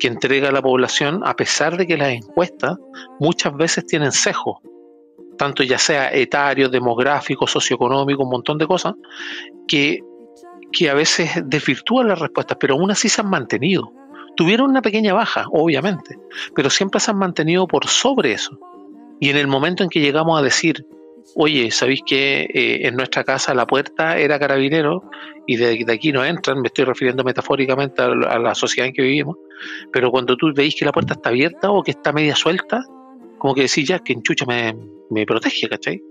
que 0.00 0.08
entrega 0.08 0.50
la 0.50 0.62
población, 0.62 1.20
a 1.24 1.36
pesar 1.36 1.76
de 1.76 1.86
que 1.86 1.96
las 1.96 2.08
encuestas 2.08 2.76
muchas 3.20 3.54
veces 3.54 3.86
tienen 3.86 4.10
sesgo, 4.10 4.60
tanto 5.38 5.62
ya 5.62 5.78
sea 5.78 6.12
etario, 6.12 6.68
demográfico, 6.68 7.46
socioeconómico, 7.46 8.24
un 8.24 8.30
montón 8.30 8.58
de 8.58 8.66
cosas, 8.66 8.94
que 9.68 10.00
que 10.72 10.88
a 10.90 10.94
veces 10.94 11.30
desvirtúan 11.44 12.08
las 12.08 12.18
respuestas, 12.18 12.56
pero 12.60 12.74
aún 12.74 12.90
así 12.90 13.08
se 13.08 13.20
han 13.20 13.30
mantenido. 13.30 13.92
Tuvieron 14.36 14.70
una 14.70 14.82
pequeña 14.82 15.12
baja, 15.12 15.46
obviamente, 15.50 16.18
pero 16.54 16.70
siempre 16.70 17.00
se 17.00 17.10
han 17.10 17.18
mantenido 17.18 17.66
por 17.66 17.86
sobre 17.86 18.32
eso. 18.32 18.58
Y 19.18 19.30
en 19.30 19.36
el 19.36 19.46
momento 19.46 19.82
en 19.82 19.90
que 19.90 20.00
llegamos 20.00 20.38
a 20.38 20.42
decir, 20.42 20.86
oye, 21.34 21.70
¿sabéis 21.70 22.00
que 22.06 22.42
eh, 22.42 22.86
en 22.86 22.96
nuestra 22.96 23.24
casa 23.24 23.54
la 23.54 23.66
puerta 23.66 24.18
era 24.18 24.38
carabinero 24.38 25.02
y 25.46 25.56
de, 25.56 25.84
aquí 25.92 26.12
no 26.12 26.24
entran? 26.24 26.60
Me 26.60 26.68
estoy 26.68 26.84
refiriendo 26.84 27.24
metafóricamente 27.24 28.02
a, 28.02 28.38
la 28.38 28.54
sociedad 28.54 28.88
en 28.88 28.94
que 28.94 29.02
vivimos. 29.02 29.36
Pero 29.92 30.10
cuando 30.10 30.36
tú 30.36 30.52
veis 30.54 30.74
que 30.76 30.84
la 30.84 30.92
puerta 30.92 31.14
está 31.14 31.30
abierta 31.30 31.70
o 31.70 31.82
que 31.82 31.92
está 31.92 32.12
media 32.12 32.34
suelta, 32.34 32.82
como 33.38 33.54
que 33.54 33.62
decís 33.62 33.88
ya 33.88 33.98
que 33.98 34.12
enchucha 34.12 34.44
me, 34.46 34.74
me 35.10 35.26
protege, 35.26 35.68
¿cachai? 35.68 36.02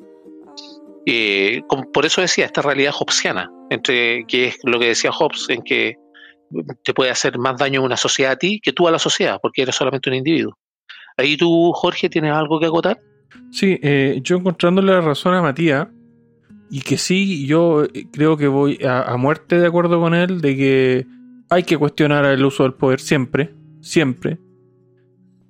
Eh, 1.05 1.61
por 1.93 2.05
eso 2.05 2.21
decía 2.21 2.45
esta 2.45 2.61
realidad 2.61 2.93
hobbesiana, 2.97 3.51
entre 3.69 4.25
que 4.27 4.47
es 4.47 4.59
lo 4.63 4.79
que 4.79 4.87
decía 4.87 5.11
Hobbes, 5.11 5.49
en 5.49 5.63
que 5.63 5.95
te 6.83 6.93
puede 6.93 7.11
hacer 7.11 7.37
más 7.37 7.57
daño 7.57 7.83
una 7.83 7.97
sociedad 7.97 8.33
a 8.33 8.35
ti 8.35 8.59
que 8.61 8.73
tú 8.73 8.87
a 8.87 8.91
la 8.91 8.99
sociedad, 8.99 9.39
porque 9.41 9.61
eres 9.61 9.75
solamente 9.75 10.09
un 10.09 10.17
individuo. 10.17 10.57
Ahí 11.17 11.37
tú, 11.37 11.71
Jorge, 11.73 12.09
tienes 12.09 12.33
algo 12.33 12.59
que 12.59 12.67
acotar. 12.67 12.97
Sí, 13.51 13.79
eh, 13.81 14.19
yo 14.23 14.37
encontrándole 14.37 14.91
la 14.91 15.01
razón 15.01 15.33
a 15.33 15.41
Matías, 15.41 15.87
y 16.69 16.81
que 16.81 16.97
sí, 16.97 17.47
yo 17.47 17.83
eh, 17.85 18.07
creo 18.11 18.37
que 18.37 18.47
voy 18.47 18.79
a, 18.85 19.15
muerte 19.17 19.59
de 19.59 19.67
acuerdo 19.67 19.99
con 19.99 20.13
él, 20.13 20.41
de 20.41 20.55
que 20.55 21.07
hay 21.49 21.63
que 21.63 21.77
cuestionar 21.77 22.25
el 22.25 22.45
uso 22.45 22.63
del 22.63 22.73
poder 22.73 22.99
siempre, 22.99 23.53
siempre. 23.81 24.37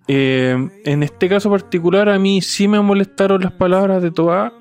Eh, 0.07 0.69
en 0.85 1.03
este 1.03 1.27
caso 1.27 1.51
particular, 1.51 2.09
a 2.09 2.17
mí 2.17 2.41
sí 2.41 2.67
me 2.67 2.79
molestaron 2.81 3.41
las 3.41 3.51
palabras 3.51 4.01
de 4.01 4.11
Toa, 4.11 4.53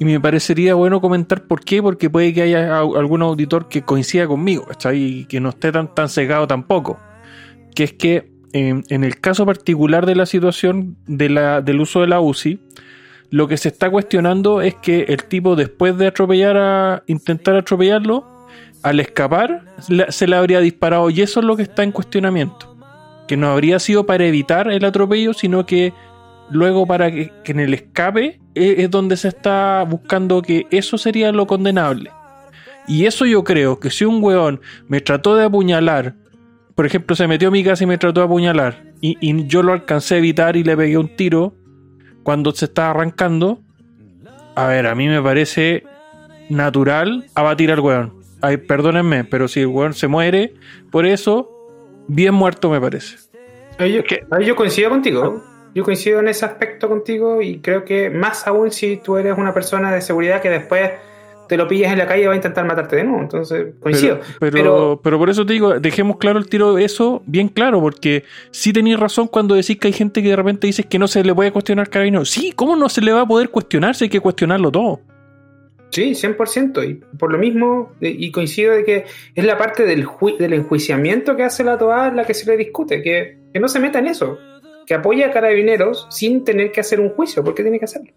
y 0.00 0.04
me 0.04 0.20
parecería 0.20 0.74
bueno 0.74 1.00
comentar 1.00 1.46
por 1.46 1.64
qué, 1.64 1.82
porque 1.82 2.08
puede 2.08 2.32
que 2.32 2.42
haya 2.42 2.78
algún 2.78 3.22
auditor 3.22 3.68
que 3.68 3.82
coincida 3.82 4.28
conmigo, 4.28 4.66
Y 4.92 5.24
que 5.24 5.40
no 5.40 5.48
esté 5.48 5.72
tan, 5.72 5.92
tan 5.92 6.08
cegado 6.08 6.46
tampoco. 6.46 6.98
Que 7.74 7.84
es 7.84 7.92
que 7.94 8.30
en, 8.52 9.04
el 9.04 9.20
caso 9.20 9.44
particular 9.46 10.06
de 10.06 10.14
la 10.14 10.26
situación 10.26 10.96
del 11.06 11.80
uso 11.80 12.00
de 12.00 12.06
la 12.06 12.20
UCI, 12.20 12.60
lo 13.30 13.46
que 13.46 13.56
se 13.56 13.68
está 13.68 13.90
cuestionando 13.90 14.62
es 14.62 14.74
que 14.74 15.02
el 15.08 15.24
tipo 15.24 15.54
después 15.54 15.98
de 15.98 16.06
atropellar 16.06 16.56
a 16.56 17.02
intentar 17.06 17.56
atropellarlo, 17.56 18.26
al 18.82 19.00
escapar 19.00 19.64
se 20.08 20.26
le 20.26 20.36
habría 20.36 20.60
disparado 20.60 21.10
y 21.10 21.20
eso 21.20 21.40
es 21.40 21.46
lo 21.46 21.56
que 21.56 21.62
está 21.62 21.82
en 21.82 21.92
cuestionamiento. 21.92 22.76
Que 23.26 23.36
no 23.36 23.48
habría 23.48 23.78
sido 23.78 24.06
para 24.06 24.24
evitar 24.24 24.70
el 24.70 24.84
atropello, 24.84 25.34
sino 25.34 25.66
que 25.66 25.92
luego 26.50 26.86
para 26.86 27.10
que, 27.10 27.32
en 27.44 27.60
el 27.60 27.74
escape 27.74 28.40
e, 28.54 28.76
es 28.78 28.90
donde 28.90 29.16
se 29.16 29.28
está 29.28 29.84
buscando 29.86 30.40
que 30.40 30.66
eso 30.70 30.96
sería 30.96 31.32
lo 31.32 31.46
condenable. 31.46 32.10
Y 32.86 33.04
eso 33.04 33.26
yo 33.26 33.44
creo 33.44 33.78
que 33.78 33.90
si 33.90 34.06
un 34.06 34.22
weón 34.22 34.62
me 34.86 35.02
trató 35.02 35.36
de 35.36 35.44
apuñalar 35.44 36.14
por 36.78 36.86
ejemplo, 36.86 37.16
se 37.16 37.26
metió 37.26 37.48
a 37.48 37.50
mi 37.50 37.64
casa 37.64 37.82
y 37.82 37.88
me 37.88 37.98
trató 37.98 38.20
de 38.20 38.26
apuñalar. 38.26 38.84
Y, 39.00 39.16
yo 39.48 39.64
lo 39.64 39.72
alcancé 39.72 40.14
a 40.14 40.18
evitar 40.18 40.54
y 40.54 40.62
le 40.62 40.76
pegué 40.76 40.96
un 40.96 41.08
tiro 41.08 41.52
cuando 42.22 42.52
se 42.52 42.66
estaba 42.66 42.90
arrancando. 42.90 43.58
A 44.54 44.68
ver, 44.68 44.86
a 44.86 44.94
mí 44.94 45.08
me 45.08 45.20
parece 45.20 45.82
natural 46.48 47.26
abatir 47.34 47.72
al 47.72 47.80
weón. 47.80 48.22
Ay, 48.42 48.58
perdónenme, 48.58 49.24
pero 49.24 49.48
si 49.48 49.58
el 49.58 49.66
weón 49.66 49.92
se 49.92 50.06
muere 50.06 50.54
por 50.92 51.04
eso, 51.04 51.50
bien 52.06 52.34
muerto 52.34 52.70
me 52.70 52.80
parece. 52.80 53.16
Yo, 53.80 54.04
yo 54.38 54.54
coincido 54.54 54.88
contigo. 54.88 55.42
Yo 55.74 55.82
coincido 55.82 56.20
en 56.20 56.28
ese 56.28 56.44
aspecto 56.44 56.88
contigo 56.88 57.42
y 57.42 57.58
creo 57.58 57.84
que 57.84 58.08
más 58.08 58.46
aún 58.46 58.70
si 58.70 58.98
tú 58.98 59.16
eres 59.16 59.36
una 59.36 59.52
persona 59.52 59.92
de 59.92 60.00
seguridad 60.00 60.40
que 60.40 60.50
después 60.50 60.92
te 61.48 61.56
lo 61.56 61.66
pillas 61.66 61.92
en 61.92 61.98
la 61.98 62.06
calle 62.06 62.26
va 62.26 62.34
a 62.34 62.36
intentar 62.36 62.64
matarte 62.66 62.96
de 62.96 63.04
nuevo. 63.04 63.22
Entonces, 63.22 63.74
coincido. 63.80 64.20
Pero, 64.38 65.00
pero, 65.02 65.18
por 65.18 65.30
eso 65.30 65.44
te 65.44 65.54
digo, 65.54 65.80
dejemos 65.80 66.18
claro 66.18 66.38
el 66.38 66.48
tiro 66.48 66.78
eso 66.78 67.22
bien 67.26 67.48
claro, 67.48 67.80
porque 67.80 68.24
sí 68.50 68.72
tenéis 68.72 69.00
razón 69.00 69.28
cuando 69.28 69.54
decís 69.54 69.78
que 69.78 69.88
hay 69.88 69.92
gente 69.92 70.22
que 70.22 70.28
de 70.28 70.36
repente 70.36 70.66
dice 70.66 70.84
que 70.84 70.98
no 70.98 71.08
se 71.08 71.24
le 71.24 71.34
puede 71.34 71.50
cuestionar 71.50 71.88
carabinero. 71.88 72.24
Sí, 72.24 72.52
¿cómo 72.54 72.76
no 72.76 72.88
se 72.88 73.00
le 73.00 73.12
va 73.12 73.22
a 73.22 73.26
poder 73.26 73.50
cuestionar 73.50 73.94
si 73.94 74.04
hay 74.04 74.10
que 74.10 74.20
cuestionarlo 74.20 74.70
todo? 74.70 75.00
Sí, 75.90 76.10
100%. 76.10 76.88
Y 76.88 76.94
por 77.16 77.32
lo 77.32 77.38
mismo, 77.38 77.92
y 78.00 78.30
coincido 78.30 78.74
de 78.74 78.84
que 78.84 79.04
es 79.34 79.44
la 79.44 79.56
parte 79.56 79.84
del, 79.84 80.06
del 80.38 80.52
enjuiciamiento 80.52 81.34
que 81.34 81.44
hace 81.44 81.64
la 81.64 81.78
TOA 81.78 82.12
la 82.12 82.24
que 82.24 82.34
se 82.34 82.46
le 82.46 82.56
discute, 82.56 83.02
que, 83.02 83.38
que 83.52 83.60
no 83.60 83.68
se 83.68 83.80
meta 83.80 83.98
en 83.98 84.08
eso, 84.08 84.38
que 84.86 84.94
apoya 84.94 85.28
a 85.28 85.30
carabineros 85.30 86.06
sin 86.10 86.44
tener 86.44 86.72
que 86.72 86.80
hacer 86.80 87.00
un 87.00 87.10
juicio, 87.10 87.42
porque 87.42 87.62
tiene 87.62 87.78
que 87.78 87.86
hacerlo. 87.86 88.12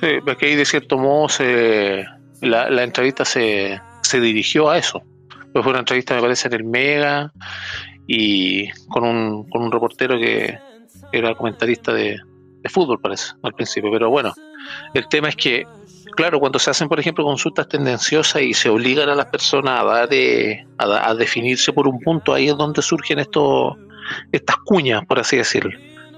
Sí, 0.00 0.08
porque 0.24 0.46
ahí 0.46 0.56
de 0.56 0.64
cierto 0.64 0.98
modo 0.98 1.28
se, 1.28 2.04
la, 2.40 2.82
entrevista 2.82 3.24
se, 3.24 3.80
se, 4.02 4.20
dirigió 4.20 4.70
a 4.70 4.78
eso. 4.78 5.02
Pues 5.52 5.62
fue 5.64 5.70
una 5.70 5.80
entrevista, 5.80 6.14
me 6.14 6.22
parece, 6.22 6.48
en 6.48 6.54
el 6.54 6.64
Mega 6.64 7.32
y 8.06 8.68
con 8.88 9.04
un, 9.04 9.48
con 9.48 9.62
un 9.62 9.72
reportero 9.72 10.18
que 10.18 10.58
era 11.12 11.34
comentarista 11.34 11.92
de, 11.92 12.18
de 12.62 12.68
fútbol, 12.68 13.00
parece, 13.00 13.32
al 13.42 13.52
principio. 13.54 13.90
Pero 13.90 14.10
bueno, 14.10 14.32
el 14.94 15.08
tema 15.08 15.28
es 15.28 15.36
que, 15.36 15.64
claro, 16.16 16.38
cuando 16.38 16.58
se 16.58 16.70
hacen, 16.70 16.88
por 16.88 17.00
ejemplo, 17.00 17.24
consultas 17.24 17.68
tendenciosas 17.68 18.42
y 18.42 18.54
se 18.54 18.68
obligan 18.68 19.08
a 19.08 19.14
las 19.14 19.26
personas 19.26 19.80
a, 19.80 19.84
dar, 19.84 20.08
eh, 20.12 20.66
a, 20.78 21.10
a 21.10 21.14
definirse 21.14 21.72
por 21.72 21.88
un 21.88 22.00
punto, 22.00 22.32
ahí 22.32 22.48
es 22.48 22.56
donde 22.56 22.82
surgen 22.82 23.18
estos 23.18 23.76
estas 24.32 24.56
cuñas, 24.64 25.04
por 25.06 25.20
así 25.20 25.36
decirlo 25.36 25.70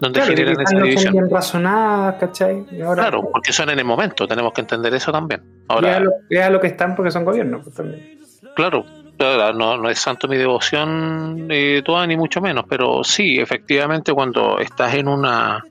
donde 0.02 0.20
generan 0.20 0.60
esa 0.60 0.76
división. 0.78 1.12
Bien 1.12 1.30
razonadas, 1.30 2.16
¿cachai? 2.16 2.64
claro, 2.64 3.22
porque 3.30 3.52
son 3.52 3.70
en 3.70 3.78
el 3.78 3.84
momento, 3.84 4.26
tenemos 4.26 4.52
que 4.52 4.62
entender 4.62 4.92
eso 4.94 5.12
también. 5.12 5.42
Ahora, 5.68 6.02
ya 6.28 6.50
lo, 6.50 6.60
que 6.60 6.66
están 6.66 6.96
porque 6.96 7.12
son 7.12 7.24
gobiernos. 7.24 7.62
Pues, 7.62 7.76
también. 7.76 8.18
Claro, 8.56 8.84
no, 9.20 9.76
no, 9.76 9.88
es 9.88 10.00
santo 10.00 10.26
mi 10.26 10.36
devoción 10.36 11.46
eh, 11.48 11.82
toda, 11.84 12.04
ni 12.08 12.16
mucho 12.16 12.40
menos, 12.40 12.64
pero 12.68 13.04
sí, 13.04 13.38
efectivamente, 13.38 14.12
cuando 14.12 14.58
estás 14.58 14.92
en 14.94 15.06
una 15.06 15.62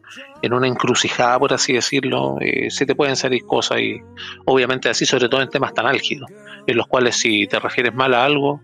en 0.42 0.54
una 0.54 0.68
encrucijada, 0.68 1.38
por 1.38 1.54
así 1.54 1.74
decirlo, 1.74 2.38
eh, 2.40 2.72
se 2.72 2.86
te 2.86 2.96
pueden 2.96 3.18
salir 3.18 3.46
cosas 3.46 3.80
y 3.82 4.00
obviamente 4.46 4.88
así, 4.88 5.06
sobre 5.06 5.28
todo 5.28 5.42
en 5.42 5.50
temas 5.50 5.74
tan 5.74 5.86
álgidos, 5.86 6.32
en 6.66 6.78
los 6.78 6.88
cuales 6.88 7.18
si 7.18 7.48
te 7.48 7.60
refieres 7.60 7.94
mal 7.94 8.14
a 8.14 8.24
algo, 8.24 8.62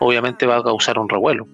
obviamente 0.00 0.46
va 0.46 0.56
a 0.56 0.62
causar 0.62 0.98
un 0.98 1.10
revuelo. 1.10 1.46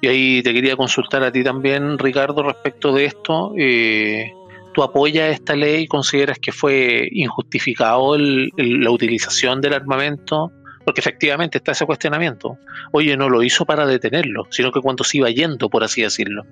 Y 0.00 0.06
ahí 0.06 0.42
te 0.42 0.52
quería 0.52 0.76
consultar 0.76 1.24
a 1.24 1.32
ti 1.32 1.42
también, 1.42 1.98
Ricardo, 1.98 2.42
respecto 2.42 2.92
de 2.92 3.06
esto. 3.06 3.52
Eh, 3.56 4.32
¿Tú 4.72 4.82
apoyas 4.82 5.32
esta 5.32 5.56
ley? 5.56 5.88
¿Consideras 5.88 6.38
que 6.38 6.52
fue 6.52 7.08
injustificado 7.10 8.16
la 8.16 8.90
utilización 8.90 9.60
del 9.60 9.74
armamento? 9.74 10.52
Porque 10.84 11.00
efectivamente 11.00 11.58
está 11.58 11.72
ese 11.72 11.84
cuestionamiento. 11.84 12.58
Oye, 12.92 13.16
no 13.16 13.28
lo 13.28 13.42
hizo 13.42 13.66
para 13.66 13.86
detenerlo, 13.86 14.46
sino 14.50 14.70
que 14.70 14.80
cuando 14.80 15.02
se 15.02 15.18
iba 15.18 15.30
yendo, 15.30 15.68
por 15.68 15.82
así 15.82 16.02
decirlo. 16.02 16.44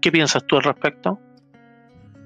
¿Qué 0.00 0.10
piensas 0.10 0.44
tú 0.46 0.56
al 0.56 0.62
respecto? 0.62 1.20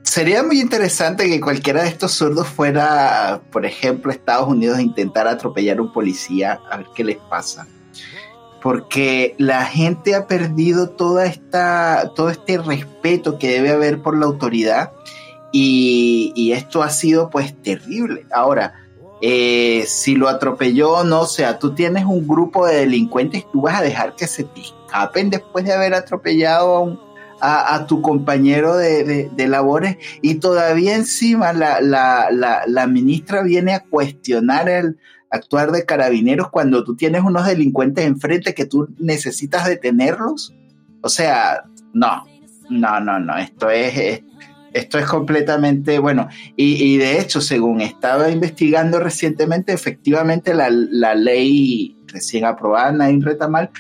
Sería 0.03 0.43
muy 0.45 0.61
interesante 0.61 1.29
que 1.29 1.41
cualquiera 1.41 1.83
de 1.83 1.89
estos 1.89 2.13
zurdos 2.13 2.47
fuera, 2.47 3.41
por 3.51 3.67
ejemplo, 3.67 4.13
Estados 4.13 4.49
Unidos 4.49 4.79
a 4.79 4.83
intentar 4.83 5.27
atropellar 5.27 5.79
a 5.79 5.83
un 5.83 5.93
policía, 5.93 6.61
a 6.71 6.79
ver 6.79 6.87
qué 6.95 7.05
les 7.05 7.17
pasa 7.17 7.67
porque 8.63 9.35
la 9.39 9.65
gente 9.65 10.15
ha 10.15 10.27
perdido 10.27 10.91
toda 10.91 11.27
esta, 11.27 12.13
todo 12.15 12.31
este 12.31 12.59
respeto 12.59 13.39
que 13.39 13.49
debe 13.49 13.71
haber 13.71 14.03
por 14.03 14.19
la 14.19 14.27
autoridad 14.27 14.93
y, 15.53 16.53
esto 16.55 16.83
ha 16.83 16.91
sido 16.91 17.31
pues 17.31 17.55
terrible. 17.63 18.27
Ahora, 18.33 18.75
eh, 19.23 19.85
si 19.87 20.15
lo 20.15 20.29
atropelló 20.29 21.05
no, 21.05 21.23
o 21.23 21.27
sea, 21.27 21.59
tú 21.59 21.75
tienes 21.75 22.05
un 22.05 22.27
grupo 22.27 22.67
de 22.67 22.77
delincuentes, 22.77 23.45
tú 23.53 23.63
vas 23.63 23.81
a 23.81 23.83
dejar 23.83 24.15
que 24.15 24.27
se 24.27 24.45
te 24.45 24.61
escapen 24.61 25.31
después 25.31 25.65
de 25.65 25.73
haber 25.73 25.95
atropellado 25.95 27.01
a, 27.43 27.87
tu 27.87 28.03
compañero 28.03 28.77
de, 28.77 29.31
labores 29.49 29.97
y 30.21 30.35
todavía 30.35 30.95
encima 30.95 31.55
la, 31.55 31.81
la 31.81 32.87
ministra 32.87 33.43
viene 33.43 33.73
a 33.73 33.81
cuestionar 33.81 34.69
el, 34.69 34.99
actuar 35.31 35.71
de 35.73 35.85
carabineros 35.85 36.51
cuando 36.51 36.85
tú 36.85 36.97
tienes 36.97 37.23
unos 37.23 37.47
delincuentes 37.47 38.05
enfrente 38.05 38.55
que 38.55 38.67
tú 38.67 38.89
necesitas 38.99 39.67
detenerlos? 39.67 40.55
O 41.03 41.09
sea, 41.09 41.65
no, 41.93 42.27
no, 42.69 43.01
no, 43.01 43.19
no, 43.19 43.37
esto 43.37 43.71
es, 43.71 44.23
esto 44.73 44.99
es 44.99 45.07
completamente, 45.07 45.99
bueno, 45.99 46.29
y, 46.57 46.97
de 46.99 47.21
hecho, 47.21 47.41
según 47.41 47.81
estaba 47.81 48.31
investigando 48.31 49.01
recientemente, 49.01 49.73
efectivamente 49.73 50.55
la, 50.55 50.69
la 50.71 51.15
ley 51.15 51.97
recién 52.07 52.45
aprobada, 52.45 52.93
Nain 52.93 53.23
Retamal, 53.23 53.71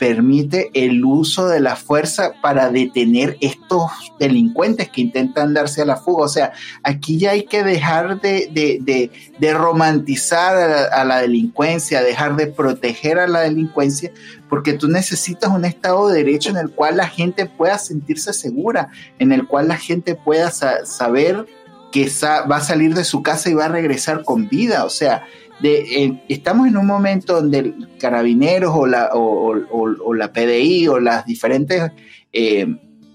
permite 0.00 0.70
el 0.72 1.04
uso 1.04 1.46
de 1.46 1.60
la 1.60 1.76
fuerza 1.76 2.32
para 2.40 2.70
detener 2.70 3.36
estos 3.42 3.90
delincuentes 4.18 4.88
que 4.88 5.02
intentan 5.02 5.52
darse 5.52 5.82
a 5.82 5.84
la 5.84 5.96
fuga. 5.96 6.24
O 6.24 6.28
sea, 6.28 6.52
aquí 6.82 7.18
ya 7.18 7.32
hay 7.32 7.44
que 7.44 7.62
dejar 7.62 8.18
de, 8.22 9.10
romantizar 9.52 10.56
a 10.90 11.04
la, 11.04 11.20
delincuencia, 11.20 12.02
dejar 12.02 12.34
de 12.36 12.46
proteger 12.46 13.18
a 13.18 13.28
la 13.28 13.40
delincuencia, 13.40 14.10
porque 14.48 14.72
tú 14.72 14.88
necesitas 14.88 15.50
un 15.50 15.66
Estado 15.66 16.08
de 16.08 16.24
Derecho 16.24 16.48
en 16.48 16.56
el 16.56 16.70
cual 16.70 16.96
la 16.96 17.06
gente 17.06 17.44
pueda 17.44 17.76
sentirse 17.76 18.32
segura, 18.32 18.88
en 19.18 19.32
el 19.32 19.46
cual 19.46 19.68
la 19.68 19.76
gente 19.76 20.14
pueda 20.14 20.50
saber 20.50 21.44
que 21.92 22.10
va 22.50 22.56
a 22.56 22.64
salir 22.64 22.94
de 22.94 23.04
su 23.04 23.22
casa 23.22 23.50
y 23.50 23.54
va 23.54 23.66
a 23.66 23.68
regresar 23.68 24.24
con 24.24 24.48
vida. 24.48 24.86
O 24.86 24.90
sea, 24.90 25.26
de, 25.62 26.22
estamos 26.28 26.68
en 26.68 26.76
un 26.76 26.86
momento 26.86 27.34
donde 27.34 27.74
carabineros 27.98 28.72
o 28.74 28.86
la, 28.86 29.10
o, 29.12 30.14
la 30.14 30.32
PDI 30.32 30.88
o 30.88 31.00
las 31.00 31.26
diferentes 31.26 31.90
eh, 32.32 32.66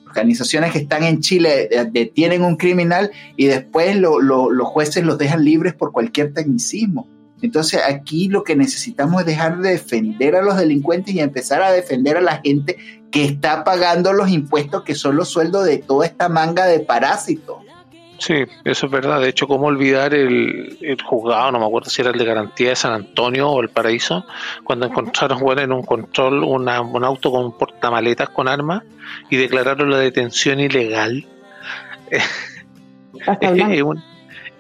organizaciones 0.06 0.72
que 0.72 0.80
están 0.80 1.04
en 1.04 1.20
Chile 1.20 1.70
detienen 1.92 2.44
un 2.44 2.56
criminal 2.56 3.12
y 3.36 3.46
después 3.46 3.96
los 3.98 4.68
jueces 4.68 5.04
los 5.04 5.18
dejan 5.18 5.44
libres 5.44 5.74
por 5.74 5.92
cualquier 5.92 6.34
tecnicismo. 6.34 7.08
Entonces 7.42 7.82
aquí 7.86 8.30
lo 8.30 8.44
que 8.44 8.56
necesitamos 8.56 9.22
es 9.22 9.28
dejar 9.28 9.60
de 9.60 9.72
defender 9.72 10.36
a 10.36 10.42
los 10.42 10.58
delincuentes 10.58 11.14
y 11.14 11.20
empezar 11.20 11.62
a 11.62 11.72
defender 11.72 12.18
a 12.18 12.22
la 12.22 12.38
gente 12.38 12.78
que 13.12 13.26
está 13.26 13.64
pagando 13.64 14.14
los 14.14 14.30
impuestos 14.30 14.84
que 14.84 14.96
son 14.96 15.16
los 15.16 15.30
sueldos 15.30 15.66
de 15.66 15.78
toda 15.78 16.06
esta 16.06 16.30
manga 16.30 16.66
de 16.66 16.80
parásitos. 16.80 17.65
Sí, 18.18 18.46
eso 18.64 18.86
es 18.86 18.92
verdad. 18.92 19.20
De 19.22 19.30
hecho, 19.30 19.48
¿cómo 19.48 19.68
olvidar 19.68 20.14
el, 20.14 20.98
juzgado? 21.04 21.52
No 21.52 21.60
me 21.60 21.66
acuerdo 21.66 21.90
si 21.90 22.02
era 22.02 22.12
el 22.12 22.18
de 22.18 22.26
garantía 22.26 22.70
de 22.70 22.76
San 22.76 22.94
Antonio 22.94 23.50
o 23.50 23.62
el 23.62 23.70
Paraíso, 23.70 24.26
cuando 24.64 24.86
encontraron 24.86 25.40
bueno, 25.40 25.62
en 25.62 25.72
un 25.72 25.84
control 25.84 26.44
un 26.44 26.70
auto 27.04 27.32
con 27.32 27.58
portamaletas 27.58 28.30
con 28.30 28.48
armas 28.48 28.84
y 29.30 29.38
declararon 29.38 29.90
la 29.90 29.98
detención 29.98 30.60
ilegal. 30.60 31.26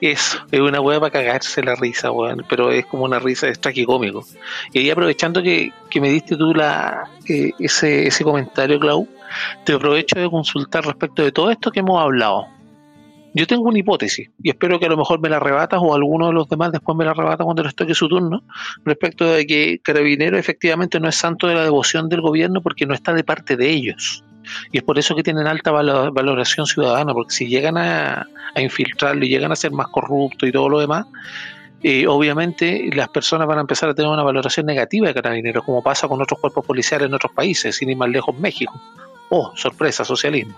eso, 0.01 0.45
es 0.51 0.59
una 0.59 0.81
hueá 0.81 0.99
para 0.99 1.11
cagarse 1.11 1.63
la 1.63 1.75
risa, 1.75 2.11
weón, 2.11 2.45
pero 2.49 2.71
es 2.71 2.85
como 2.85 3.05
una 3.05 3.19
risa, 3.19 3.47
es 3.47 3.59
tragicómico. 3.59 4.25
Y 4.73 4.79
ahí 4.79 4.89
aprovechando 4.89 5.41
que, 5.41 5.71
me 5.95 6.09
diste 6.09 6.35
tú 6.35 6.53
la, 6.53 7.09
eh, 7.29 7.51
ese, 7.59 8.07
ese 8.07 8.23
comentario, 8.23 8.79
Clau, 8.79 9.07
te 9.63 9.73
aprovecho 9.73 10.19
de 10.19 10.29
consultar 10.29 10.85
respecto 10.85 11.23
de 11.23 11.31
todo 11.31 11.49
esto 11.49 11.71
que 11.71 11.79
hemos 11.79 12.01
hablado 12.01 12.54
yo 13.36 13.47
tengo 13.47 13.63
una 13.63 13.77
hipótesis 13.77 14.29
y 14.41 14.49
espero 14.49 14.79
que 14.79 14.86
a 14.86 14.89
lo 14.89 14.97
mejor 14.97 15.19
me 15.19 15.29
la 15.29 15.39
rebatas 15.39 15.79
o 15.83 15.93
alguno 15.93 16.27
de 16.27 16.33
los 16.33 16.47
demás 16.47 16.71
después 16.71 16.97
me 16.97 17.03
la 17.03 17.13
rebata 17.13 17.43
cuando 17.43 17.63
les 17.63 17.75
toque 17.75 17.93
su 17.93 18.07
turno, 18.07 18.43
respecto 18.86 19.25
de 19.25 19.45
que 19.45 19.79
Carabinero 19.83 20.38
efectivamente 20.38 20.99
no 21.01 21.09
es 21.09 21.15
santo 21.15 21.47
de 21.47 21.55
la 21.55 21.63
devoción 21.63 22.07
del 22.07 22.21
gobierno 22.21 22.61
porque 22.61 22.86
no 22.86 22.93
está 22.93 23.13
de 23.13 23.25
parte 23.25 23.57
de 23.57 23.69
ellos. 23.69 24.23
Y 24.71 24.77
es 24.77 24.83
por 24.83 24.97
eso 24.97 25.15
que 25.15 25.23
tienen 25.23 25.47
alta 25.47 25.71
valoración 25.71 26.65
ciudadana, 26.65 27.13
porque 27.13 27.33
si 27.33 27.47
llegan 27.47 27.77
a, 27.77 28.27
infiltrarlo 28.55 29.25
y 29.25 29.29
llegan 29.29 29.51
a 29.51 29.55
ser 29.55 29.71
más 29.71 29.88
corruptos 29.88 30.47
y 30.47 30.51
todo 30.51 30.69
lo 30.69 30.79
demás, 30.79 31.05
eh, 31.83 32.07
obviamente 32.07 32.89
las 32.93 33.09
personas 33.09 33.47
van 33.47 33.57
a 33.57 33.61
empezar 33.61 33.89
a 33.89 33.93
tener 33.93 34.09
una 34.09 34.23
valoración 34.23 34.65
negativa 34.65 35.07
de 35.07 35.13
carabineros, 35.13 35.65
como 35.65 35.83
pasa 35.83 36.07
con 36.07 36.21
otros 36.21 36.39
cuerpos 36.39 36.65
policiales 36.65 37.07
en 37.07 37.13
otros 37.13 37.33
países, 37.33 37.75
sin 37.75 37.89
ir 37.89 37.97
más 37.97 38.09
lejos 38.09 38.38
México. 38.39 38.79
Oh, 39.29 39.51
sorpresa, 39.55 40.05
socialismo. 40.05 40.57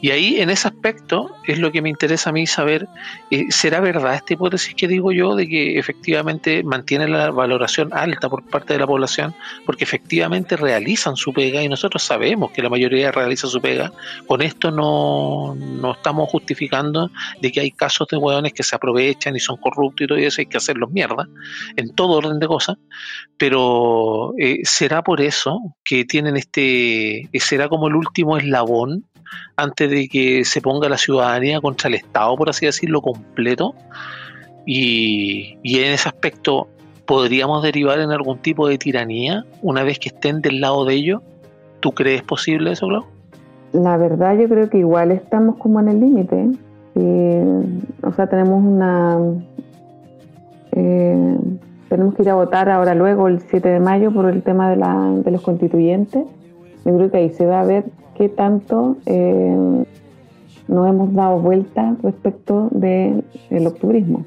Y 0.00 0.10
ahí, 0.10 0.40
en 0.40 0.50
ese 0.50 0.68
aspecto, 0.68 1.30
es 1.44 1.58
lo 1.58 1.72
que 1.72 1.82
me 1.82 1.88
interesa 1.88 2.30
a 2.30 2.32
mí 2.32 2.46
saber, 2.46 2.88
eh, 3.30 3.46
¿será 3.50 3.80
verdad 3.80 4.14
esta 4.14 4.34
hipótesis 4.34 4.74
que 4.74 4.88
digo 4.88 5.12
yo 5.12 5.34
de 5.34 5.48
que 5.48 5.78
efectivamente 5.78 6.62
mantiene 6.62 7.08
la 7.08 7.30
valoración 7.30 7.92
alta 7.92 8.28
por 8.28 8.44
parte 8.44 8.74
de 8.74 8.80
la 8.80 8.86
población? 8.86 9.34
Porque 9.64 9.84
efectivamente 9.84 10.56
realizan 10.56 11.16
su 11.16 11.32
pega 11.32 11.62
y 11.62 11.68
nosotros 11.68 12.02
sabemos 12.02 12.50
que 12.52 12.62
la 12.62 12.68
mayoría 12.68 13.12
realiza 13.12 13.46
su 13.46 13.60
pega. 13.60 13.92
Con 14.26 14.42
esto 14.42 14.70
no, 14.70 15.54
no 15.54 15.92
estamos 15.92 16.28
justificando 16.30 17.10
de 17.40 17.52
que 17.52 17.60
hay 17.60 17.70
casos 17.70 18.08
de 18.08 18.16
hueones 18.16 18.52
que 18.52 18.62
se 18.62 18.76
aprovechan 18.76 19.36
y 19.36 19.40
son 19.40 19.56
corruptos 19.56 20.04
y 20.04 20.08
todo 20.08 20.18
eso, 20.18 20.40
hay 20.40 20.46
que 20.46 20.56
hacerlos 20.56 20.90
mierda, 20.90 21.28
en 21.76 21.94
todo 21.94 22.14
orden 22.14 22.38
de 22.38 22.46
cosas, 22.46 22.76
pero 23.38 24.32
eh, 24.38 24.60
¿será 24.64 25.02
por 25.02 25.20
eso 25.20 25.58
que 25.84 26.04
tienen 26.04 26.36
este, 26.36 27.28
será 27.34 27.68
como 27.68 27.88
el 27.88 27.94
último 27.94 28.36
eslabón 28.36 29.04
antes 29.56 29.90
de 29.90 30.08
que 30.08 30.44
se 30.44 30.60
ponga 30.60 30.88
la 30.88 30.98
ciudadanía 30.98 31.60
contra 31.60 31.88
el 31.88 31.94
Estado, 31.94 32.36
por 32.36 32.50
así 32.50 32.66
decirlo, 32.66 33.00
completo. 33.00 33.74
Y, 34.66 35.58
en 35.64 35.92
ese 35.92 36.08
aspecto, 36.08 36.68
¿podríamos 37.06 37.62
derivar 37.62 38.00
en 38.00 38.10
algún 38.10 38.38
tipo 38.38 38.68
de 38.68 38.78
tiranía 38.78 39.44
una 39.62 39.84
vez 39.84 39.98
que 39.98 40.08
estén 40.08 40.42
del 40.42 40.60
lado 40.60 40.84
de 40.84 40.94
ellos? 40.94 41.22
¿Tú 41.80 41.92
crees 41.92 42.22
posible 42.22 42.72
eso, 42.72 42.88
Clau? 42.88 43.04
La 43.72 43.96
verdad, 43.96 44.36
yo 44.38 44.48
creo 44.48 44.68
que 44.68 44.78
igual 44.78 45.12
estamos 45.12 45.56
como 45.56 45.80
en 45.80 45.88
el 45.88 46.00
límite. 46.00 46.48
o 48.02 48.12
sea, 48.12 48.26
tenemos 48.26 48.64
una. 48.64 49.18
Eh, 50.72 51.36
tenemos 51.88 52.14
que 52.14 52.22
ir 52.22 52.30
a 52.30 52.34
votar 52.34 52.68
ahora 52.68 52.94
luego, 52.94 53.28
el 53.28 53.40
7 53.40 53.68
de 53.68 53.80
mayo, 53.80 54.10
por 54.10 54.28
el 54.28 54.42
tema 54.42 54.70
de, 54.70 55.22
de 55.22 55.30
los 55.30 55.42
constituyentes. 55.42 56.24
Yo 56.84 56.96
creo 56.96 57.10
que 57.10 57.16
ahí 57.18 57.30
se 57.30 57.46
va 57.46 57.60
a 57.60 57.64
ver 57.64 57.84
qué 58.16 58.28
tanto 58.28 58.96
eh, 59.06 59.84
hemos 60.68 61.14
dado 61.14 61.38
vuelta 61.38 61.96
respecto 62.02 62.68
del 62.72 63.66
octubrismo. 63.66 64.24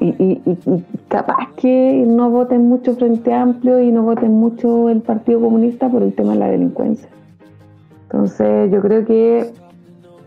Y, 0.00 0.40
capaz 1.08 1.52
que 1.56 2.04
no 2.06 2.28
voten 2.28 2.68
mucho 2.68 2.94
Frente 2.94 3.32
Amplio 3.32 3.80
y 3.80 3.90
no 3.90 4.02
voten 4.02 4.32
mucho 4.32 4.90
el 4.90 5.00
Partido 5.00 5.40
Comunista 5.40 5.88
por 5.88 6.02
el 6.02 6.12
tema 6.12 6.32
de 6.32 6.38
la 6.40 6.48
delincuencia. 6.48 7.08
Entonces 8.04 8.70
yo 8.70 8.80
creo 8.82 9.06
que 9.06 9.50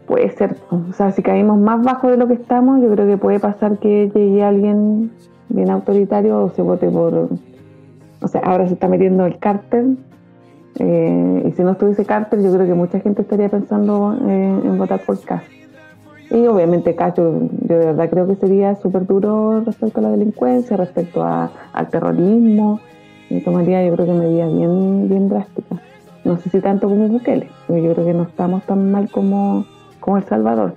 puede 0.07 0.31
ser, 0.31 0.55
o 0.71 0.93
sea, 0.93 1.11
si 1.11 1.21
caímos 1.21 1.59
más 1.59 1.83
bajo 1.83 2.09
de 2.09 2.17
lo 2.17 2.27
que 2.27 2.33
estamos, 2.33 2.81
yo 2.81 2.89
creo 2.91 3.07
que 3.07 3.17
puede 3.17 3.39
pasar 3.39 3.77
que 3.77 4.09
llegue 4.13 4.43
alguien 4.43 5.11
bien 5.49 5.69
autoritario 5.69 6.43
o 6.43 6.49
se 6.49 6.61
vote 6.61 6.89
por, 6.89 7.29
o 8.21 8.27
sea, 8.27 8.41
ahora 8.41 8.67
se 8.67 8.73
está 8.73 8.87
metiendo 8.87 9.25
el 9.25 9.37
cártel 9.37 9.97
eh, 10.79 11.43
y 11.47 11.51
si 11.53 11.63
no 11.63 11.71
estuviese 11.71 12.05
Carter, 12.05 12.41
yo 12.41 12.53
creo 12.53 12.67
que 12.67 12.73
mucha 12.73 12.99
gente 12.99 13.23
estaría 13.23 13.49
pensando 13.49 14.15
eh, 14.27 14.61
en 14.63 14.77
votar 14.77 14.99
por 15.01 15.19
Castro. 15.21 15.55
Y 16.29 16.45
obviamente 16.45 16.93
Cacho, 16.93 17.49
yo 17.67 17.79
de 17.79 17.85
verdad 17.85 18.09
creo 18.09 18.27
que 18.27 18.35
sería 18.35 18.75
súper 18.75 19.05
duro 19.05 19.61
respecto 19.61 19.99
a 19.99 20.03
la 20.03 20.11
delincuencia, 20.11 20.75
respecto 20.75 21.23
al 21.23 21.89
terrorismo. 21.89 22.81
Y 23.29 23.41
tomaría 23.41 23.85
yo 23.85 23.93
creo 23.93 24.05
que 24.05 24.13
medidas 24.13 24.53
bien, 24.53 25.09
bien 25.09 25.29
drásticas. 25.29 25.79
No 26.23 26.37
sé 26.37 26.49
si 26.49 26.59
tanto 26.59 26.89
como 26.89 27.07
Bukele, 27.07 27.49
porque 27.65 27.83
yo 27.83 27.93
creo 27.93 28.05
que 28.05 28.13
no 28.13 28.23
estamos 28.23 28.63
tan 28.63 28.91
mal 28.91 29.09
como, 29.09 29.65
como 29.99 30.17
El 30.17 30.23
Salvador. 30.25 30.75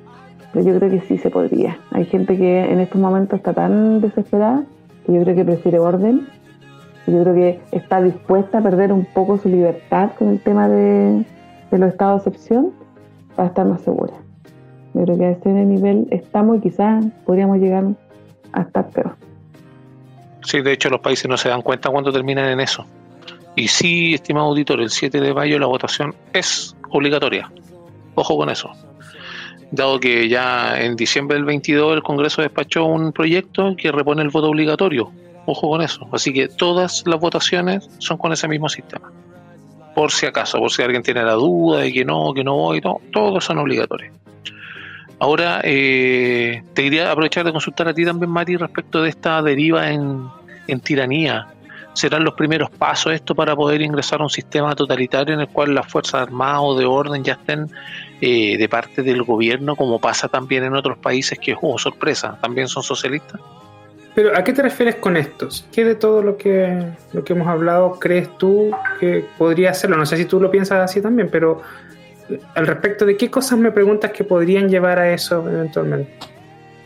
Pero 0.52 0.66
yo 0.66 0.78
creo 0.78 0.90
que 0.90 1.00
sí 1.00 1.18
se 1.18 1.30
podría. 1.30 1.78
Hay 1.90 2.06
gente 2.06 2.36
que 2.36 2.72
en 2.72 2.80
estos 2.80 3.00
momentos 3.00 3.38
está 3.38 3.52
tan 3.52 4.00
desesperada 4.00 4.64
que 5.04 5.12
yo 5.12 5.22
creo 5.22 5.34
que 5.34 5.44
prefiere 5.44 5.78
orden 5.78 6.26
yo 7.06 7.22
creo 7.22 7.34
que 7.34 7.60
está 7.72 8.00
dispuesta 8.02 8.58
a 8.58 8.62
perder 8.62 8.92
un 8.92 9.04
poco 9.04 9.38
su 9.38 9.48
libertad 9.48 10.10
con 10.18 10.28
el 10.28 10.40
tema 10.40 10.68
de, 10.68 11.24
los 11.70 11.88
estados 11.90 12.24
de 12.24 12.30
excepción 12.30 12.72
para 13.36 13.48
estar 13.48 13.66
más 13.66 13.80
segura. 13.82 14.12
Yo 14.94 15.04
creo 15.04 15.18
que 15.18 15.24
a 15.24 15.30
ese 15.30 15.48
nivel 15.50 16.06
estamos 16.10 16.58
y 16.58 16.60
quizás 16.60 17.04
podríamos 17.24 17.58
llegar 17.58 17.84
a 18.52 18.62
estar 18.62 18.90
peor. 18.90 19.16
Sí, 20.42 20.60
de 20.62 20.72
hecho 20.72 20.90
los 20.90 21.00
países 21.00 21.28
no 21.28 21.36
se 21.36 21.48
dan 21.48 21.62
cuenta 21.62 21.90
cuando 21.90 22.12
terminan 22.12 22.48
en 22.50 22.60
eso. 22.60 22.84
Y 23.56 23.68
sí, 23.68 24.14
estimado 24.14 24.46
auditor, 24.46 24.80
el 24.80 24.90
7 24.90 25.20
de 25.20 25.34
mayo 25.34 25.58
la 25.58 25.66
votación 25.66 26.14
es 26.32 26.76
obligatoria. 26.90 27.50
Ojo 28.14 28.36
con 28.36 28.50
eso. 28.50 28.70
Dado 29.70 30.00
que 30.00 30.28
ya 30.28 30.80
en 30.80 30.96
diciembre 30.96 31.36
del 31.36 31.44
22 31.44 31.96
el 31.96 32.02
Congreso 32.02 32.42
despachó 32.42 32.84
un 32.86 33.12
proyecto 33.12 33.74
que 33.76 33.92
repone 33.92 34.22
el 34.22 34.30
voto 34.30 34.48
obligatorio 34.48 35.12
Ojo 35.50 35.68
con 35.68 35.82
eso. 35.82 36.06
Así 36.12 36.32
que 36.32 36.46
todas 36.46 37.02
las 37.06 37.18
votaciones 37.18 37.90
son 37.98 38.18
con 38.18 38.32
ese 38.32 38.46
mismo 38.46 38.68
sistema. 38.68 39.10
Por 39.96 40.12
si 40.12 40.26
acaso, 40.26 40.58
por 40.58 40.70
si 40.70 40.80
alguien 40.80 41.02
tiene 41.02 41.24
la 41.24 41.32
duda 41.32 41.80
de 41.80 41.92
que 41.92 42.04
no, 42.04 42.32
que 42.32 42.44
no 42.44 42.54
voy, 42.54 42.80
no, 42.80 43.00
todos 43.12 43.44
son 43.44 43.58
obligatorios. 43.58 44.14
Ahora, 45.18 45.60
eh, 45.64 46.62
te 46.72 46.84
quería 46.84 47.10
aprovechar 47.10 47.44
de 47.44 47.50
consultar 47.50 47.88
a 47.88 47.94
ti 47.94 48.04
también, 48.04 48.30
Mati, 48.30 48.56
respecto 48.56 49.02
de 49.02 49.08
esta 49.08 49.42
deriva 49.42 49.90
en, 49.90 50.30
tiranía. 50.84 51.48
¿Serán 51.94 52.22
los 52.22 52.34
primeros 52.34 52.70
pasos 52.70 53.12
esto 53.12 53.34
para 53.34 53.56
poder 53.56 53.82
ingresar 53.82 54.20
a 54.20 54.22
un 54.22 54.30
sistema 54.30 54.76
totalitario 54.76 55.34
en 55.34 55.40
el 55.40 55.48
cual 55.48 55.74
las 55.74 55.88
Fuerzas 55.88 56.22
Armadas 56.22 56.60
o 56.62 56.78
de 56.78 56.86
orden 56.86 57.24
ya 57.24 57.32
estén 57.32 57.68
eh, 58.20 58.56
de 58.56 58.68
parte 58.68 59.02
del 59.02 59.24
gobierno, 59.24 59.74
como 59.74 59.98
pasa 59.98 60.28
también 60.28 60.62
en 60.62 60.76
otros 60.76 60.98
países 60.98 61.40
que, 61.40 61.56
oh, 61.60 61.76
sorpresa, 61.76 62.38
también 62.40 62.68
son 62.68 62.84
socialistas? 62.84 63.40
Pero 64.14 64.36
¿a 64.36 64.42
qué 64.42 64.52
te 64.52 64.62
refieres 64.62 64.96
con 64.96 65.16
estos? 65.16 65.66
¿Qué 65.72 65.84
de 65.84 65.94
todo 65.94 66.22
lo 66.22 66.36
que, 66.36 66.84
lo 67.12 67.24
que 67.24 67.32
hemos 67.32 67.46
hablado 67.46 67.98
crees 67.98 68.36
tú 68.38 68.70
que 68.98 69.24
podría 69.38 69.70
hacerlo? 69.70 69.96
No 69.96 70.06
sé 70.06 70.16
si 70.16 70.24
tú 70.24 70.40
lo 70.40 70.50
piensas 70.50 70.78
así 70.78 71.00
también, 71.00 71.28
pero 71.30 71.62
eh, 72.28 72.40
al 72.54 72.66
respecto 72.66 73.06
de 73.06 73.16
qué 73.16 73.30
cosas 73.30 73.58
me 73.58 73.70
preguntas 73.70 74.10
que 74.10 74.24
podrían 74.24 74.68
llevar 74.68 74.98
a 74.98 75.12
eso 75.12 75.48
eventualmente. 75.48 76.12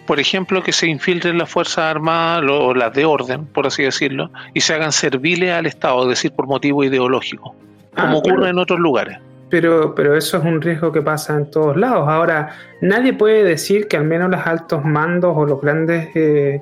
Por 0.07 0.21
ejemplo, 0.21 0.63
que 0.63 0.73
se 0.73 0.87
infiltren 0.87 1.39
las 1.39 1.49
Fuerzas 1.49 1.79
Armadas 1.79 2.45
o 2.51 2.75
las 2.75 2.93
de 2.93 3.07
orden, 3.07 3.47
por 3.47 3.67
así 3.67 3.83
decirlo, 3.83 4.31
y 4.53 4.61
se 4.61 4.75
hagan 4.75 4.93
serviles 4.93 5.51
al 5.53 5.65
Estado, 5.65 6.03
es 6.03 6.09
decir, 6.11 6.33
por 6.33 6.47
motivo 6.47 6.85
ideológico, 6.85 7.55
como 7.97 8.17
ah, 8.17 8.17
ocurre 8.17 8.51
en 8.51 8.59
otros 8.59 8.79
lugares. 8.79 9.17
Pero, 9.49 9.95
pero 9.95 10.15
eso 10.15 10.37
es 10.37 10.45
un 10.45 10.61
riesgo 10.61 10.93
que 10.93 11.01
pasa 11.01 11.37
en 11.37 11.51
todos 11.51 11.77
lados. 11.79 12.07
Ahora, 12.07 12.51
nadie 12.83 13.15
puede 13.15 13.45
decir 13.45 13.89
que 13.89 13.97
al 13.97 14.05
menos 14.05 14.31
los 14.31 14.47
altos 14.47 14.85
mandos 14.85 15.33
o 15.35 15.47
los 15.47 15.63
grandes 15.63 16.09
eh, 16.15 16.61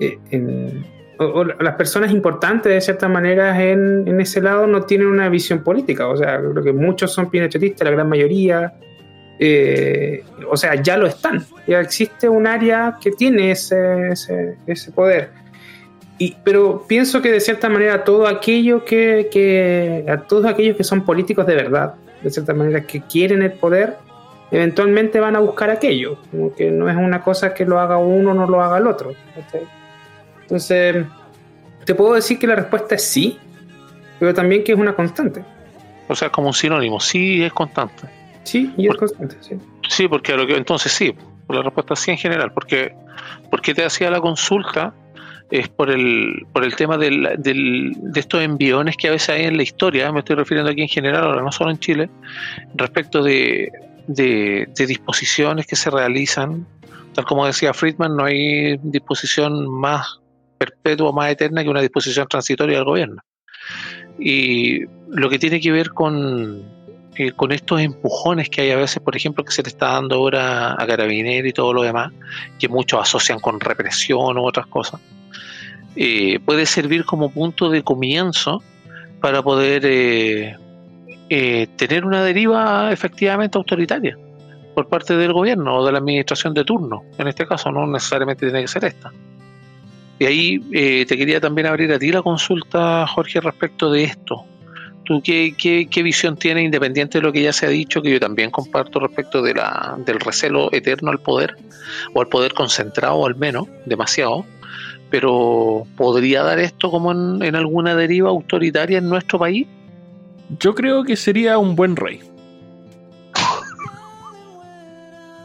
eh, 0.00 0.82
o, 1.18 1.44
las 1.44 1.74
personas 1.74 2.10
importantes 2.12 2.72
de 2.72 2.80
cierta 2.80 3.06
manera 3.06 3.62
en, 3.62 4.20
ese 4.20 4.40
lado 4.40 4.66
no 4.66 4.82
tienen 4.82 5.06
una 5.06 5.28
visión 5.28 5.62
política. 5.62 6.08
O 6.08 6.16
sea, 6.16 6.40
creo 6.40 6.64
que 6.64 6.72
muchos 6.72 7.12
son 7.12 7.30
pinochetistas, 7.30 7.84
la 7.84 7.90
gran 7.90 8.08
mayoría. 8.08 8.72
Eh, 9.38 10.24
o 10.48 10.56
sea, 10.56 10.82
ya 10.82 10.96
lo 10.96 11.06
están. 11.06 11.44
Ya 11.66 11.80
existe 11.80 12.28
un 12.28 12.46
área 12.46 12.96
que 13.00 13.10
tiene 13.10 13.50
ese, 13.50 14.08
ese, 14.66 14.92
poder. 14.92 15.30
y, 16.18 16.36
pero 16.42 16.84
pienso 16.88 17.20
que 17.20 17.30
de 17.30 17.40
cierta 17.40 17.68
manera 17.68 18.02
todo 18.02 18.26
aquello 18.26 18.84
que, 18.84 19.28
que, 19.30 20.06
a 20.08 20.22
todos 20.22 20.46
aquellos 20.46 20.76
que 20.76 20.84
son 20.84 21.04
políticos 21.04 21.46
de 21.46 21.54
verdad, 21.54 21.94
de 22.22 22.30
cierta 22.30 22.54
manera 22.54 22.82
que 22.82 23.02
quieren 23.02 23.42
el 23.42 23.52
poder, 23.52 23.96
eventualmente 24.50 25.20
van 25.20 25.36
a 25.36 25.40
buscar 25.40 25.70
aquello, 25.70 26.18
como 26.30 26.54
que 26.54 26.70
no 26.70 26.88
es 26.88 26.96
una 26.96 27.22
cosa 27.22 27.54
que 27.54 27.64
lo 27.64 27.78
haga 27.78 27.98
uno 27.98 28.32
o 28.32 28.34
no 28.34 28.46
lo 28.46 28.62
haga 28.62 28.78
el 28.78 28.86
otro. 28.86 29.12
Entonces, 30.50 31.06
te 31.84 31.94
puedo 31.94 32.14
decir 32.14 32.40
que 32.40 32.46
la 32.48 32.56
respuesta 32.56 32.96
es 32.96 33.04
sí, 33.04 33.38
pero 34.18 34.34
también 34.34 34.64
que 34.64 34.72
es 34.72 34.78
una 34.78 34.96
constante. 34.96 35.44
O 36.08 36.16
sea, 36.16 36.28
como 36.30 36.48
un 36.48 36.54
sinónimo, 36.54 36.98
sí 36.98 37.44
es 37.44 37.52
constante. 37.52 38.08
Sí, 38.42 38.74
y 38.76 38.88
es 38.88 38.96
constante, 38.96 39.36
sí. 39.40 39.56
Sí, 39.88 40.08
porque 40.08 40.36
lo 40.36 40.44
que 40.46 40.56
entonces 40.56 40.90
sí, 40.90 41.14
la 41.48 41.62
respuesta 41.62 41.94
sí 41.94 42.10
en 42.10 42.18
general, 42.18 42.52
porque 42.52 42.94
porque 43.48 43.74
te 43.74 43.84
hacía 43.84 44.10
la 44.10 44.20
consulta 44.20 44.92
es 45.52 45.68
por 45.68 45.90
el 45.90 46.46
por 46.52 46.64
el 46.64 46.74
tema 46.74 46.98
del, 46.98 47.36
del, 47.38 47.92
de 47.96 48.20
estos 48.20 48.42
enviones 48.42 48.96
que 48.96 49.06
a 49.06 49.12
veces 49.12 49.28
hay 49.30 49.44
en 49.44 49.56
la 49.56 49.62
historia, 49.62 50.10
me 50.10 50.20
estoy 50.20 50.36
refiriendo 50.36 50.70
aquí 50.70 50.82
en 50.82 50.88
general, 50.88 51.24
ahora 51.24 51.42
no 51.42 51.52
solo 51.52 51.70
en 51.70 51.78
Chile, 51.78 52.10
respecto 52.74 53.22
de, 53.22 53.70
de, 54.06 54.68
disposiciones 54.76 55.66
que 55.66 55.76
se 55.76 55.90
realizan, 55.90 56.66
tal 57.14 57.24
como 57.24 57.46
decía 57.46 57.72
Friedman, 57.72 58.16
no 58.16 58.24
hay 58.24 58.78
disposición 58.82 59.68
más 59.68 60.19
perpetua, 60.60 61.10
más 61.10 61.30
eterna 61.30 61.62
que 61.62 61.70
una 61.70 61.80
disposición 61.80 62.28
transitoria 62.28 62.76
del 62.76 62.84
gobierno. 62.84 63.22
Y 64.18 64.84
lo 65.08 65.30
que 65.30 65.38
tiene 65.38 65.58
que 65.58 65.72
ver 65.72 65.90
con, 65.90 66.62
eh, 67.16 67.32
con 67.32 67.50
estos 67.50 67.80
empujones 67.80 68.50
que 68.50 68.60
hay 68.60 68.70
a 68.72 68.76
veces, 68.76 69.00
por 69.02 69.16
ejemplo, 69.16 69.42
que 69.42 69.52
se 69.52 69.62
le 69.62 69.70
está 69.70 69.92
dando 69.92 70.16
ahora 70.16 70.74
a 70.74 70.86
Carabinero 70.86 71.48
y 71.48 71.54
todo 71.54 71.72
lo 71.72 71.82
demás, 71.82 72.12
que 72.58 72.68
muchos 72.68 73.00
asocian 73.00 73.40
con 73.40 73.58
represión 73.58 74.36
u 74.36 74.44
otras 74.44 74.66
cosas, 74.66 75.00
eh, 75.96 76.38
puede 76.44 76.66
servir 76.66 77.06
como 77.06 77.30
punto 77.30 77.70
de 77.70 77.82
comienzo 77.82 78.62
para 79.22 79.42
poder 79.42 79.82
eh, 79.86 81.66
tener 81.76 82.04
una 82.04 82.22
deriva 82.22 82.92
efectivamente 82.92 83.56
autoritaria 83.56 84.18
por 84.74 84.88
parte 84.88 85.16
del 85.16 85.32
gobierno 85.32 85.78
o 85.78 85.86
de 85.86 85.92
la 85.92 85.98
administración 85.98 86.52
de 86.52 86.64
turno. 86.64 87.02
En 87.16 87.28
este 87.28 87.46
caso 87.46 87.72
no 87.72 87.86
necesariamente 87.86 88.46
tiene 88.46 88.60
que 88.60 88.68
ser 88.68 88.84
esta. 88.84 89.10
Y 90.20 90.26
ahí 90.26 90.58
te 91.06 91.16
quería 91.16 91.40
también 91.40 91.66
abrir 91.66 91.90
a 91.92 91.98
ti 91.98 92.12
la 92.12 92.20
consulta, 92.20 93.06
Jorge, 93.06 93.40
respecto 93.40 93.90
de 93.90 94.04
esto. 94.04 94.44
¿Tú 95.02 95.22
qué, 95.24 95.54
qué, 95.56 96.02
visión 96.02 96.36
tienes, 96.36 96.62
independiente 96.62 97.16
de 97.18 97.22
lo 97.22 97.32
que 97.32 97.40
ya 97.42 97.54
se 97.54 97.64
ha 97.64 97.70
dicho, 97.70 98.02
que 98.02 98.12
yo 98.12 98.20
también 98.20 98.50
comparto 98.50 99.00
respecto 99.00 99.40
de 99.40 99.54
la, 99.54 99.96
del 100.04 100.20
recelo 100.20 100.70
eterno 100.72 101.10
al 101.10 101.20
poder, 101.20 101.56
o 102.12 102.20
al 102.20 102.28
poder 102.28 102.52
concentrado 102.52 103.24
al 103.24 103.34
menos, 103.34 103.66
demasiado, 103.86 104.44
pero 105.08 105.86
¿podría 105.96 106.42
dar 106.42 106.58
esto 106.58 106.90
como 106.90 107.12
en, 107.12 107.42
en 107.42 107.56
alguna 107.56 107.94
deriva 107.96 108.28
autoritaria 108.28 108.98
en 108.98 109.08
nuestro 109.08 109.38
país? 109.38 109.66
Yo 110.58 110.74
creo 110.74 111.02
que 111.02 111.16
sería 111.16 111.56
un 111.56 111.74
buen 111.74 111.96
rey. 111.96 112.20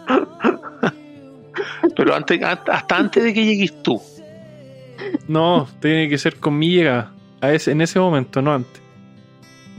pero 1.96 2.14
antes, 2.14 2.42
hasta 2.44 2.98
antes 2.98 3.24
de 3.24 3.34
que 3.34 3.46
llegues 3.46 3.82
tú. 3.82 4.02
No, 5.28 5.68
tiene 5.80 6.10
que 6.10 6.18
ser 6.18 6.38
con 6.38 6.58
mi 6.58 6.70
llegada. 6.70 7.12
A 7.42 7.52
ese, 7.52 7.72
en 7.72 7.82
ese 7.82 8.00
momento, 8.00 8.42
no 8.42 8.54
antes. 8.54 8.82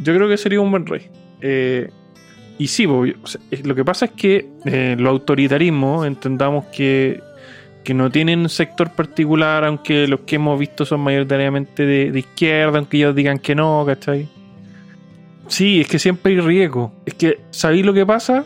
Yo 0.02 0.14
creo 0.14 0.28
que 0.28 0.36
sería 0.36 0.60
un 0.60 0.70
buen 0.70 0.86
rey. 0.86 1.08
Eh, 1.40 1.90
y 2.58 2.68
sí, 2.68 2.86
lo 2.86 3.74
que 3.74 3.84
pasa 3.84 4.06
es 4.06 4.12
que 4.12 4.48
eh, 4.64 4.96
los 4.98 5.10
autoritarismos, 5.10 6.06
entendamos 6.06 6.66
que, 6.66 7.20
que 7.84 7.92
no 7.92 8.10
tienen 8.10 8.40
un 8.40 8.48
sector 8.48 8.90
particular, 8.90 9.64
aunque 9.64 10.08
los 10.08 10.20
que 10.20 10.36
hemos 10.36 10.58
visto 10.58 10.84
son 10.86 11.00
mayoritariamente 11.00 11.84
de, 11.84 12.18
izquierda, 12.18 12.78
aunque 12.78 12.96
ellos 12.96 13.14
digan 13.14 13.38
que 13.38 13.54
no, 13.54 13.84
¿cachai? 13.86 14.28
Sí, 15.48 15.82
es 15.82 15.88
que 15.88 15.98
siempre 15.98 16.32
hay 16.32 16.40
riesgo. 16.40 16.92
Es 17.04 17.14
que, 17.14 17.40
¿sabéis 17.50 17.84
lo 17.84 17.92
que 17.92 18.06
pasa? 18.06 18.44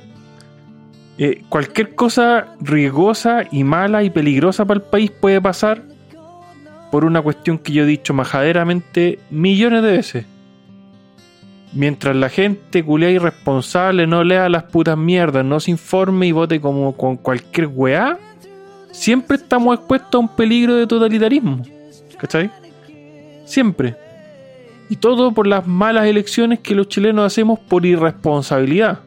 Eh, 1.17 1.43
cualquier 1.49 1.95
cosa 1.95 2.55
riesgosa 2.61 3.45
y 3.51 3.63
mala 3.63 4.03
y 4.03 4.11
peligrosa 4.11 4.65
para 4.65 4.81
el 4.81 4.87
país 4.87 5.11
puede 5.11 5.41
pasar 5.41 5.83
por 6.91 7.05
una 7.05 7.23
cuestión 7.23 7.59
que 7.59 7.73
yo 7.73 7.85
he 7.85 7.87
dicho 7.87 8.15
majaderamente 8.15 9.19
millones 9.31 9.83
de 9.83 9.93
veces 9.93 10.27
Mientras 11.73 12.17
la 12.17 12.29
gente 12.29 12.83
culia 12.83 13.11
irresponsable 13.11 14.07
no 14.07 14.25
lea 14.25 14.49
las 14.49 14.65
putas 14.65 14.99
mierdas, 14.99 15.45
no 15.45 15.61
se 15.61 15.71
informe 15.71 16.27
y 16.27 16.33
vote 16.33 16.61
como 16.61 16.97
con 16.97 17.17
cualquier 17.17 17.69
weá, 17.69 18.19
siempre 18.91 19.37
estamos 19.37 19.79
expuestos 19.79 20.15
a 20.15 20.19
un 20.19 20.29
peligro 20.29 20.75
de 20.75 20.87
totalitarismo. 20.87 21.63
¿Cachai? 22.19 22.51
Siempre. 23.45 23.95
Y 24.89 24.97
todo 24.97 25.31
por 25.31 25.47
las 25.47 25.65
malas 25.65 26.07
elecciones 26.07 26.59
que 26.59 26.75
los 26.75 26.89
chilenos 26.89 27.25
hacemos 27.25 27.61
por 27.61 27.87
irresponsabilidad. 27.87 28.99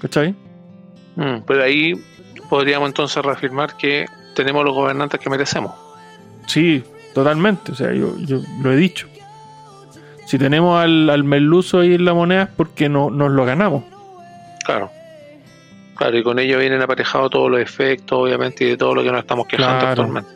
¿Cachai? 0.00 0.36
Mm, 1.16 1.40
pues 1.44 1.58
ahí 1.58 1.94
podríamos 2.48 2.88
entonces 2.88 3.24
reafirmar 3.24 3.76
que 3.76 4.06
tenemos 4.36 4.64
los 4.64 4.72
gobernantes 4.72 5.18
que 5.18 5.28
merecemos. 5.28 5.72
Sí, 6.46 6.84
totalmente. 7.18 7.72
O 7.72 7.74
sea, 7.74 7.92
yo, 7.92 8.16
yo 8.18 8.40
lo 8.62 8.72
he 8.72 8.76
dicho. 8.76 9.08
Si 10.26 10.38
tenemos 10.38 10.80
al, 10.80 11.10
al 11.10 11.24
merluzo 11.24 11.80
ahí 11.80 11.94
en 11.94 12.04
la 12.04 12.14
moneda 12.14 12.42
es 12.42 12.48
porque 12.48 12.88
no, 12.88 13.10
nos 13.10 13.32
lo 13.32 13.44
ganamos. 13.44 13.82
Claro. 14.64 14.90
Claro, 15.96 16.16
y 16.16 16.22
con 16.22 16.38
ello 16.38 16.58
vienen 16.58 16.80
aparejados 16.80 17.30
todos 17.30 17.50
los 17.50 17.60
efectos, 17.60 18.16
obviamente, 18.16 18.64
y 18.64 18.68
de 18.68 18.76
todo 18.76 18.94
lo 18.94 19.02
que 19.02 19.10
nos 19.10 19.20
estamos 19.20 19.48
quejando 19.48 19.88
actualmente. 19.88 20.30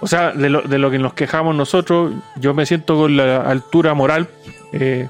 O 0.00 0.06
sea, 0.06 0.32
de 0.32 0.50
lo, 0.50 0.60
de 0.60 0.78
lo 0.78 0.90
que 0.90 0.98
nos 0.98 1.14
quejamos 1.14 1.54
nosotros, 1.54 2.12
yo 2.36 2.52
me 2.52 2.66
siento 2.66 2.96
con 2.96 3.16
la 3.16 3.42
altura 3.42 3.94
moral. 3.94 4.28
Eh, 4.72 5.08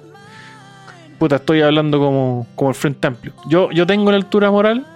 puta, 1.19 1.37
estoy 1.37 1.63
hablando 1.63 1.99
como, 1.99 2.47
como 2.55 2.71
el 2.71 2.77
Frente 2.77 3.09
Amplio. 3.09 3.33
Yo, 3.49 3.71
yo 3.73 3.85
tengo 3.85 4.13
la 4.13 4.17
altura 4.17 4.51
moral 4.53 4.87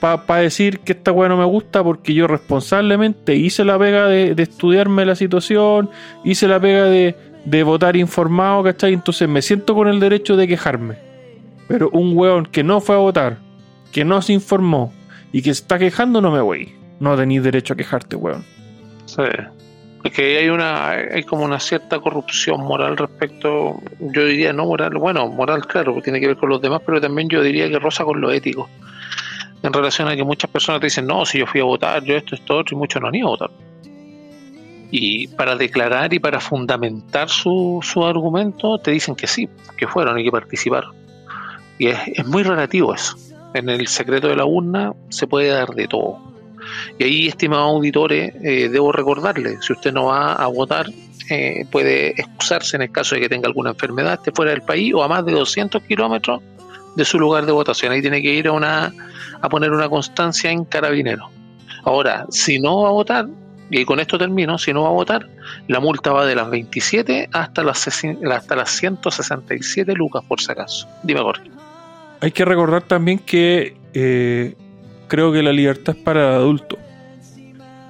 para 0.00 0.40
decir 0.40 0.80
que 0.80 0.92
esta 0.92 1.12
weá 1.12 1.28
no 1.28 1.36
me 1.36 1.44
gusta 1.44 1.82
porque 1.82 2.14
yo 2.14 2.26
responsablemente 2.26 3.34
hice 3.34 3.64
la 3.64 3.78
pega 3.78 4.06
de, 4.06 4.34
de, 4.34 4.42
estudiarme 4.42 5.04
la 5.04 5.14
situación, 5.14 5.90
hice 6.24 6.48
la 6.48 6.60
pega 6.60 6.84
de, 6.84 7.14
de 7.44 7.62
votar 7.62 7.96
informado, 7.96 8.62
¿cachai? 8.62 8.92
Entonces 8.92 9.28
me 9.28 9.40
siento 9.40 9.74
con 9.74 9.88
el 9.88 10.00
derecho 10.00 10.36
de 10.36 10.48
quejarme. 10.48 10.96
Pero 11.68 11.90
un 11.90 12.16
weón 12.16 12.46
que 12.46 12.62
no 12.62 12.80
fue 12.80 12.96
a 12.96 12.98
votar, 12.98 13.38
que 13.92 14.04
no 14.04 14.20
se 14.22 14.32
informó 14.32 14.92
y 15.32 15.42
que 15.42 15.54
se 15.54 15.62
está 15.62 15.78
quejando, 15.78 16.20
no 16.20 16.30
me 16.30 16.40
voy. 16.40 16.74
No 17.00 17.16
tenéis 17.16 17.42
derecho 17.42 17.74
a 17.74 17.76
quejarte, 17.76 18.16
weón. 18.16 18.44
Sí. 19.06 19.22
Es 20.04 20.12
que 20.12 20.38
hay 20.38 20.48
una, 20.48 20.90
hay 20.90 21.24
como 21.24 21.44
una 21.44 21.58
cierta 21.58 21.98
corrupción 21.98 22.60
moral 22.60 22.96
respecto, 22.96 23.80
yo 23.98 24.24
diría 24.24 24.52
no 24.52 24.64
moral, 24.64 24.96
bueno, 24.98 25.28
moral 25.28 25.66
claro, 25.66 26.00
tiene 26.00 26.20
que 26.20 26.28
ver 26.28 26.36
con 26.36 26.48
los 26.48 26.60
demás, 26.60 26.80
pero 26.86 27.00
también 27.00 27.28
yo 27.28 27.42
diría 27.42 27.68
que 27.68 27.80
rosa 27.80 28.04
con 28.04 28.20
lo 28.20 28.30
ético. 28.30 28.68
En 29.66 29.72
relación 29.72 30.08
a 30.08 30.16
que 30.16 30.24
muchas 30.24 30.50
personas 30.50 30.80
te 30.80 30.86
dicen, 30.86 31.06
no, 31.06 31.26
si 31.26 31.38
yo 31.38 31.46
fui 31.46 31.60
a 31.60 31.64
votar, 31.64 32.02
yo 32.04 32.16
esto, 32.16 32.34
esto, 32.34 32.58
otro, 32.58 32.76
y 32.76 32.78
muchos 32.78 33.02
no 33.02 33.08
han 33.08 33.14
ido 33.14 33.26
a 33.26 33.30
votar 33.30 33.50
y 34.90 35.28
para 35.28 35.56
declarar 35.56 36.12
y 36.14 36.18
para 36.18 36.40
fundamentar 36.40 37.28
su, 37.28 37.80
su 37.82 38.04
argumento 38.04 38.78
te 38.78 38.92
dicen 38.92 39.14
que 39.14 39.26
sí, 39.26 39.48
que 39.76 39.86
fueron 39.86 40.18
y 40.18 40.24
que 40.24 40.30
participaron. 40.30 40.94
Y 41.78 41.88
es, 41.88 42.26
muy 42.26 42.42
relativo 42.42 42.94
eso. 42.94 43.16
En 43.54 43.68
el 43.68 43.86
secreto 43.88 44.28
de 44.28 44.36
la 44.36 44.44
urna 44.44 44.92
se 45.08 45.26
puede 45.26 45.48
dar 45.48 45.68
de 45.70 45.88
todo. 45.88 46.18
Y 46.98 47.04
ahí, 47.04 47.28
estimados 47.28 47.74
auditores, 47.74 48.34
eh, 48.42 48.68
debo 48.68 48.92
recordarle, 48.92 49.58
si 49.60 49.72
usted 49.72 49.92
no 49.92 50.06
va 50.06 50.32
a 50.32 50.46
votar, 50.46 50.86
eh, 51.30 51.64
puede 51.70 52.10
excusarse 52.10 52.76
en 52.76 52.82
el 52.82 52.90
caso 52.90 53.14
de 53.14 53.22
que 53.22 53.28
tenga 53.28 53.48
alguna 53.48 53.70
enfermedad, 53.70 54.14
esté 54.14 54.32
fuera 54.32 54.52
del 54.52 54.62
país 54.62 54.94
o 54.94 55.02
a 55.02 55.08
más 55.08 55.24
de 55.24 55.32
200 55.32 55.82
kilómetros 55.82 56.42
de 56.96 57.04
su 57.04 57.18
lugar 57.18 57.46
de 57.46 57.52
votación. 57.52 57.92
Ahí 57.92 58.00
tiene 58.00 58.20
que 58.20 58.32
ir 58.32 58.48
a, 58.48 58.52
una, 58.52 58.92
a 59.40 59.48
poner 59.48 59.70
una 59.70 59.88
constancia 59.88 60.50
en 60.50 60.64
carabinero. 60.64 61.30
Ahora, 61.84 62.26
si 62.30 62.58
no 62.58 62.82
va 62.82 62.88
a 62.88 62.92
votar, 62.92 63.28
y 63.70 63.84
con 63.84 64.00
esto 64.00 64.18
termino, 64.18 64.58
si 64.58 64.72
no 64.72 64.82
va 64.82 64.88
a 64.88 64.92
votar, 64.92 65.28
la 65.68 65.80
multa 65.80 66.12
va 66.12 66.26
de 66.26 66.34
las 66.34 66.50
27 66.50 67.28
hasta 67.32 67.62
las, 67.62 67.86
hasta 67.86 68.56
las 68.56 68.70
167 68.70 69.92
lucas, 69.94 70.24
por 70.26 70.40
si 70.40 70.52
acaso. 70.52 70.88
Dime, 71.02 71.20
Jorge. 71.20 71.50
Hay 72.20 72.32
que 72.32 72.44
recordar 72.44 72.82
también 72.82 73.18
que 73.18 73.76
eh, 73.92 74.54
creo 75.08 75.32
que 75.32 75.42
la 75.42 75.52
libertad 75.52 75.96
es 75.96 76.02
para 76.02 76.28
el 76.28 76.34
adulto. 76.34 76.78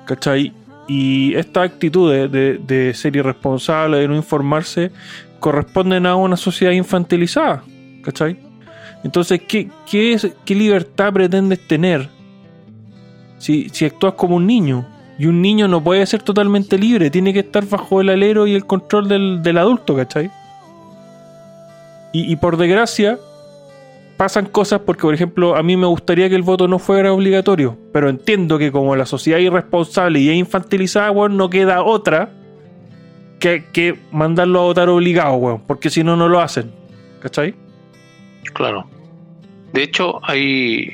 ¿Cachai? 0.06 0.52
Y 0.88 1.34
estas 1.34 1.64
actitudes 1.64 2.30
de, 2.30 2.58
de, 2.58 2.94
ser 2.94 3.16
irresponsable, 3.16 3.98
de 3.98 4.08
no 4.08 4.14
informarse, 4.14 4.92
corresponden 5.40 6.06
a 6.06 6.16
una 6.16 6.36
sociedad 6.36 6.72
infantilizada. 6.72 7.62
¿Cachai? 8.02 8.45
Entonces, 9.04 9.40
¿qué, 9.46 9.68
qué, 9.88 10.18
qué 10.44 10.54
libertad 10.54 11.12
pretendes 11.12 11.66
tener 11.66 12.08
si, 13.38 13.68
si 13.70 13.84
actúas 13.84 14.14
como 14.14 14.36
un 14.36 14.46
niño? 14.46 14.86
Y 15.18 15.26
un 15.26 15.40
niño 15.40 15.66
no 15.68 15.82
puede 15.82 16.04
ser 16.06 16.22
totalmente 16.22 16.76
libre, 16.76 17.10
tiene 17.10 17.32
que 17.32 17.40
estar 17.40 17.64
bajo 17.66 18.00
el 18.00 18.10
alero 18.10 18.46
y 18.46 18.54
el 18.54 18.66
control 18.66 19.08
del, 19.08 19.58
adulto, 19.58 19.96
¿cachai? 19.96 20.30
Y, 22.12 22.30
y, 22.30 22.36
por 22.36 22.56
desgracia, 22.58 23.18
pasan 24.16 24.46
cosas 24.46 24.80
porque, 24.84 25.02
por 25.02 25.14
ejemplo, 25.14 25.56
a 25.56 25.62
mí 25.62 25.76
me 25.76 25.86
gustaría 25.86 26.28
que 26.28 26.34
el 26.34 26.42
voto 26.42 26.68
no 26.68 26.78
fuera 26.78 27.12
obligatorio, 27.12 27.78
pero 27.92 28.10
entiendo 28.10 28.58
que 28.58 28.70
como 28.70 28.94
la 28.94 29.06
sociedad 29.06 29.40
es 29.40 29.46
irresponsable 29.46 30.20
y 30.20 30.28
es 30.28 30.36
infantilizada, 30.36 31.10
bueno, 31.10 31.34
no 31.34 31.48
queda 31.48 31.82
otra 31.82 32.30
que, 33.38 33.64
que 33.72 33.98
mandarlo 34.12 34.60
a 34.60 34.62
votar 34.64 34.88
obligado, 34.90 35.36
weón, 35.36 35.62
porque 35.66 35.88
si 35.88 36.04
no, 36.04 36.16
no 36.16 36.28
lo 36.28 36.40
hacen. 36.40 36.70
¿Cachai? 37.20 37.54
Claro. 38.52 38.88
De 39.72 39.82
hecho, 39.82 40.20
hay, 40.22 40.90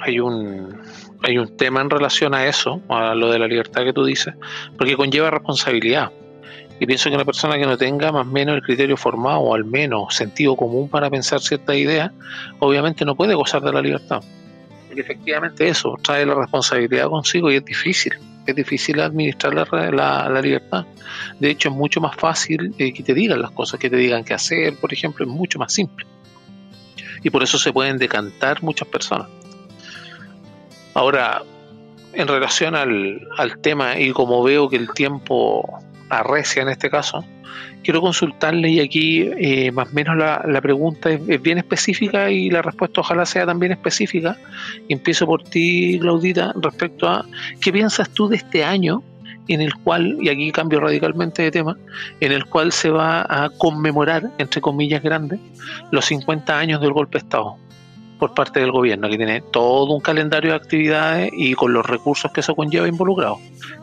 hay 0.00 0.20
un 0.20 0.84
hay 1.24 1.38
un 1.38 1.56
tema 1.56 1.80
en 1.80 1.88
relación 1.88 2.34
a 2.34 2.46
eso, 2.46 2.82
a 2.88 3.14
lo 3.14 3.30
de 3.30 3.38
la 3.38 3.48
libertad 3.48 3.82
que 3.82 3.94
tú 3.94 4.04
dices, 4.04 4.34
porque 4.76 4.94
conlleva 4.94 5.30
responsabilidad. 5.30 6.12
Y 6.78 6.86
pienso 6.86 7.08
que 7.08 7.16
una 7.16 7.24
persona 7.24 7.56
que 7.56 7.64
no 7.64 7.78
tenga 7.78 8.12
más 8.12 8.26
o 8.26 8.30
menos 8.30 8.56
el 8.56 8.62
criterio 8.62 8.96
formado 8.96 9.38
o 9.38 9.54
al 9.54 9.64
menos 9.64 10.14
sentido 10.14 10.54
común 10.54 10.88
para 10.88 11.08
pensar 11.08 11.40
ciertas 11.40 11.76
ideas, 11.76 12.12
obviamente 12.58 13.06
no 13.06 13.16
puede 13.16 13.34
gozar 13.34 13.62
de 13.62 13.72
la 13.72 13.80
libertad. 13.80 14.22
Y 14.94 15.00
efectivamente 15.00 15.66
eso 15.66 15.96
trae 16.02 16.26
la 16.26 16.34
responsabilidad 16.34 17.08
consigo 17.08 17.50
y 17.50 17.56
es 17.56 17.64
difícil. 17.64 18.12
Es 18.44 18.54
difícil 18.54 19.00
administrar 19.00 19.54
la, 19.54 20.28
la, 20.28 20.40
libertad. 20.42 20.84
De 21.40 21.50
hecho, 21.50 21.70
es 21.70 21.74
mucho 21.74 22.02
más 22.02 22.14
fácil 22.16 22.74
eh, 22.76 22.92
que 22.92 23.02
te 23.02 23.14
digan 23.14 23.40
las 23.40 23.52
cosas, 23.52 23.80
que 23.80 23.88
te 23.88 23.96
digan 23.96 24.22
qué 24.24 24.34
hacer, 24.34 24.76
por 24.76 24.92
ejemplo, 24.92 25.24
es 25.24 25.30
mucho 25.30 25.58
más 25.58 25.72
simple. 25.72 26.04
Y 27.24 27.30
por 27.30 27.42
eso 27.42 27.58
se 27.58 27.72
pueden 27.72 27.98
decantar 27.98 28.62
muchas 28.62 28.86
personas. 28.86 29.26
Ahora, 30.94 31.42
en 32.12 32.28
relación 32.28 32.76
al, 32.76 33.26
al 33.36 33.58
tema 33.58 33.98
y 33.98 34.12
como 34.12 34.44
veo 34.44 34.68
que 34.68 34.76
el 34.76 34.92
tiempo 34.92 35.80
arrecia 36.08 36.62
en 36.62 36.68
este 36.68 36.88
caso, 36.88 37.24
quiero 37.84 38.00
consultarle 38.00 38.70
y 38.70 38.80
aquí 38.80 39.30
eh, 39.38 39.70
más 39.70 39.88
o 39.90 39.92
menos 39.92 40.16
la, 40.16 40.60
pregunta 40.60 41.10
es, 41.10 41.42
bien 41.42 41.58
específica 41.58 42.30
y 42.30 42.50
la 42.50 42.62
respuesta 42.62 43.00
ojalá 43.00 43.26
sea 43.26 43.46
también 43.46 43.72
específica. 43.72 44.36
empiezo 44.88 45.26
por 45.26 45.44
ti, 45.44 45.98
Claudita, 46.00 46.52
respecto 46.60 47.08
a 47.08 47.24
qué 47.60 47.72
piensas 47.72 48.10
tú 48.10 48.28
de 48.28 48.36
este 48.36 48.64
año 48.64 49.02
en 49.48 49.60
el 49.60 49.74
cual, 49.74 50.16
y 50.20 50.28
aquí 50.28 50.50
cambio 50.52 50.80
radicalmente 50.80 51.42
de 51.42 51.50
tema, 51.50 51.76
en 52.20 52.32
el 52.32 52.46
cual 52.46 52.72
se 52.72 52.90
va 52.90 53.26
a 53.28 53.50
conmemorar, 53.50 54.30
entre 54.38 54.60
comillas 54.60 55.02
grandes, 55.02 55.40
los 55.90 56.06
50 56.06 56.58
años 56.58 56.80
del 56.80 56.92
golpe 56.92 57.18
de 57.18 57.24
Estado 57.24 57.56
por 58.18 58.32
parte 58.32 58.60
del 58.60 58.70
gobierno, 58.70 59.08
que 59.08 59.16
tiene 59.16 59.42
todo 59.50 59.92
un 59.92 60.00
calendario 60.00 60.50
de 60.50 60.56
actividades 60.56 61.30
y 61.36 61.54
con 61.54 61.72
los 61.72 61.84
recursos 61.84 62.30
que 62.32 62.40
eso 62.40 62.54
conlleva 62.54 62.88
involucrado. 62.88 63.38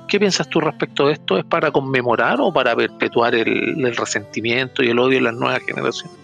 ¿Qué 0.08 0.20
piensas 0.20 0.48
tú 0.48 0.60
respecto 0.60 1.08
de 1.08 1.14
esto? 1.14 1.38
¿Es 1.38 1.46
para 1.46 1.72
conmemorar 1.72 2.40
o 2.42 2.52
para 2.52 2.76
perpetuar 2.76 3.36
el, 3.36 3.96
resentimiento 3.96 4.84
y 4.84 4.90
el 4.90 5.00
odio 5.00 5.20
en 5.20 5.26
las 5.26 5.36
nuevas 5.36 5.60
generaciones? 5.60 6.18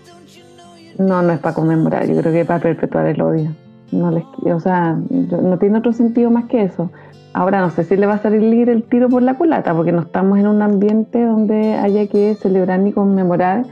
No, 0.98 1.22
no 1.22 1.34
es 1.34 1.40
para 1.40 1.54
conmemorar, 1.54 2.08
yo 2.08 2.20
creo 2.20 2.34
que 2.34 2.42
es 2.42 2.48
para 2.48 2.60
perpetuar 2.60 3.08
el 3.08 3.22
odio. 3.22 3.52
No 3.92 4.12
les, 4.12 4.24
o 4.52 4.60
sea, 4.60 4.98
no 5.10 5.58
tiene 5.58 5.78
otro 5.78 5.94
sentido 5.94 6.30
más 6.30 6.46
que 6.46 6.64
eso. 6.64 6.92
Ahora 7.38 7.62
no 7.62 7.70
sé 7.70 7.84
si 7.84 7.96
le 7.96 8.08
va 8.08 8.16
a 8.16 8.18
salir 8.18 8.68
el 8.68 8.82
tiro 8.82 9.10
por 9.10 9.22
la 9.22 9.36
culata, 9.36 9.72
porque 9.76 9.92
no 9.92 10.02
estamos 10.02 10.40
en 10.40 10.48
un 10.48 10.64
ambiente 10.64 11.24
donde 11.24 11.76
haya 11.76 12.08
que 12.08 12.34
celebrar 12.34 12.80
ni 12.80 12.92
conmemorar 12.92 13.64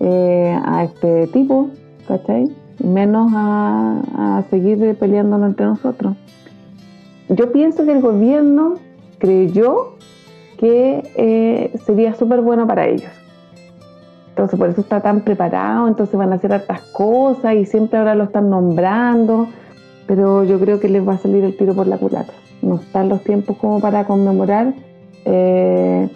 eh, 0.00 0.54
a 0.66 0.84
este 0.84 1.26
tipo, 1.28 1.70
¿cachai? 2.06 2.54
menos 2.84 3.32
a, 3.34 4.42
seguir 4.50 4.94
peleándonos 4.98 5.48
entre 5.48 5.64
nosotros. 5.64 6.14
Yo 7.30 7.50
pienso 7.52 7.86
que 7.86 7.92
el 7.92 8.02
gobierno 8.02 8.74
creyó 9.16 9.94
que 10.58 11.02
eh, 11.16 11.72
sería 11.86 12.12
súper 12.12 12.42
bueno 12.42 12.66
para 12.66 12.86
ellos. 12.86 13.10
Entonces 14.28 14.58
por 14.58 14.68
eso 14.68 14.82
está 14.82 15.00
tan 15.00 15.22
preparado, 15.22 15.88
entonces 15.88 16.18
van 16.18 16.34
a 16.34 16.36
hacer 16.36 16.52
hartas 16.52 16.82
cosas 16.92 17.54
y 17.54 17.64
siempre 17.64 17.98
ahora 17.98 18.14
lo 18.14 18.24
están 18.24 18.50
nombrando, 18.50 19.48
pero 20.06 20.44
yo 20.44 20.60
creo 20.60 20.80
que 20.80 20.90
les 20.90 21.08
va 21.08 21.14
a 21.14 21.18
salir 21.18 21.44
el 21.44 21.56
tiro 21.56 21.72
por 21.72 21.86
la 21.86 21.96
culata. 21.96 22.34
No 22.62 22.76
están 22.76 23.08
los 23.08 23.22
tiempos 23.22 23.56
como 23.56 23.80
para 23.80 24.04
conmemorar 24.04 24.74
eh, 25.24 26.08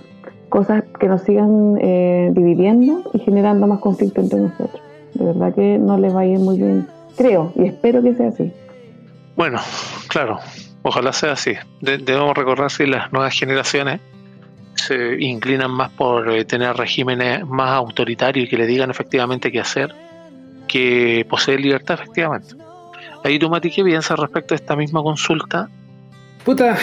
cosas 0.49 0.85
que 1.01 1.09
nos 1.09 1.23
sigan 1.23 1.79
eh, 1.81 2.31
dividiendo 2.33 3.03
y 3.13 3.19
generando 3.19 3.67
más 3.67 3.81
conflicto 3.81 4.21
entre 4.21 4.41
nosotros. 4.41 4.83
De 5.15 5.25
verdad 5.25 5.55
que 5.55 5.79
no 5.79 5.99
les 5.99 6.15
va 6.15 6.21
a 6.21 6.27
ir 6.27 6.39
muy 6.39 6.59
bien. 6.59 6.87
Creo 7.17 7.53
y 7.57 7.65
espero 7.67 8.03
que 8.03 8.15
sea 8.15 8.29
así. 8.29 8.53
Bueno, 9.37 9.59
claro, 10.09 10.39
ojalá 10.83 11.13
sea 11.13 11.33
así. 11.33 11.55
debemos 11.81 12.37
recordar 12.37 12.71
si 12.71 12.87
las 12.87 13.13
nuevas 13.13 13.37
generaciones 13.37 14.01
se 14.75 15.21
inclinan 15.21 15.71
más 15.71 15.91
por 15.91 16.31
eh, 16.31 16.45
tener 16.45 16.77
regímenes 16.77 17.45
más 17.47 17.71
autoritarios 17.71 18.47
y 18.47 18.49
que 18.49 18.57
le 18.57 18.67
digan 18.67 18.91
efectivamente 18.91 19.51
qué 19.51 19.61
hacer, 19.61 19.95
que 20.67 21.27
poseer 21.29 21.61
libertad 21.61 21.95
efectivamente. 22.01 22.55
Ahí 23.25 23.39
tú, 23.39 23.49
Mati, 23.49 23.71
¿qué 23.71 23.83
piensas 23.83 24.19
respecto 24.19 24.55
a 24.55 24.57
esta 24.57 24.77
misma 24.77 25.03
consulta? 25.03 25.69
Puta, 26.45 26.77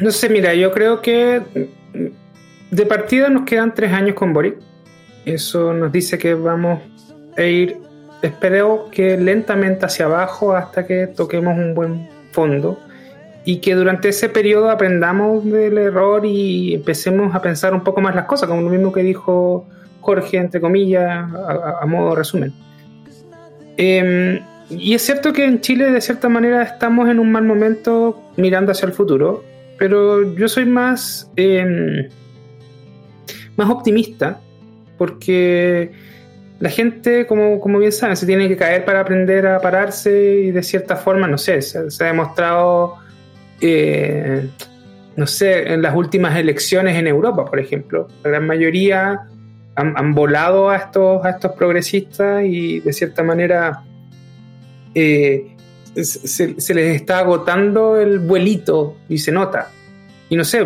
no 0.00 0.10
sé, 0.12 0.28
mira, 0.28 0.54
yo 0.54 0.70
creo 0.70 1.02
que 1.02 1.42
de 2.70 2.86
partida 2.86 3.28
nos 3.28 3.44
quedan 3.44 3.74
tres 3.74 3.92
años 3.92 4.14
con 4.14 4.32
Boric. 4.32 4.56
Eso 5.24 5.72
nos 5.72 5.90
dice 5.90 6.18
que 6.18 6.34
vamos 6.34 6.80
e 7.36 7.50
ir, 7.50 7.76
espero 8.22 8.88
que 8.90 9.16
lentamente 9.16 9.86
hacia 9.86 10.06
abajo 10.06 10.54
hasta 10.54 10.86
que 10.86 11.08
toquemos 11.08 11.56
un 11.56 11.74
buen 11.74 12.08
fondo 12.32 12.78
y 13.44 13.58
que 13.58 13.74
durante 13.74 14.10
ese 14.10 14.28
periodo 14.28 14.70
aprendamos 14.70 15.44
del 15.44 15.78
error 15.78 16.24
y 16.24 16.74
empecemos 16.74 17.34
a 17.34 17.42
pensar 17.42 17.74
un 17.74 17.82
poco 17.82 18.00
más 18.00 18.14
las 18.14 18.26
cosas, 18.26 18.48
como 18.48 18.62
lo 18.62 18.70
mismo 18.70 18.92
que 18.92 19.02
dijo 19.02 19.66
Jorge, 20.00 20.36
entre 20.36 20.60
comillas, 20.60 21.28
a, 21.80 21.84
modo 21.86 22.14
resumen. 22.14 22.52
Em, 23.76 24.40
y 24.70 24.94
es 24.94 25.02
cierto 25.02 25.32
que 25.32 25.44
en 25.44 25.60
Chile 25.60 25.90
de 25.90 26.00
cierta 26.00 26.28
manera 26.28 26.62
estamos 26.62 27.08
en 27.08 27.18
un 27.18 27.32
mal 27.32 27.44
momento 27.44 28.20
mirando 28.36 28.72
hacia 28.72 28.86
el 28.86 28.92
futuro, 28.92 29.44
pero 29.78 30.34
yo 30.34 30.48
soy 30.48 30.66
más, 30.66 31.30
em, 31.36 32.08
más 33.56 33.70
optimista 33.70 34.40
porque 34.98 35.92
la 36.60 36.68
gente, 36.68 37.26
como, 37.26 37.60
como, 37.60 37.78
bien 37.78 37.92
saben, 37.92 38.16
se 38.16 38.26
tiene 38.26 38.48
que 38.48 38.56
caer 38.56 38.84
para 38.84 39.00
aprender 39.00 39.46
a 39.46 39.60
pararse 39.60 40.40
y 40.40 40.50
de 40.50 40.62
cierta 40.62 40.96
forma, 40.96 41.28
no 41.28 41.38
sé, 41.38 41.62
se, 41.62 41.78
ha 41.78 42.06
demostrado, 42.06 42.96
eh, 43.60 44.48
no 45.16 45.26
sé, 45.26 45.72
en 45.72 45.82
las 45.82 45.94
últimas 45.94 46.36
elecciones 46.36 46.96
en 46.96 47.06
Europa, 47.06 47.44
por 47.44 47.60
ejemplo. 47.60 48.08
La 48.24 48.30
gran 48.30 48.46
mayoría 48.46 49.20
han, 49.76 50.14
volado 50.14 50.70
a 50.70 50.76
estos, 50.76 51.24
a 51.24 51.30
estos 51.30 51.52
progresistas 51.52 52.42
y 52.44 52.80
de 52.80 52.92
cierta 52.92 53.22
manera 53.22 53.84
eh, 54.94 55.56
se, 55.94 56.60
se, 56.60 56.74
les 56.74 56.96
está 56.96 57.20
agotando 57.20 57.98
el 57.98 58.18
vuelito 58.18 58.96
y 59.08 59.18
se 59.18 59.32
nota. 59.32 59.70
Y 60.28 60.36
no 60.36 60.44
sé, 60.44 60.64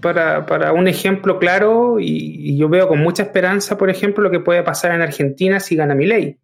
para, 0.00 0.72
un 0.72 0.88
ejemplo 0.88 1.38
claro, 1.38 1.96
y, 2.00 2.56
yo 2.56 2.68
veo 2.68 2.88
con 2.88 3.00
mucha 3.00 3.24
esperanza, 3.24 3.76
por 3.76 3.90
ejemplo, 3.90 4.22
lo 4.22 4.30
que 4.30 4.40
puede 4.40 4.62
pasar 4.62 4.94
en 4.94 5.02
Argentina 5.02 5.60
si 5.60 5.76
gana 5.76 5.94
Milei, 5.94 6.38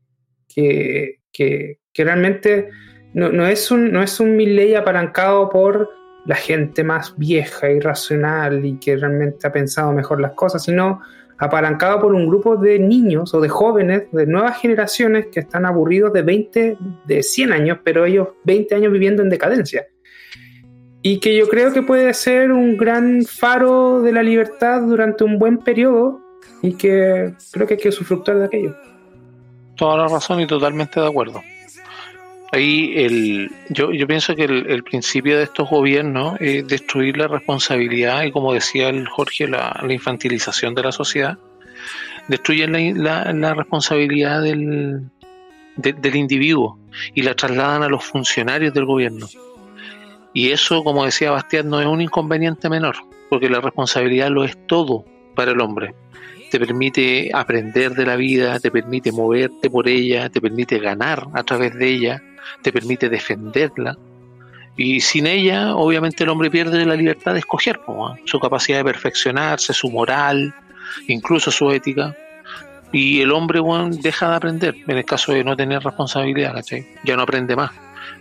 que, 0.48 1.20
que, 1.32 1.78
que 1.92 2.04
realmente 2.04 2.68
no, 3.14 3.46
es 3.46 3.70
un, 3.70 3.92
no 3.92 4.02
es 4.02 4.18
un 4.18 4.36
Milei 4.36 4.74
apalancado 4.74 5.48
por 5.48 5.88
la 6.26 6.34
gente 6.34 6.82
más 6.82 7.16
vieja 7.16 7.70
y 7.70 7.80
racional 7.80 8.64
y 8.64 8.78
que 8.78 8.96
realmente 8.96 9.46
ha 9.46 9.52
pensado 9.52 9.92
mejor 9.92 10.20
las 10.20 10.32
cosas, 10.32 10.64
sino 10.64 11.00
apalancado 11.38 12.00
por 12.00 12.14
un 12.14 12.26
grupo 12.26 12.56
de 12.56 12.78
niños 12.78 13.34
o 13.34 13.40
de 13.40 13.48
jóvenes 13.48 14.04
de 14.12 14.26
nuevas 14.26 14.58
generaciones 14.58 15.26
que 15.32 15.40
están 15.40 15.66
aburridos 15.66 16.12
de 16.12 16.22
20, 16.22 16.78
de 17.04 17.22
100 17.22 17.52
años, 17.52 17.78
pero 17.82 18.04
ellos 18.06 18.28
20 18.44 18.74
años 18.74 18.92
viviendo 18.92 19.22
en 19.22 19.30
decadencia 19.30 19.86
y 21.06 21.20
que 21.20 21.36
yo 21.36 21.50
creo 21.50 21.70
que 21.70 21.82
puede 21.82 22.14
ser 22.14 22.50
un 22.50 22.78
gran 22.78 23.24
faro 23.24 24.00
de 24.00 24.10
la 24.10 24.22
libertad 24.22 24.80
durante 24.80 25.22
un 25.22 25.38
buen 25.38 25.58
periodo 25.58 26.18
y 26.62 26.72
que 26.78 27.34
creo 27.52 27.66
que 27.66 27.74
hay 27.74 27.80
que 27.80 27.90
usufructar 27.90 28.38
de 28.38 28.46
aquello. 28.46 28.74
Toda 29.76 29.98
la 29.98 30.08
razón 30.08 30.40
y 30.40 30.46
totalmente 30.46 30.98
de 30.98 31.06
acuerdo. 31.06 31.42
Ahí 32.54 32.92
el, 32.94 33.50
yo, 33.68 33.90
yo 33.90 34.06
pienso 34.06 34.36
que 34.36 34.44
el, 34.44 34.84
principio 34.84 35.36
de 35.36 35.42
estos 35.42 35.68
gobiernos 35.68 36.36
es 36.38 36.64
destruir 36.68 37.16
la 37.16 37.26
responsabilidad 37.26 38.22
y 38.22 38.30
como 38.30 38.54
decía 38.54 38.90
el 38.90 39.08
Jorge, 39.08 39.48
la, 39.48 39.84
infantilización 39.88 40.72
de 40.76 40.84
la 40.84 40.92
sociedad, 40.92 41.36
destruyen 42.28 43.02
la, 43.02 43.32
la, 43.32 43.54
responsabilidad 43.54 44.40
del, 44.40 45.10
del 45.74 46.14
individuo 46.14 46.78
y 47.12 47.22
la 47.22 47.34
trasladan 47.34 47.82
a 47.82 47.88
los 47.88 48.04
funcionarios 48.04 48.72
del 48.72 48.84
gobierno. 48.84 49.26
Y 50.32 50.52
eso, 50.52 50.84
como 50.84 51.04
decía 51.04 51.32
Bastián, 51.32 51.68
no 51.68 51.80
es 51.80 51.88
un 51.88 52.02
inconveniente 52.02 52.68
menor, 52.68 52.94
porque 53.30 53.50
la 53.50 53.62
responsabilidad 53.62 54.28
lo 54.28 54.44
es 54.44 54.56
todo 54.68 55.04
para 55.34 55.50
el 55.50 55.60
hombre. 55.60 55.96
Te 56.52 56.60
permite 56.60 57.32
aprender 57.34 57.94
de 57.94 58.06
la 58.06 58.14
vida, 58.14 58.60
te 58.60 58.70
permite 58.70 59.10
moverte 59.10 59.68
por 59.70 59.88
ella, 59.88 60.28
te 60.28 60.40
permite 60.40 60.78
ganar 60.78 61.26
a 61.32 61.42
través 61.42 61.74
de 61.74 61.88
ella, 61.88 62.22
te 62.62 62.72
permite 62.72 63.08
defenderla. 63.08 63.96
Y 64.76 65.00
sin 65.00 65.26
ella, 65.26 65.74
obviamente, 65.76 66.24
el 66.24 66.30
hombre 66.30 66.50
pierde 66.50 66.84
la 66.84 66.96
libertad 66.96 67.32
de 67.32 67.38
escoger 67.40 67.80
su 68.24 68.40
capacidad 68.40 68.78
de 68.78 68.84
perfeccionarse, 68.84 69.72
su 69.72 69.90
moral, 69.90 70.52
incluso 71.06 71.50
su 71.50 71.70
ética. 71.70 72.16
Y 72.92 73.20
el 73.20 73.32
hombre 73.32 73.60
deja 74.02 74.30
de 74.30 74.36
aprender 74.36 74.76
en 74.86 74.96
el 74.96 75.04
caso 75.04 75.32
de 75.32 75.44
no 75.44 75.56
tener 75.56 75.82
responsabilidad, 75.82 76.54
¿cachai? 76.54 76.86
Ya 77.04 77.16
no 77.16 77.22
aprende 77.22 77.54
más 77.54 77.70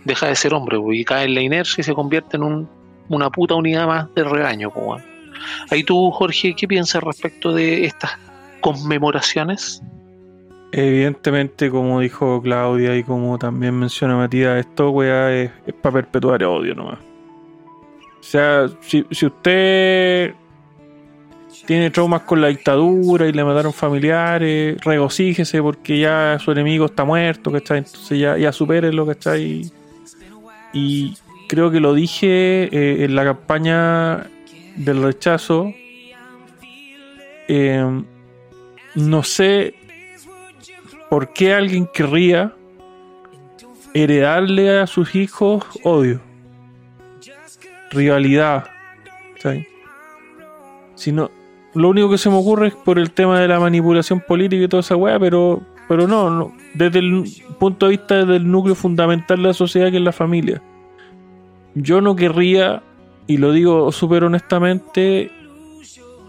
deja 0.04 0.28
de 0.28 0.36
ser 0.36 0.54
hombre 0.54 0.78
y 0.92 1.04
cae 1.04 1.24
en 1.24 1.34
la 1.34 1.40
inercia 1.40 1.80
y 1.80 1.84
se 1.84 1.94
convierte 1.94 2.36
en 2.36 2.42
un, 2.42 2.68
una 3.08 3.30
puta 3.30 3.54
unidad 3.54 3.86
más 3.86 4.14
de 4.14 4.24
regaño. 4.24 4.72
Ahí 5.70 5.82
tú, 5.82 6.10
Jorge, 6.10 6.54
¿qué 6.54 6.68
piensas 6.68 7.02
respecto 7.02 7.52
de 7.52 7.84
estas 7.84 8.12
conmemoraciones? 8.60 9.82
Evidentemente, 10.76 11.70
como 11.70 12.00
dijo 12.00 12.42
Claudia 12.42 12.96
y 12.96 13.04
como 13.04 13.38
también 13.38 13.78
menciona 13.78 14.16
Matías, 14.16 14.58
esto 14.58 14.90
weá 14.90 15.32
es, 15.32 15.52
para 15.80 15.92
perpetuar 15.92 16.42
el 16.42 16.48
odio 16.48 16.74
nomás. 16.74 16.98
O 18.18 18.22
sea, 18.22 18.66
si, 18.80 19.06
usted 19.24 20.34
tiene 21.64 21.90
traumas 21.90 22.22
con 22.22 22.40
la 22.40 22.48
dictadura 22.48 23.28
y 23.28 23.32
le 23.32 23.44
mataron 23.44 23.72
familiares, 23.72 24.76
regocíjese 24.84 25.62
porque 25.62 26.00
ya 26.00 26.40
su 26.40 26.50
enemigo 26.50 26.86
está 26.86 27.04
muerto, 27.04 27.52
¿cachai? 27.52 27.78
Entonces 27.78 28.18
ya, 28.18 28.36
ya 28.36 28.50
lo 28.90 29.06
que 29.06 29.12
está 29.12 29.30
ahí. 29.30 29.70
Y 30.72 31.16
creo 31.48 31.70
que 31.70 31.78
lo 31.78 31.94
dije 31.94 32.64
eh, 32.64 33.04
en 33.04 33.14
la 33.14 33.22
campaña 33.22 34.26
del 34.74 35.04
rechazo. 35.04 35.72
Eh, 37.46 38.02
no 38.96 39.22
sé 39.22 39.76
por 41.14 41.32
qué 41.32 41.54
alguien 41.54 41.86
querría 41.86 42.52
heredarle 43.94 44.80
a 44.80 44.88
sus 44.88 45.14
hijos 45.14 45.62
odio, 45.84 46.20
rivalidad. 47.92 48.64
¿sabes? 49.38 49.64
Si 50.96 51.12
no, 51.12 51.30
lo 51.72 51.90
único 51.90 52.10
que 52.10 52.18
se 52.18 52.30
me 52.30 52.34
ocurre 52.34 52.66
es 52.66 52.74
por 52.74 52.98
el 52.98 53.12
tema 53.12 53.38
de 53.38 53.46
la 53.46 53.60
manipulación 53.60 54.24
política 54.26 54.64
y 54.64 54.66
toda 54.66 54.80
esa 54.80 54.96
weá, 54.96 55.16
pero, 55.20 55.62
pero 55.86 56.08
no, 56.08 56.30
no, 56.30 56.52
desde 56.74 56.98
el 56.98 57.22
punto 57.60 57.86
de 57.86 57.90
vista 57.90 58.24
del 58.24 58.50
núcleo 58.50 58.74
fundamental 58.74 59.36
de 59.36 59.44
la 59.44 59.54
sociedad 59.54 59.92
que 59.92 59.98
es 59.98 60.02
la 60.02 60.10
familia. 60.10 60.60
Yo 61.76 62.00
no 62.00 62.16
querría, 62.16 62.82
y 63.28 63.36
lo 63.36 63.52
digo 63.52 63.92
súper 63.92 64.24
honestamente, 64.24 65.30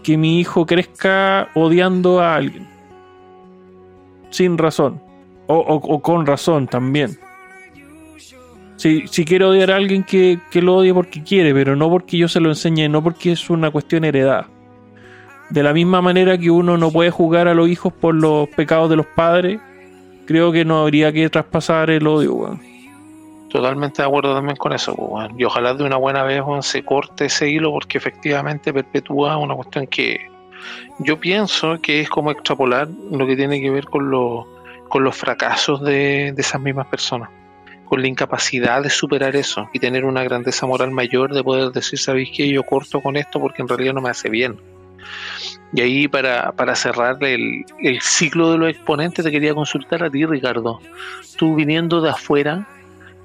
que 0.04 0.16
mi 0.16 0.38
hijo 0.38 0.64
crezca 0.64 1.48
odiando 1.56 2.20
a 2.20 2.36
alguien. 2.36 2.75
Sin 4.30 4.58
razón. 4.58 5.00
O, 5.48 6.02
con 6.02 6.26
razón 6.26 6.66
también. 6.66 7.18
Si, 8.76 9.06
si 9.06 9.24
quiere 9.24 9.44
odiar 9.44 9.70
a 9.70 9.76
alguien 9.76 10.02
que, 10.02 10.38
que 10.50 10.60
lo 10.60 10.76
odie 10.76 10.92
porque 10.92 11.22
quiere, 11.22 11.54
pero 11.54 11.76
no 11.76 11.88
porque 11.88 12.18
yo 12.18 12.28
se 12.28 12.40
lo 12.40 12.50
enseñe, 12.50 12.88
no 12.88 13.02
porque 13.02 13.32
es 13.32 13.48
una 13.48 13.70
cuestión 13.70 14.04
heredada. 14.04 14.48
De 15.50 15.62
la 15.62 15.72
misma 15.72 16.02
manera 16.02 16.36
que 16.36 16.50
uno 16.50 16.76
no 16.76 16.90
puede 16.90 17.10
jugar 17.10 17.46
a 17.46 17.54
los 17.54 17.68
hijos 17.68 17.92
por 17.92 18.14
los 18.14 18.48
pecados 18.48 18.90
de 18.90 18.96
los 18.96 19.06
padres, 19.06 19.60
creo 20.26 20.50
que 20.52 20.64
no 20.64 20.78
habría 20.78 21.12
que 21.12 21.30
traspasar 21.30 21.90
el 21.90 22.06
odio, 22.06 22.58
Totalmente 23.48 24.02
de 24.02 24.08
acuerdo 24.08 24.34
también 24.34 24.56
con 24.56 24.72
eso, 24.72 24.94
Y 25.38 25.44
ojalá 25.44 25.72
de 25.72 25.84
una 25.84 25.96
buena 25.96 26.24
vez 26.24 26.42
se 26.60 26.84
corte 26.84 27.26
ese 27.26 27.48
hilo 27.48 27.70
porque 27.70 27.96
efectivamente 27.96 28.72
perpetúa 28.72 29.36
una 29.38 29.54
cuestión 29.54 29.86
que 29.86 30.18
yo 30.98 31.18
pienso 31.18 31.80
que 31.80 32.00
es 32.00 32.08
como 32.08 32.30
extrapolar 32.30 32.88
lo 33.10 33.26
que 33.26 33.36
tiene 33.36 33.60
que 33.60 33.70
ver 33.70 33.86
con, 33.86 34.10
con 34.88 35.04
los 35.04 35.16
fracasos 35.16 35.82
de, 35.82 36.32
de 36.32 36.40
esas 36.42 36.60
mismas 36.60 36.86
personas 36.86 37.30
con 37.86 38.02
la 38.02 38.08
incapacidad 38.08 38.82
de 38.82 38.90
superar 38.90 39.36
eso 39.36 39.70
y 39.72 39.78
tener 39.78 40.04
una 40.04 40.22
grandeza 40.24 40.66
moral 40.66 40.90
mayor 40.90 41.32
de 41.32 41.42
poder 41.42 41.70
decir, 41.70 41.98
¿sabéis 41.98 42.30
que 42.36 42.48
yo 42.48 42.64
corto 42.64 43.00
con 43.00 43.16
esto 43.16 43.40
porque 43.40 43.62
en 43.62 43.68
realidad 43.68 43.94
no 43.94 44.02
me 44.02 44.10
hace 44.10 44.28
bien? 44.28 44.58
Y 45.72 45.80
ahí 45.80 46.08
para, 46.08 46.52
para 46.52 46.74
cerrar 46.74 47.22
el, 47.22 47.64
el, 47.80 48.00
ciclo 48.00 48.52
de 48.52 48.58
los 48.58 48.70
exponentes 48.70 49.24
te 49.24 49.30
quería 49.30 49.54
consultar 49.54 50.02
a 50.02 50.10
ti, 50.10 50.24
Ricardo. 50.24 50.80
Tú 51.36 51.54
viniendo 51.54 52.00
de 52.00 52.10
afuera, 52.10 52.66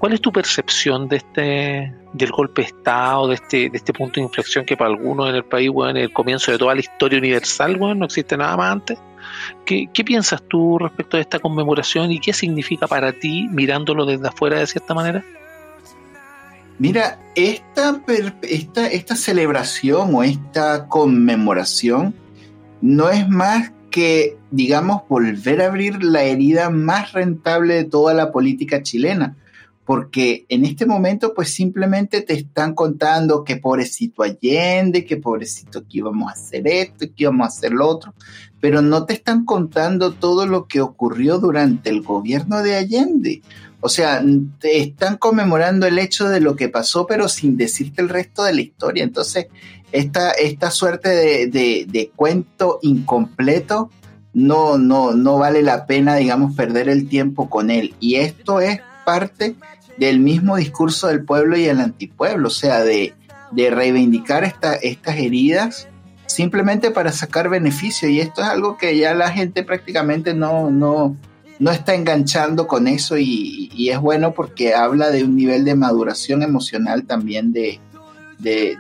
¿cuál 0.02 0.14
es 0.14 0.22
tu 0.22 0.32
percepción 0.32 1.08
de 1.08 1.18
este 1.18 1.93
del 2.14 2.32
golpe 2.32 2.64
de 2.64 2.70
Estado, 2.70 3.28
de 3.28 3.36
este, 3.36 3.70
de 3.70 3.78
este 3.78 3.93
punto 3.93 4.16
de 4.16 4.22
inflexión 4.22 4.66
que 4.66 4.76
para 4.76 4.89
algunos 4.89 5.30
en 5.30 5.36
el 5.36 5.45
país, 5.45 5.70
bueno, 5.70 5.91
en 5.91 5.97
el 5.97 6.12
comienzo 6.12 6.52
de 6.52 6.58
toda 6.58 6.74
la 6.74 6.80
historia 6.80 7.20
universal, 7.20 7.78
bueno, 7.78 7.93
no 7.93 8.06
existe 8.06 8.36
nada 8.36 8.58
más 8.58 8.72
antes? 8.72 8.97
¿Qué, 9.64 9.88
¿Qué 9.93 10.04
piensas 10.04 10.41
tú 10.47 10.80
respecto 10.80 11.18
de 11.18 11.22
esta 11.22 11.38
conmemoración 11.38 12.12
y 12.12 12.20
qué 12.20 12.34
significa 12.34 12.88
para 12.88 13.14
ti 13.14 13.47
mirándolo 13.52 14.08
desde 14.08 14.28
afuera 14.28 14.58
de 14.58 14.66
cierta 14.66 14.95
manera? 14.95 15.24
Mira, 16.80 17.20
esta, 17.36 18.02
esta, 18.41 18.88
esta 18.88 19.16
celebración 19.16 20.16
o 20.16 20.24
esta 20.24 20.88
conmemoración 20.88 22.16
no 22.82 23.12
es 23.12 23.30
más 23.30 23.72
que, 23.91 24.36
digamos, 24.49 25.04
volver 25.08 25.62
a 25.62 25.68
abrir 25.68 26.04
la 26.04 26.24
herida 26.24 26.72
más 26.72 27.14
rentable 27.14 27.76
de 27.76 27.84
toda 27.84 28.16
la 28.16 28.32
política 28.32 28.82
chilena, 28.82 29.36
porque 29.92 30.46
en 30.48 30.64
este 30.64 30.86
momento 30.86 31.34
pues 31.34 31.54
simplemente 31.54 32.22
te 32.22 32.34
están 32.34 32.74
contando 32.74 33.44
que 33.44 33.58
pobrecito 33.58 34.24
Allende, 34.24 35.04
que 35.04 35.18
pobrecito 35.18 35.82
que 35.82 35.98
íbamos 35.98 36.30
a 36.30 36.34
hacer 36.34 36.66
esto, 36.66 37.08
que 37.08 37.24
íbamos 37.24 37.44
a 37.44 37.48
hacer 37.50 37.74
lo 37.74 37.89
otro, 37.89 38.14
pero 38.62 38.82
no 38.82 39.06
te 39.06 39.16
están 39.16 39.44
contando 39.44 40.14
todo 40.14 40.46
lo 40.46 40.66
que 40.66 40.80
ocurrió 40.80 41.39
durante 41.39 41.89
el 41.89 42.04
gobierno 42.04 42.64
de 42.64 42.78
Allende. 42.78 43.42
O 43.82 43.89
sea, 43.89 44.24
te 44.62 44.80
están 44.80 45.18
conmemorando 45.18 45.86
el 45.86 46.00
hecho 46.00 46.30
de 46.30 46.39
lo 46.39 46.56
que 46.56 46.70
pasó, 46.70 47.06
pero 47.06 47.28
sin 47.28 47.58
decirte 47.58 48.02
el 48.02 48.08
resto 48.08 48.46
de 48.46 48.54
la 48.54 48.62
historia. 48.62 49.04
Entonces, 49.04 49.48
esta, 49.92 50.32
esta 50.32 50.72
suerte 50.72 51.10
de, 51.50 52.12
cuento 52.16 52.80
incompleto 52.82 53.89
no, 54.34 54.78
no, 54.78 55.12
no 55.12 55.38
vale 55.38 55.62
la 55.62 55.86
pena, 55.86 56.16
digamos, 56.16 56.56
perder 56.56 56.88
el 56.88 57.10
tiempo 57.10 57.50
con 57.50 57.70
él. 57.70 57.94
Y 58.00 58.16
esto 58.16 58.62
es 58.62 58.80
parte 59.04 59.56
del 59.98 60.20
mismo 60.20 60.56
discurso 60.56 61.08
del 61.08 61.24
pueblo 61.24 61.58
y 61.58 61.66
el 61.66 61.80
antipueblo, 61.80 62.48
o 62.48 62.52
sea, 62.52 62.84
de, 62.84 63.14
reivindicar 63.54 64.44
estas 64.46 65.18
heridas 65.18 65.89
simplemente 66.26 66.92
para 66.92 67.12
sacar 67.12 67.50
beneficio. 67.50 68.10
Y 68.10 68.20
esto 68.22 68.42
es 68.42 68.48
algo 68.48 68.78
que 68.78 68.98
ya 68.98 69.14
la 69.14 69.30
gente 69.30 69.64
prácticamente 69.64 70.34
no, 70.34 70.72
no, 70.72 71.18
no 71.62 71.70
está 71.70 71.94
enganchando 71.94 72.66
con 72.66 72.88
eso 72.88 73.20
y, 73.20 73.70
es 73.88 74.00
bueno 74.00 74.34
porque 74.34 74.74
habla 74.74 75.12
de 75.12 75.24
un 75.24 75.36
nivel 75.36 75.64
de 75.64 75.76
maduración 75.76 76.42
emocional 76.42 77.06
también 77.06 77.54
de, 77.54 77.80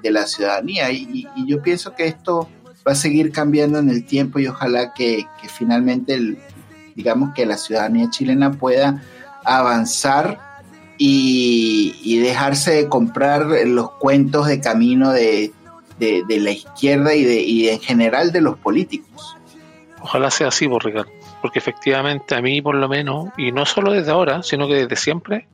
la 0.03 0.25
ciudadanía. 0.25 0.91
Y, 0.91 1.27
yo 1.45 1.61
pienso 1.61 1.93
que 1.93 2.07
esto 2.07 2.49
va 2.87 2.93
a 2.93 2.95
seguir 2.95 3.31
cambiando 3.31 3.77
en 3.77 3.89
el 3.89 4.03
tiempo 4.03 4.39
y 4.39 4.47
ojalá 4.47 4.95
que, 4.95 5.27
finalmente, 5.47 6.37
digamos 6.95 7.35
que 7.35 7.45
la 7.45 7.57
ciudadanía 7.57 8.09
chilena 8.09 8.53
pueda 8.53 9.03
avanzar 9.43 10.39
y, 11.03 12.19
dejarse 12.19 12.71
de 12.71 12.89
comprar 12.89 13.47
los 13.65 13.91
cuentos 13.93 14.47
de 14.47 14.61
camino 14.61 15.11
de, 15.11 15.51
la 15.99 16.51
izquierda 16.51 17.13
y, 17.15 17.23
de, 17.23 17.41
y 17.41 17.69
en 17.69 17.79
general 17.79 18.31
de 18.31 18.41
los 18.41 18.57
políticos. 18.57 19.35
Ojalá 20.01 20.31
sea 20.31 20.47
así, 20.47 20.67
por 20.67 20.85
Ricardo 20.85 21.11
porque 21.41 21.59
efectivamente 21.59 22.35
a 22.35 22.41
mí 22.41 22.61
por 22.61 22.75
lo 22.75 22.87
menos, 22.87 23.29
y 23.35 23.51
no 23.51 23.65
solo 23.65 23.91
desde 23.91 24.11
ahora, 24.11 24.43
sino 24.43 24.67
que 24.67 24.75
desde 24.75 24.95
siempre, 24.95 25.47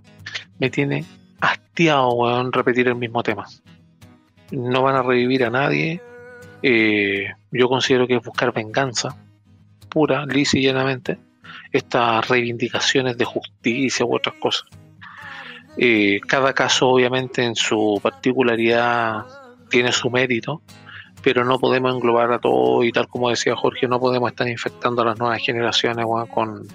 me 0.60 0.70
tiene 0.70 1.06
hastiado, 1.40 2.10
weón, 2.10 2.52
repetir 2.52 2.88
el 2.90 2.96
mismo 2.96 3.24
tema. 3.24 3.48
No 4.52 4.82
van 4.82 4.96
a 4.96 5.02
revivir 5.02 5.46
a 5.46 5.50
nadie. 5.50 6.02
Eh, 6.62 7.28
yo 7.52 7.70
considero 7.70 8.08
que 8.08 8.18
es 8.18 8.24
buscar 8.24 8.54
venganza, 8.54 9.16
pura, 9.90 10.26
lisa 10.26 10.58
y 10.58 10.64
llanamente, 10.64 11.18
estas 11.72 12.28
reivindicaciones 12.28 13.18
de 13.18 13.26
justicia 13.26 14.06
u 14.06 14.16
otras 14.16 14.36
cosas. 14.36 14.68
Eh, 15.78 16.20
cada 16.28 16.54
caso, 16.54 16.90
obviamente, 16.90 17.44
en 17.44 17.56
su 17.56 18.00
particularidad 18.02 19.26
tiene 19.70 19.92
su 19.92 20.10
mérito, 20.10 20.62
pero 21.22 21.44
no 21.44 21.60
podemos 21.60 21.94
englobar 21.94 22.32
a 22.32 22.40
todo 22.40 22.84
y 22.84 22.92
tal 22.92 23.08
como 23.08 23.30
decía 23.30 23.56
Jorge, 23.56 23.88
no 23.88 24.00
podemos 24.00 24.30
estar 24.30 24.48
infectando 24.48 25.02
a 25.02 25.06
las 25.06 25.20
nuevas 25.20 25.42
generaciones 25.42 26.06
con, 26.34 26.66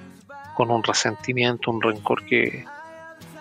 un 0.56 0.82
resentimiento, 0.84 1.70
un 1.72 1.82
rencor 1.82 2.24
que, 2.24 2.64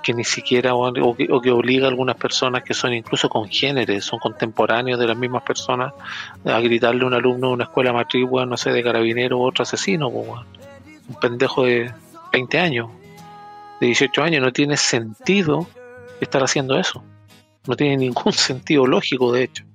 que 0.01 0.14
ni 0.14 0.24
siquiera 0.24 0.74
o 0.74 1.16
que, 1.16 1.51
obliga 1.51 1.86
a 1.86 1.89
algunas 1.89 2.16
personas 2.16 2.64
que 2.64 2.74
son 2.74 2.93
incluso 2.93 3.30
congéneres, 3.30 4.03
son 4.03 4.20
contemporáneos 4.20 4.99
de 4.99 5.07
las 5.07 5.18
mismas 5.18 5.43
personas 5.43 5.93
a 6.43 6.59
gritarle 6.59 7.03
a 7.03 7.07
un 7.07 7.14
alumno 7.14 7.49
de 7.49 7.53
una 7.53 7.64
escuela 7.66 7.93
matriz, 7.93 8.28
no 8.32 8.57
sé, 8.57 8.72
de 8.72 8.82
carabinero 8.82 9.38
u 9.38 9.43
otro 9.43 9.64
asesino, 9.64 10.07
un 10.07 11.20
pendejo 11.20 11.66
de 11.66 11.91
20 12.32 12.59
años, 12.59 12.89
de 13.82 13.88
18 13.88 14.23
años, 14.23 14.43
no 14.43 14.53
tiene 14.53 14.77
sentido 14.77 15.67
estar 16.21 16.43
haciendo 16.43 16.77
eso, 16.77 17.03
no 17.67 17.75
tiene 17.75 17.97
ningún 17.97 18.32
sentido 18.32 18.86
lógico 18.86 19.34
de 19.34 19.43
hecho. 19.43 19.65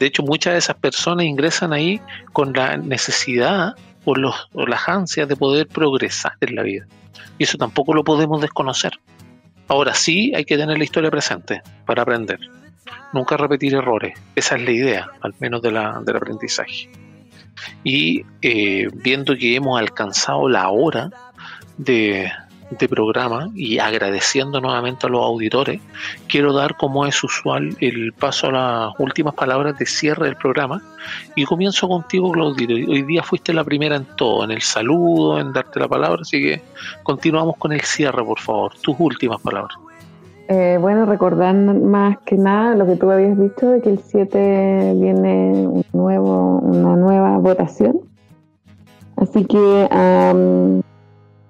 De 0.00 0.06
hecho, 0.06 0.22
muchas 0.22 0.54
de 0.54 0.58
esas 0.58 0.76
personas 0.76 1.26
ingresan 1.26 1.72
ahí 1.72 2.00
con 2.32 2.52
la 2.52 2.76
necesidad 2.76 3.76
o, 4.04 4.14
los, 4.14 4.48
las 4.54 4.88
ansias 4.88 5.28
de 5.28 5.36
poder 5.36 5.68
progresar 5.68 6.32
en 6.40 6.56
la 6.56 6.62
vida. 6.62 6.86
Y 7.38 7.44
eso 7.44 7.56
tampoco 7.56 7.94
lo 7.94 8.02
podemos 8.02 8.40
desconocer. 8.40 8.92
Ahora 9.68 9.94
sí 9.94 10.32
hay 10.34 10.44
que 10.44 10.56
tener 10.56 10.78
la 10.78 10.84
historia 10.84 11.10
presente 11.10 11.62
para 11.86 12.02
aprender. 12.02 12.40
Nunca 13.12 13.36
repetir 13.36 13.74
errores. 13.74 14.18
Esa 14.34 14.56
es 14.56 14.62
la 14.62 14.70
idea, 14.70 15.10
al 15.20 15.34
menos 15.38 15.62
de 15.62 15.70
la, 15.70 16.00
del 16.04 16.16
aprendizaje. 16.16 16.90
Y 17.84 18.24
eh, 18.40 18.88
viendo 18.92 19.36
que 19.36 19.54
hemos 19.54 19.78
alcanzado 19.78 20.48
la 20.48 20.70
hora 20.70 21.10
de, 21.76 22.32
de 22.70 22.88
programa 22.88 23.50
y 23.54 23.78
agradeciendo 23.78 24.60
nuevamente 24.60 25.06
a 25.06 25.10
los 25.10 25.24
auditores, 25.24 25.80
quiero 26.28 26.52
dar 26.52 26.76
como 26.76 27.06
es 27.06 27.22
usual 27.22 27.76
el 27.80 28.12
paso 28.12 28.48
a 28.48 28.52
las 28.52 28.92
últimas 28.98 29.34
palabras 29.34 29.76
de 29.78 29.86
cierre 29.86 30.26
del 30.26 30.36
programa 30.36 30.82
y 31.34 31.44
comienzo 31.44 31.88
contigo 31.88 32.30
Claudito. 32.32 32.74
Hoy 32.74 33.02
día 33.02 33.22
fuiste 33.22 33.52
la 33.52 33.64
primera 33.64 33.96
en 33.96 34.06
todo, 34.16 34.44
en 34.44 34.52
el 34.52 34.62
saludo, 34.62 35.40
en 35.40 35.52
darte 35.52 35.80
la 35.80 35.88
palabra, 35.88 36.22
así 36.22 36.40
que 36.40 36.62
continuamos 37.02 37.56
con 37.56 37.72
el 37.72 37.80
cierre, 37.80 38.24
por 38.24 38.38
favor, 38.38 38.72
tus 38.80 38.96
últimas 38.98 39.40
palabras. 39.40 39.76
Eh, 40.48 40.78
bueno, 40.80 41.06
recordar 41.06 41.54
más 41.54 42.18
que 42.26 42.36
nada 42.36 42.74
lo 42.74 42.84
que 42.84 42.96
tú 42.96 43.08
habías 43.08 43.38
dicho 43.38 43.68
de 43.70 43.80
que 43.82 43.90
el 43.90 44.00
7 44.00 44.94
viene 44.96 45.68
un 45.68 45.84
nuevo, 45.92 46.58
una 46.58 46.96
nueva 46.96 47.38
votación. 47.38 48.00
Así 49.16 49.44
que 49.44 49.88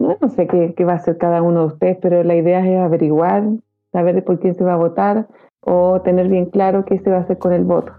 no 0.01 0.31
sé 0.31 0.47
qué, 0.47 0.85
va 0.85 0.95
a 0.95 0.97
hacer 0.97 1.19
cada 1.19 1.43
uno 1.43 1.61
de 1.61 1.67
ustedes, 1.67 1.99
pero 2.01 2.25
la 2.25 2.35
idea 2.35 2.67
es 2.67 2.81
averiguar, 2.81 3.45
saber 3.93 4.25
por 4.25 4.41
quién 4.41 4.55
se 4.55 4.65
va 4.65 4.75
a 4.75 4.77
votar 4.77 5.29
o 5.61 6.01
tener 6.01 6.29
bien 6.29 6.47
claro 6.47 6.87
qué 6.87 6.99
se 6.99 7.11
va 7.11 7.19
a 7.19 7.21
hacer 7.21 7.39
con 7.39 7.53
el 7.53 7.65
voto. 7.65 7.93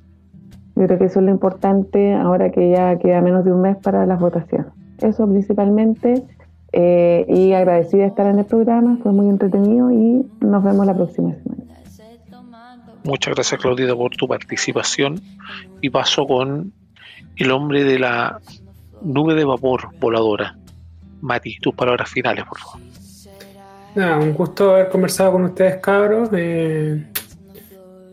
Yo 0.75 0.87
creo 0.87 0.97
que 0.97 1.05
eso 1.05 1.19
es 1.19 1.25
lo 1.25 1.31
importante 1.31 2.13
ahora 2.15 2.49
que 2.51 2.71
ya 2.71 2.97
queda 2.97 3.21
menos 3.21 3.45
de 3.45 3.53
un 3.53 3.61
mes 3.61 3.77
para 3.77 4.05
las 4.05 4.19
votaciones. 4.19 4.67
Eso 4.99 5.27
principalmente. 5.27 6.23
Eh, 6.73 7.25
y 7.27 7.51
agradecida 7.51 8.03
de 8.03 8.07
estar 8.07 8.25
en 8.27 8.39
el 8.39 8.45
programa, 8.45 8.97
fue 9.03 9.11
muy 9.11 9.27
entretenido 9.27 9.91
y 9.91 10.25
nos 10.39 10.63
vemos 10.63 10.85
la 10.85 10.95
próxima 10.95 11.33
semana. 11.35 11.63
Muchas 13.03 13.35
gracias 13.35 13.59
Claudita 13.59 13.93
por 13.95 14.15
tu 14.15 14.27
participación 14.27 15.19
y 15.81 15.89
paso 15.89 16.25
con 16.25 16.71
el 17.35 17.51
hombre 17.51 17.83
de 17.83 17.99
la 17.99 18.39
nube 19.01 19.35
de 19.35 19.43
vapor 19.43 19.89
voladora. 19.99 20.55
Mati, 21.21 21.57
tus 21.59 21.73
palabras 21.73 22.09
finales, 22.09 22.45
por 22.45 22.59
favor. 22.59 22.81
un 24.21 24.33
gusto 24.33 24.71
haber 24.71 24.89
conversado 24.89 25.33
con 25.33 25.45
ustedes, 25.45 25.77
cabros. 25.77 26.29
Eh, 26.33 27.03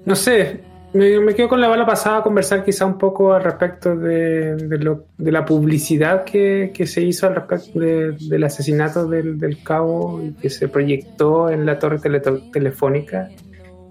no 0.05 0.15
sé, 0.15 0.61
me, 0.93 1.35
quedo 1.35 1.49
con 1.49 1.61
la 1.61 1.69
bala 1.69 1.85
pasada 1.85 2.19
a 2.19 2.23
conversar 2.23 2.65
quizá 2.65 2.87
un 2.87 2.97
poco 2.97 3.35
al 3.35 3.45
respecto 3.45 3.95
de, 3.95 4.57
de, 4.57 5.33
la 5.33 5.45
publicidad 5.45 6.25
que, 6.25 6.73
se 6.87 7.03
hizo 7.03 7.27
al 7.27 7.35
respecto 7.35 7.79
del 7.79 8.45
asesinato 8.45 9.07
del, 9.07 9.63
cabo 9.63 10.23
y 10.23 10.33
que 10.33 10.49
se 10.49 10.69
proyectó 10.69 11.51
en 11.51 11.67
la 11.67 11.79
torre 11.79 11.99
telefónica 11.99 13.29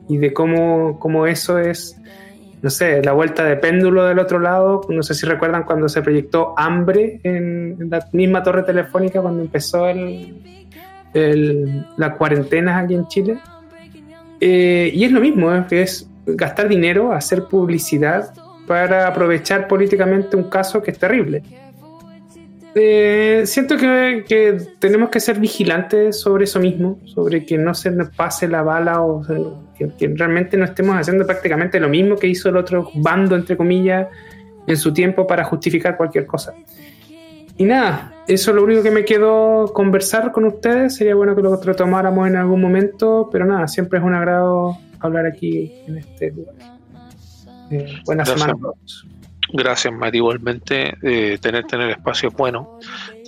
y 0.09 0.17
de 0.17 0.33
cómo, 0.33 0.97
cómo 0.99 1.27
eso 1.27 1.59
es 1.59 1.99
no 2.61 2.69
sé, 2.69 3.03
la 3.03 3.13
vuelta 3.13 3.43
de 3.43 3.55
péndulo 3.55 4.05
del 4.05 4.19
otro 4.19 4.39
lado. 4.39 4.81
No 4.89 5.03
sé 5.03 5.13
si 5.13 5.25
recuerdan 5.25 5.63
cuando 5.63 5.87
se 5.89 6.01
proyectó 6.01 6.53
Hambre 6.57 7.19
en, 7.23 7.89
la 7.89 8.07
misma 8.13 8.43
torre 8.43 8.63
telefónica 8.63 9.21
cuando 9.21 9.41
empezó 9.41 9.87
el, 9.87 10.41
la 11.97 12.13
cuarentena 12.15 12.79
aquí 12.79 12.95
en 12.95 13.07
Chile. 13.07 13.39
Eh, 14.39 14.91
y 14.93 15.03
es 15.03 15.11
lo 15.11 15.19
mismo, 15.19 15.51
es 15.69 16.09
gastar 16.25 16.67
dinero, 16.67 17.11
hacer 17.11 17.45
publicidad 17.45 18.33
para 18.67 19.07
aprovechar 19.07 19.67
políticamente 19.67 20.35
un 20.35 20.49
caso 20.49 20.81
que 20.81 20.91
es 20.91 20.99
terrible. 20.99 21.43
Eh, 22.75 23.43
siento 23.45 23.75
que, 23.77 24.57
tenemos 24.77 25.09
que 25.09 25.19
ser 25.19 25.39
vigilantes 25.39 26.19
sobre 26.19 26.43
eso 26.43 26.59
mismo, 26.59 26.99
sobre 27.05 27.45
que 27.45 27.57
no 27.57 27.73
se 27.73 27.89
nos 27.89 28.09
pase 28.09 28.47
la 28.47 28.61
bala 28.61 29.01
o 29.01 29.23
que, 29.77 30.07
realmente 30.15 30.57
no 30.57 30.65
estemos 30.65 30.95
haciendo 30.95 31.25
prácticamente 31.25 31.79
lo 31.79 31.89
mismo 31.89 32.15
que 32.15 32.27
hizo 32.27 32.49
el 32.49 32.57
otro 32.57 32.89
bando, 32.95 33.35
entre 33.35 33.55
comillas, 33.55 34.07
en 34.65 34.77
su 34.77 34.93
tiempo 34.93 35.25
para 35.25 35.43
justificar 35.43 35.97
cualquier 35.97 36.25
cosa. 36.25 36.53
Y 37.57 37.65
nada, 37.65 38.13
eso 38.27 38.51
es 38.51 38.55
lo 38.55 38.63
único 38.63 38.83
que 38.83 38.91
me 38.91 39.03
quedó 39.03 39.71
conversar 39.73 40.31
con 40.31 40.45
ustedes. 40.45 40.95
Sería 40.95 41.15
bueno 41.15 41.35
que 41.35 41.41
lo 41.41 41.59
retomáramos 41.59 42.27
en 42.27 42.35
algún 42.35 42.61
momento, 42.61 43.29
pero 43.31 43.45
nada, 43.45 43.67
siempre 43.67 43.99
es 43.99 44.05
un 44.05 44.13
agrado 44.13 44.77
hablar 44.99 45.25
aquí 45.25 45.71
en 45.87 45.97
este 45.97 46.31
lugar. 46.31 46.55
Eh, 47.71 47.99
buenas 48.05 48.29
semanas 48.29 48.55
a 48.57 48.61
todos. 48.61 49.07
Gracias, 49.53 49.93
Mati. 49.93 50.17
Igualmente, 50.17 50.93
eh, 51.01 51.37
tener, 51.39 51.65
tener 51.65 51.91
espacio 51.91 52.29
es 52.29 52.35
bueno. 52.35 52.79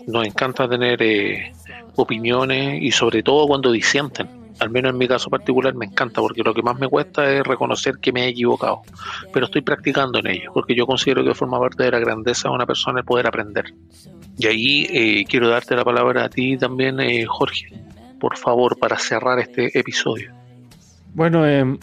Nos 0.07 0.25
encanta 0.25 0.67
tener 0.67 1.01
eh, 1.01 1.53
opiniones 1.95 2.81
y 2.81 2.91
sobre 2.91 3.23
todo 3.23 3.47
cuando 3.47 3.71
disienten. 3.71 4.38
Al 4.59 4.69
menos 4.69 4.91
en 4.91 4.97
mi 4.97 5.07
caso 5.07 5.29
particular 5.29 5.73
me 5.75 5.85
encanta 5.85 6.21
porque 6.21 6.43
lo 6.43 6.53
que 6.53 6.61
más 6.61 6.77
me 6.79 6.87
cuesta 6.87 7.31
es 7.31 7.43
reconocer 7.43 7.95
que 7.99 8.11
me 8.11 8.25
he 8.25 8.29
equivocado. 8.29 8.81
Pero 9.33 9.45
estoy 9.45 9.61
practicando 9.61 10.19
en 10.19 10.27
ello 10.27 10.51
porque 10.53 10.75
yo 10.75 10.85
considero 10.85 11.23
que 11.23 11.33
forma 11.33 11.59
parte 11.59 11.83
de 11.83 11.91
la 11.91 11.99
grandeza 11.99 12.49
de 12.49 12.55
una 12.55 12.65
persona 12.65 12.99
el 12.99 13.05
poder 13.05 13.27
aprender. 13.27 13.73
Y 14.37 14.47
ahí 14.47 14.87
eh, 14.89 15.25
quiero 15.27 15.49
darte 15.49 15.75
la 15.75 15.83
palabra 15.83 16.25
a 16.25 16.29
ti 16.29 16.57
también, 16.57 16.97
Jorge. 17.27 17.73
Por 18.19 18.37
favor, 18.37 18.77
para 18.77 18.97
cerrar 18.97 19.39
este 19.39 19.77
episodio. 19.77 20.33
Bueno, 21.13 21.47
eh, 21.47 21.77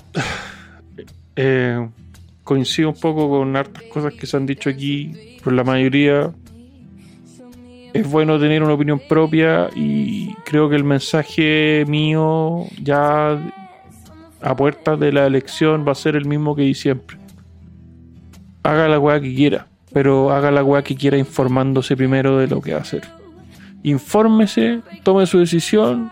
eh 1.36 1.88
coincido 2.46 2.90
un 2.90 3.00
poco 3.00 3.28
con 3.28 3.56
hartas 3.56 3.82
cosas 3.92 4.14
que 4.14 4.24
se 4.24 4.36
han 4.36 4.46
dicho 4.46 4.70
aquí, 4.70 5.36
por 5.42 5.52
la 5.52 5.64
mayoría 5.64 6.32
es 8.00 8.10
bueno 8.10 8.38
tener 8.38 8.62
una 8.62 8.74
opinión 8.74 9.00
propia 9.08 9.68
y 9.74 10.34
creo 10.44 10.68
que 10.68 10.76
el 10.76 10.84
mensaje 10.84 11.84
mío 11.86 12.66
ya 12.82 13.38
a 14.40 14.56
puertas 14.56 14.98
de 15.00 15.12
la 15.12 15.26
elección 15.26 15.84
va 15.86 15.92
a 15.92 15.94
ser 15.94 16.16
el 16.16 16.26
mismo 16.26 16.54
que 16.54 16.62
di 16.62 16.74
siempre. 16.74 17.18
Haga 18.62 18.88
la 18.88 18.98
weá 18.98 19.20
que 19.20 19.34
quiera, 19.34 19.68
pero 19.92 20.30
haga 20.30 20.50
la 20.50 20.62
weá 20.62 20.82
que 20.82 20.96
quiera 20.96 21.16
informándose 21.16 21.96
primero 21.96 22.38
de 22.38 22.48
lo 22.48 22.60
que 22.60 22.72
va 22.72 22.78
a 22.78 22.82
hacer. 22.82 23.02
Infórmese, 23.82 24.80
tome 25.02 25.26
su 25.26 25.38
decisión, 25.38 26.10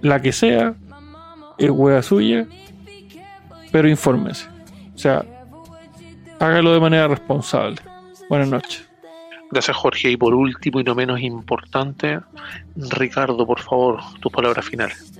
la 0.00 0.20
que 0.20 0.32
sea, 0.32 0.74
es 1.58 1.70
weá 1.70 2.02
suya, 2.02 2.46
pero 3.70 3.88
infórmese. 3.88 4.48
O 4.94 4.98
sea, 4.98 5.24
hágalo 6.40 6.72
de 6.72 6.80
manera 6.80 7.08
responsable. 7.08 7.76
Buenas 8.28 8.48
noches. 8.48 8.91
Gracias 9.52 9.76
Jorge. 9.76 10.10
Y 10.10 10.16
por 10.16 10.34
último 10.34 10.80
y 10.80 10.84
no 10.84 10.94
menos 10.94 11.20
importante, 11.20 12.18
Ricardo, 12.74 13.46
por 13.46 13.60
favor, 13.60 14.00
tus 14.20 14.32
palabras 14.32 14.64
finales. 14.64 15.12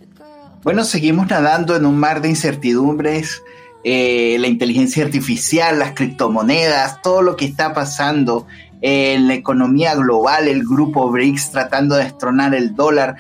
Bueno, 0.63 0.85
seguimos 0.85 1.29
nadando 1.29 1.77
en 1.77 1.85
un 1.85 1.99
mar 1.99 2.23
de 2.23 2.31
incertidumbres. 2.31 3.43
Eh, 3.85 4.37
la 4.39 4.47
inteligencia 4.47 5.05
artificial, 5.05 5.79
las 5.79 5.93
criptomonedas, 5.93 7.03
todo 7.03 7.21
lo 7.21 7.37
que 7.37 7.45
está 7.45 7.75
pasando 7.75 8.47
en 8.83 9.29
la 9.29 9.35
economía 9.35 9.95
global, 9.95 10.49
el 10.49 10.65
grupo 10.65 11.09
BRICS 11.09 11.53
tratando 11.53 11.95
de 11.95 12.05
destronar 12.05 12.53
el 12.55 12.75
dólar. 12.75 13.17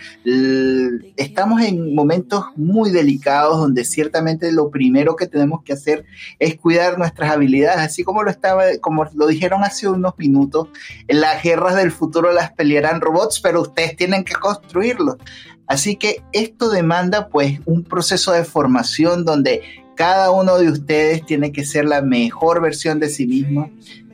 Estamos 1.16 1.62
en 1.62 1.94
momentos 1.94 2.46
muy 2.56 2.90
delicados 2.90 3.58
donde 3.58 3.84
ciertamente 3.84 4.50
lo 4.50 4.70
primero 4.70 5.14
que 5.14 5.28
tenemos 5.28 5.62
que 5.62 5.72
hacer 5.72 6.04
es 6.40 6.56
cuidar 6.56 6.98
nuestras 6.98 7.30
habilidades, 7.30 7.78
así 7.78 8.02
como 8.02 8.24
lo 8.24 8.30
estaba, 8.30 8.64
como 8.80 9.04
lo 9.14 9.26
dijeron 9.28 9.62
hace 9.62 9.88
unos 9.88 10.14
minutos, 10.18 10.68
las 11.06 11.42
guerras 11.42 11.76
del 11.76 11.92
futuro 11.92 12.32
las 12.32 12.52
pelearán 12.52 13.00
robots, 13.00 13.40
pero 13.40 13.62
ustedes 13.62 13.96
tienen 13.96 14.24
que 14.24 14.34
construirlos. 14.34 15.16
Así 15.68 15.94
que 15.94 16.22
esto 16.32 16.70
demanda 16.70 17.28
pues 17.28 17.60
un 17.66 17.84
proceso 17.84 18.32
de 18.32 18.44
formación 18.44 19.24
donde 19.24 19.62
cada 19.94 20.30
uno 20.30 20.58
de 20.58 20.70
ustedes 20.70 21.24
tiene 21.24 21.52
que 21.52 21.64
ser 21.64 21.84
la 21.84 22.02
mejor 22.02 22.60
versión 22.60 22.98
de 22.98 23.08
sí 23.08 23.26
mismo, 23.26 23.70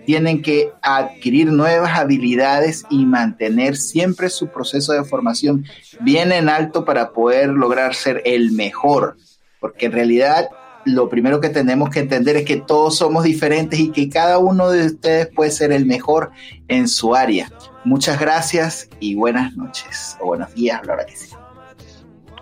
tienen 0.08 0.40
que 0.40 0.72
adquirir 0.80 1.52
nuevas 1.52 1.98
habilidades 1.98 2.86
y 2.88 3.04
mantener 3.04 3.76
siempre 3.76 4.30
su 4.30 4.48
proceso 4.48 4.94
de 4.94 5.04
formación 5.04 5.66
bien 6.00 6.32
en 6.32 6.48
alto 6.48 6.86
para 6.86 7.12
poder 7.12 7.50
lograr 7.50 7.94
ser 7.94 8.22
el 8.24 8.52
mejor. 8.52 9.18
Porque 9.60 9.84
en 9.84 9.92
realidad 9.92 10.48
lo 10.86 11.10
primero 11.10 11.42
que 11.42 11.50
tenemos 11.50 11.90
que 11.90 12.00
entender 12.00 12.36
es 12.36 12.46
que 12.46 12.56
todos 12.56 12.96
somos 12.96 13.22
diferentes 13.22 13.78
y 13.78 13.90
que 13.90 14.08
cada 14.08 14.38
uno 14.38 14.70
de 14.70 14.86
ustedes 14.86 15.26
puede 15.26 15.50
ser 15.50 15.72
el 15.72 15.84
mejor 15.84 16.30
en 16.68 16.88
su 16.88 17.14
área. 17.14 17.52
Muchas 17.84 18.18
gracias 18.18 18.88
y 19.00 19.14
buenas 19.14 19.58
noches 19.58 20.16
o 20.22 20.28
buenos 20.28 20.54
días, 20.54 20.80
la 20.86 20.94
hora 20.94 21.04
que 21.04 21.16
sea. 21.16 21.47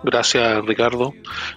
Gracias, 0.03 0.65
Ricardo. 0.65 1.13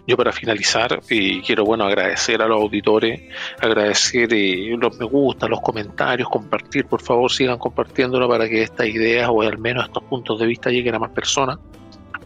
Yo 0.06 0.16
para 0.16 0.32
finalizar 0.32 1.00
eh, 1.08 1.42
quiero 1.44 1.64
bueno 1.64 1.84
agradecer 1.84 2.40
a 2.42 2.46
los 2.46 2.60
auditores, 2.60 3.20
agradecer 3.60 4.32
eh, 4.32 4.76
los 4.78 4.98
me 4.98 5.04
gusta, 5.04 5.46
los 5.46 5.60
comentarios, 5.60 6.28
compartir, 6.28 6.86
por 6.86 7.02
favor 7.02 7.30
sigan 7.30 7.58
compartiéndolo 7.58 8.28
para 8.28 8.48
que 8.48 8.62
estas 8.62 8.86
ideas 8.86 9.28
o 9.30 9.42
al 9.42 9.58
menos 9.58 9.84
estos 9.84 10.02
puntos 10.04 10.38
de 10.38 10.46
vista 10.46 10.70
lleguen 10.70 10.94
a 10.94 10.98
más 10.98 11.10
personas. 11.10 11.58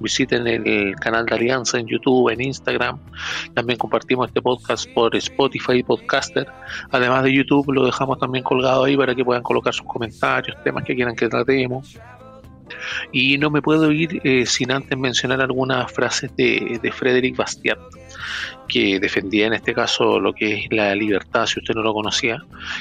Visiten 0.00 0.46
el 0.48 0.96
canal 0.96 1.24
de 1.24 1.36
Alianza 1.36 1.78
en 1.78 1.86
YouTube, 1.86 2.28
en 2.30 2.40
Instagram. 2.40 2.98
También 3.54 3.78
compartimos 3.78 4.26
este 4.26 4.42
podcast 4.42 4.88
por 4.92 5.14
Spotify 5.14 5.84
Podcaster. 5.84 6.46
Además 6.90 7.22
de 7.22 7.32
YouTube, 7.32 7.72
lo 7.72 7.86
dejamos 7.86 8.18
también 8.18 8.42
colgado 8.42 8.84
ahí 8.84 8.96
para 8.96 9.14
que 9.14 9.24
puedan 9.24 9.44
colocar 9.44 9.72
sus 9.72 9.86
comentarios, 9.86 10.56
temas 10.64 10.82
que 10.84 10.96
quieran 10.96 11.14
que 11.14 11.28
tratemos. 11.28 11.96
Y 13.12 13.38
no 13.38 13.50
me 13.50 13.62
puedo 13.62 13.90
ir 13.92 14.20
eh, 14.24 14.46
sin 14.46 14.72
antes 14.72 14.96
mencionar 14.98 15.40
algunas 15.40 15.90
frases 15.92 16.34
de, 16.36 16.78
de 16.82 16.92
Frederick 16.92 17.36
Bastiat, 17.36 17.78
que 18.68 18.98
defendía 19.00 19.46
en 19.46 19.54
este 19.54 19.74
caso 19.74 20.18
lo 20.20 20.32
que 20.32 20.54
es 20.54 20.66
la 20.70 20.94
libertad, 20.94 21.46
si 21.46 21.60
usted 21.60 21.74
no 21.74 21.82
lo 21.82 21.92
conocía, 21.92 22.38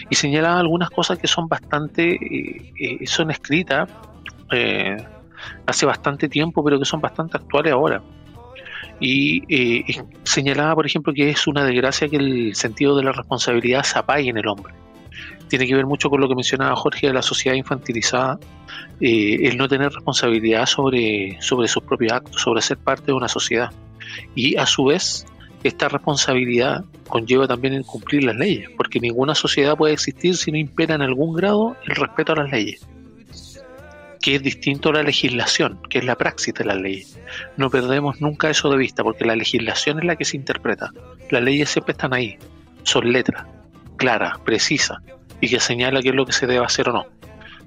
y 0.09 0.15
señalaba 0.15 0.59
algunas 0.59 0.89
cosas 0.89 1.17
que 1.19 1.27
son 1.27 1.47
bastante, 1.47 2.13
eh, 2.13 2.73
eh, 2.79 3.07
son 3.07 3.31
escritas 3.31 3.89
hace 5.65 5.86
bastante 5.88 6.29
tiempo, 6.29 6.63
pero 6.63 6.77
que 6.77 6.86
son 6.86 7.01
bastante 7.01 7.38
actuales 7.38 7.73
ahora. 7.73 8.03
Y 8.99 9.84
señalaba, 10.23 10.75
por 10.75 10.86
ejemplo, 10.86 11.11
que 11.11 11.29
es 11.29 11.47
una 11.47 11.65
desgracia 11.65 12.07
que 12.07 12.17
el 12.17 12.55
sentido 12.55 12.95
de 12.95 13.03
la 13.03 13.11
responsabilidad 13.11 13.84
se 13.84 13.97
apague 13.97 14.29
en 14.29 14.38
el 14.38 14.47
hombre. 14.47 14.73
Tiene 15.49 15.67
que 15.67 15.75
ver 15.75 15.88
mucho 15.88 16.09
con 16.09 16.21
lo 16.21 16.29
que 16.29 16.36
mencionaba 16.36 16.75
Jorge 16.75 17.07
de 17.07 17.13
la 17.13 17.21
sociedad 17.21 17.55
infantilizada, 17.55 18.39
eh, 19.01 19.47
el 19.47 19.57
no 19.57 19.67
tener 19.67 19.91
responsabilidad 19.91 20.65
sobre, 20.65 21.37
sobre 21.41 21.67
sus 21.67 21.83
propios 21.83 22.13
actos, 22.13 22.41
sobre 22.41 22.61
ser 22.61 22.77
parte 22.77 23.07
de 23.07 23.13
una 23.13 23.27
sociedad. 23.27 23.71
Y 24.35 24.55
a 24.57 24.65
su 24.65 24.85
vez, 24.85 25.25
esta 25.63 25.87
responsabilidad 25.87 26.83
conlleva 27.07 27.47
también 27.47 27.73
el 27.73 27.85
cumplir 27.85 28.23
las 28.23 28.35
leyes, 28.35 28.69
porque 28.75 28.99
ninguna 28.99 29.35
sociedad 29.35 29.75
puede 29.75 29.93
existir 29.93 30.35
si 30.35 30.51
no 30.51 30.57
impera 30.57 30.95
en 30.95 31.01
algún 31.01 31.33
grado 31.33 31.75
el 31.85 31.95
respeto 31.95 32.33
a 32.33 32.37
las 32.37 32.51
leyes, 32.51 32.85
que 34.21 34.35
es 34.35 34.43
distinto 34.43 34.89
a 34.89 34.93
la 34.93 35.03
legislación, 35.03 35.79
que 35.89 35.99
es 35.99 36.05
la 36.05 36.17
praxis 36.17 36.53
de 36.53 36.65
las 36.65 36.77
leyes. 36.77 37.19
No 37.57 37.69
perdemos 37.69 38.19
nunca 38.21 38.49
eso 38.49 38.69
de 38.69 38.77
vista, 38.77 39.03
porque 39.03 39.25
la 39.25 39.35
legislación 39.35 39.99
es 39.99 40.05
la 40.05 40.15
que 40.15 40.25
se 40.25 40.37
interpreta. 40.37 40.91
Las 41.29 41.43
leyes 41.43 41.69
siempre 41.69 41.93
están 41.93 42.13
ahí, 42.13 42.37
son 42.83 43.11
letras, 43.11 43.45
claras, 43.97 44.37
precisas, 44.39 44.97
y 45.39 45.49
que 45.49 45.59
señala 45.59 46.01
qué 46.01 46.09
es 46.09 46.15
lo 46.15 46.25
que 46.25 46.33
se 46.33 46.47
debe 46.47 46.65
hacer 46.65 46.89
o 46.89 46.93
no. 46.93 47.05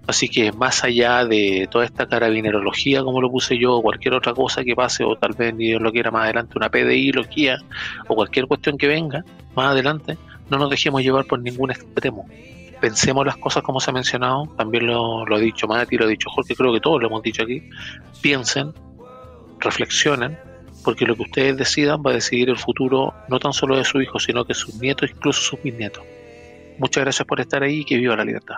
Así 0.06 0.28
que 0.28 0.52
más 0.52 0.84
allá 0.84 1.24
de 1.24 1.68
toda 1.70 1.84
esta 1.84 2.06
carabinerología, 2.06 3.02
como 3.02 3.20
lo 3.20 3.30
puse 3.30 3.58
yo, 3.58 3.76
o 3.76 3.82
cualquier 3.82 4.14
otra 4.14 4.34
cosa 4.34 4.62
que 4.62 4.76
pase, 4.76 5.02
o 5.02 5.16
tal 5.16 5.32
vez 5.32 5.52
ni 5.54 5.66
Dios 5.66 5.82
lo 5.82 5.90
quiera 5.90 6.12
más 6.12 6.24
adelante, 6.24 6.52
una 6.56 6.68
PDI, 6.68 7.12
logía, 7.12 7.58
o 8.06 8.14
cualquier 8.14 8.46
cuestión 8.46 8.78
que 8.78 8.86
venga 8.86 9.24
más 9.56 9.72
adelante, 9.72 10.16
no 10.48 10.58
nos 10.58 10.70
dejemos 10.70 11.02
llevar 11.02 11.24
por 11.24 11.40
ningún 11.40 11.72
extremo. 11.72 12.28
Pensemos 12.80 13.26
las 13.26 13.36
cosas 13.38 13.64
como 13.64 13.80
se 13.80 13.90
ha 13.90 13.94
mencionado, 13.94 14.46
también 14.56 14.86
lo, 14.86 15.26
lo 15.26 15.36
ha 15.36 15.40
dicho 15.40 15.66
Mati, 15.66 15.96
lo 15.96 16.04
ha 16.04 16.08
dicho 16.08 16.30
Jorge, 16.30 16.54
creo 16.54 16.72
que 16.72 16.80
todos 16.80 17.00
lo 17.00 17.08
hemos 17.08 17.22
dicho 17.22 17.42
aquí. 17.42 17.68
Piensen, 18.20 18.72
reflexionen, 19.58 20.38
porque 20.84 21.04
lo 21.04 21.16
que 21.16 21.22
ustedes 21.22 21.56
decidan 21.56 22.00
va 22.06 22.12
a 22.12 22.14
decidir 22.14 22.48
el 22.48 22.58
futuro 22.58 23.12
no 23.28 23.40
tan 23.40 23.52
solo 23.52 23.76
de 23.76 23.84
su 23.84 24.00
hijo, 24.00 24.20
sino 24.20 24.44
que 24.44 24.54
sus 24.54 24.74
nietos, 24.80 25.10
incluso 25.10 25.40
sus 25.40 25.60
bisnietos. 25.60 26.04
Muchas 26.78 27.02
gracias 27.02 27.26
por 27.26 27.40
estar 27.40 27.62
ahí 27.64 27.80
y 27.80 27.84
que 27.84 27.96
viva 27.96 28.14
la 28.14 28.24
libertad. 28.24 28.56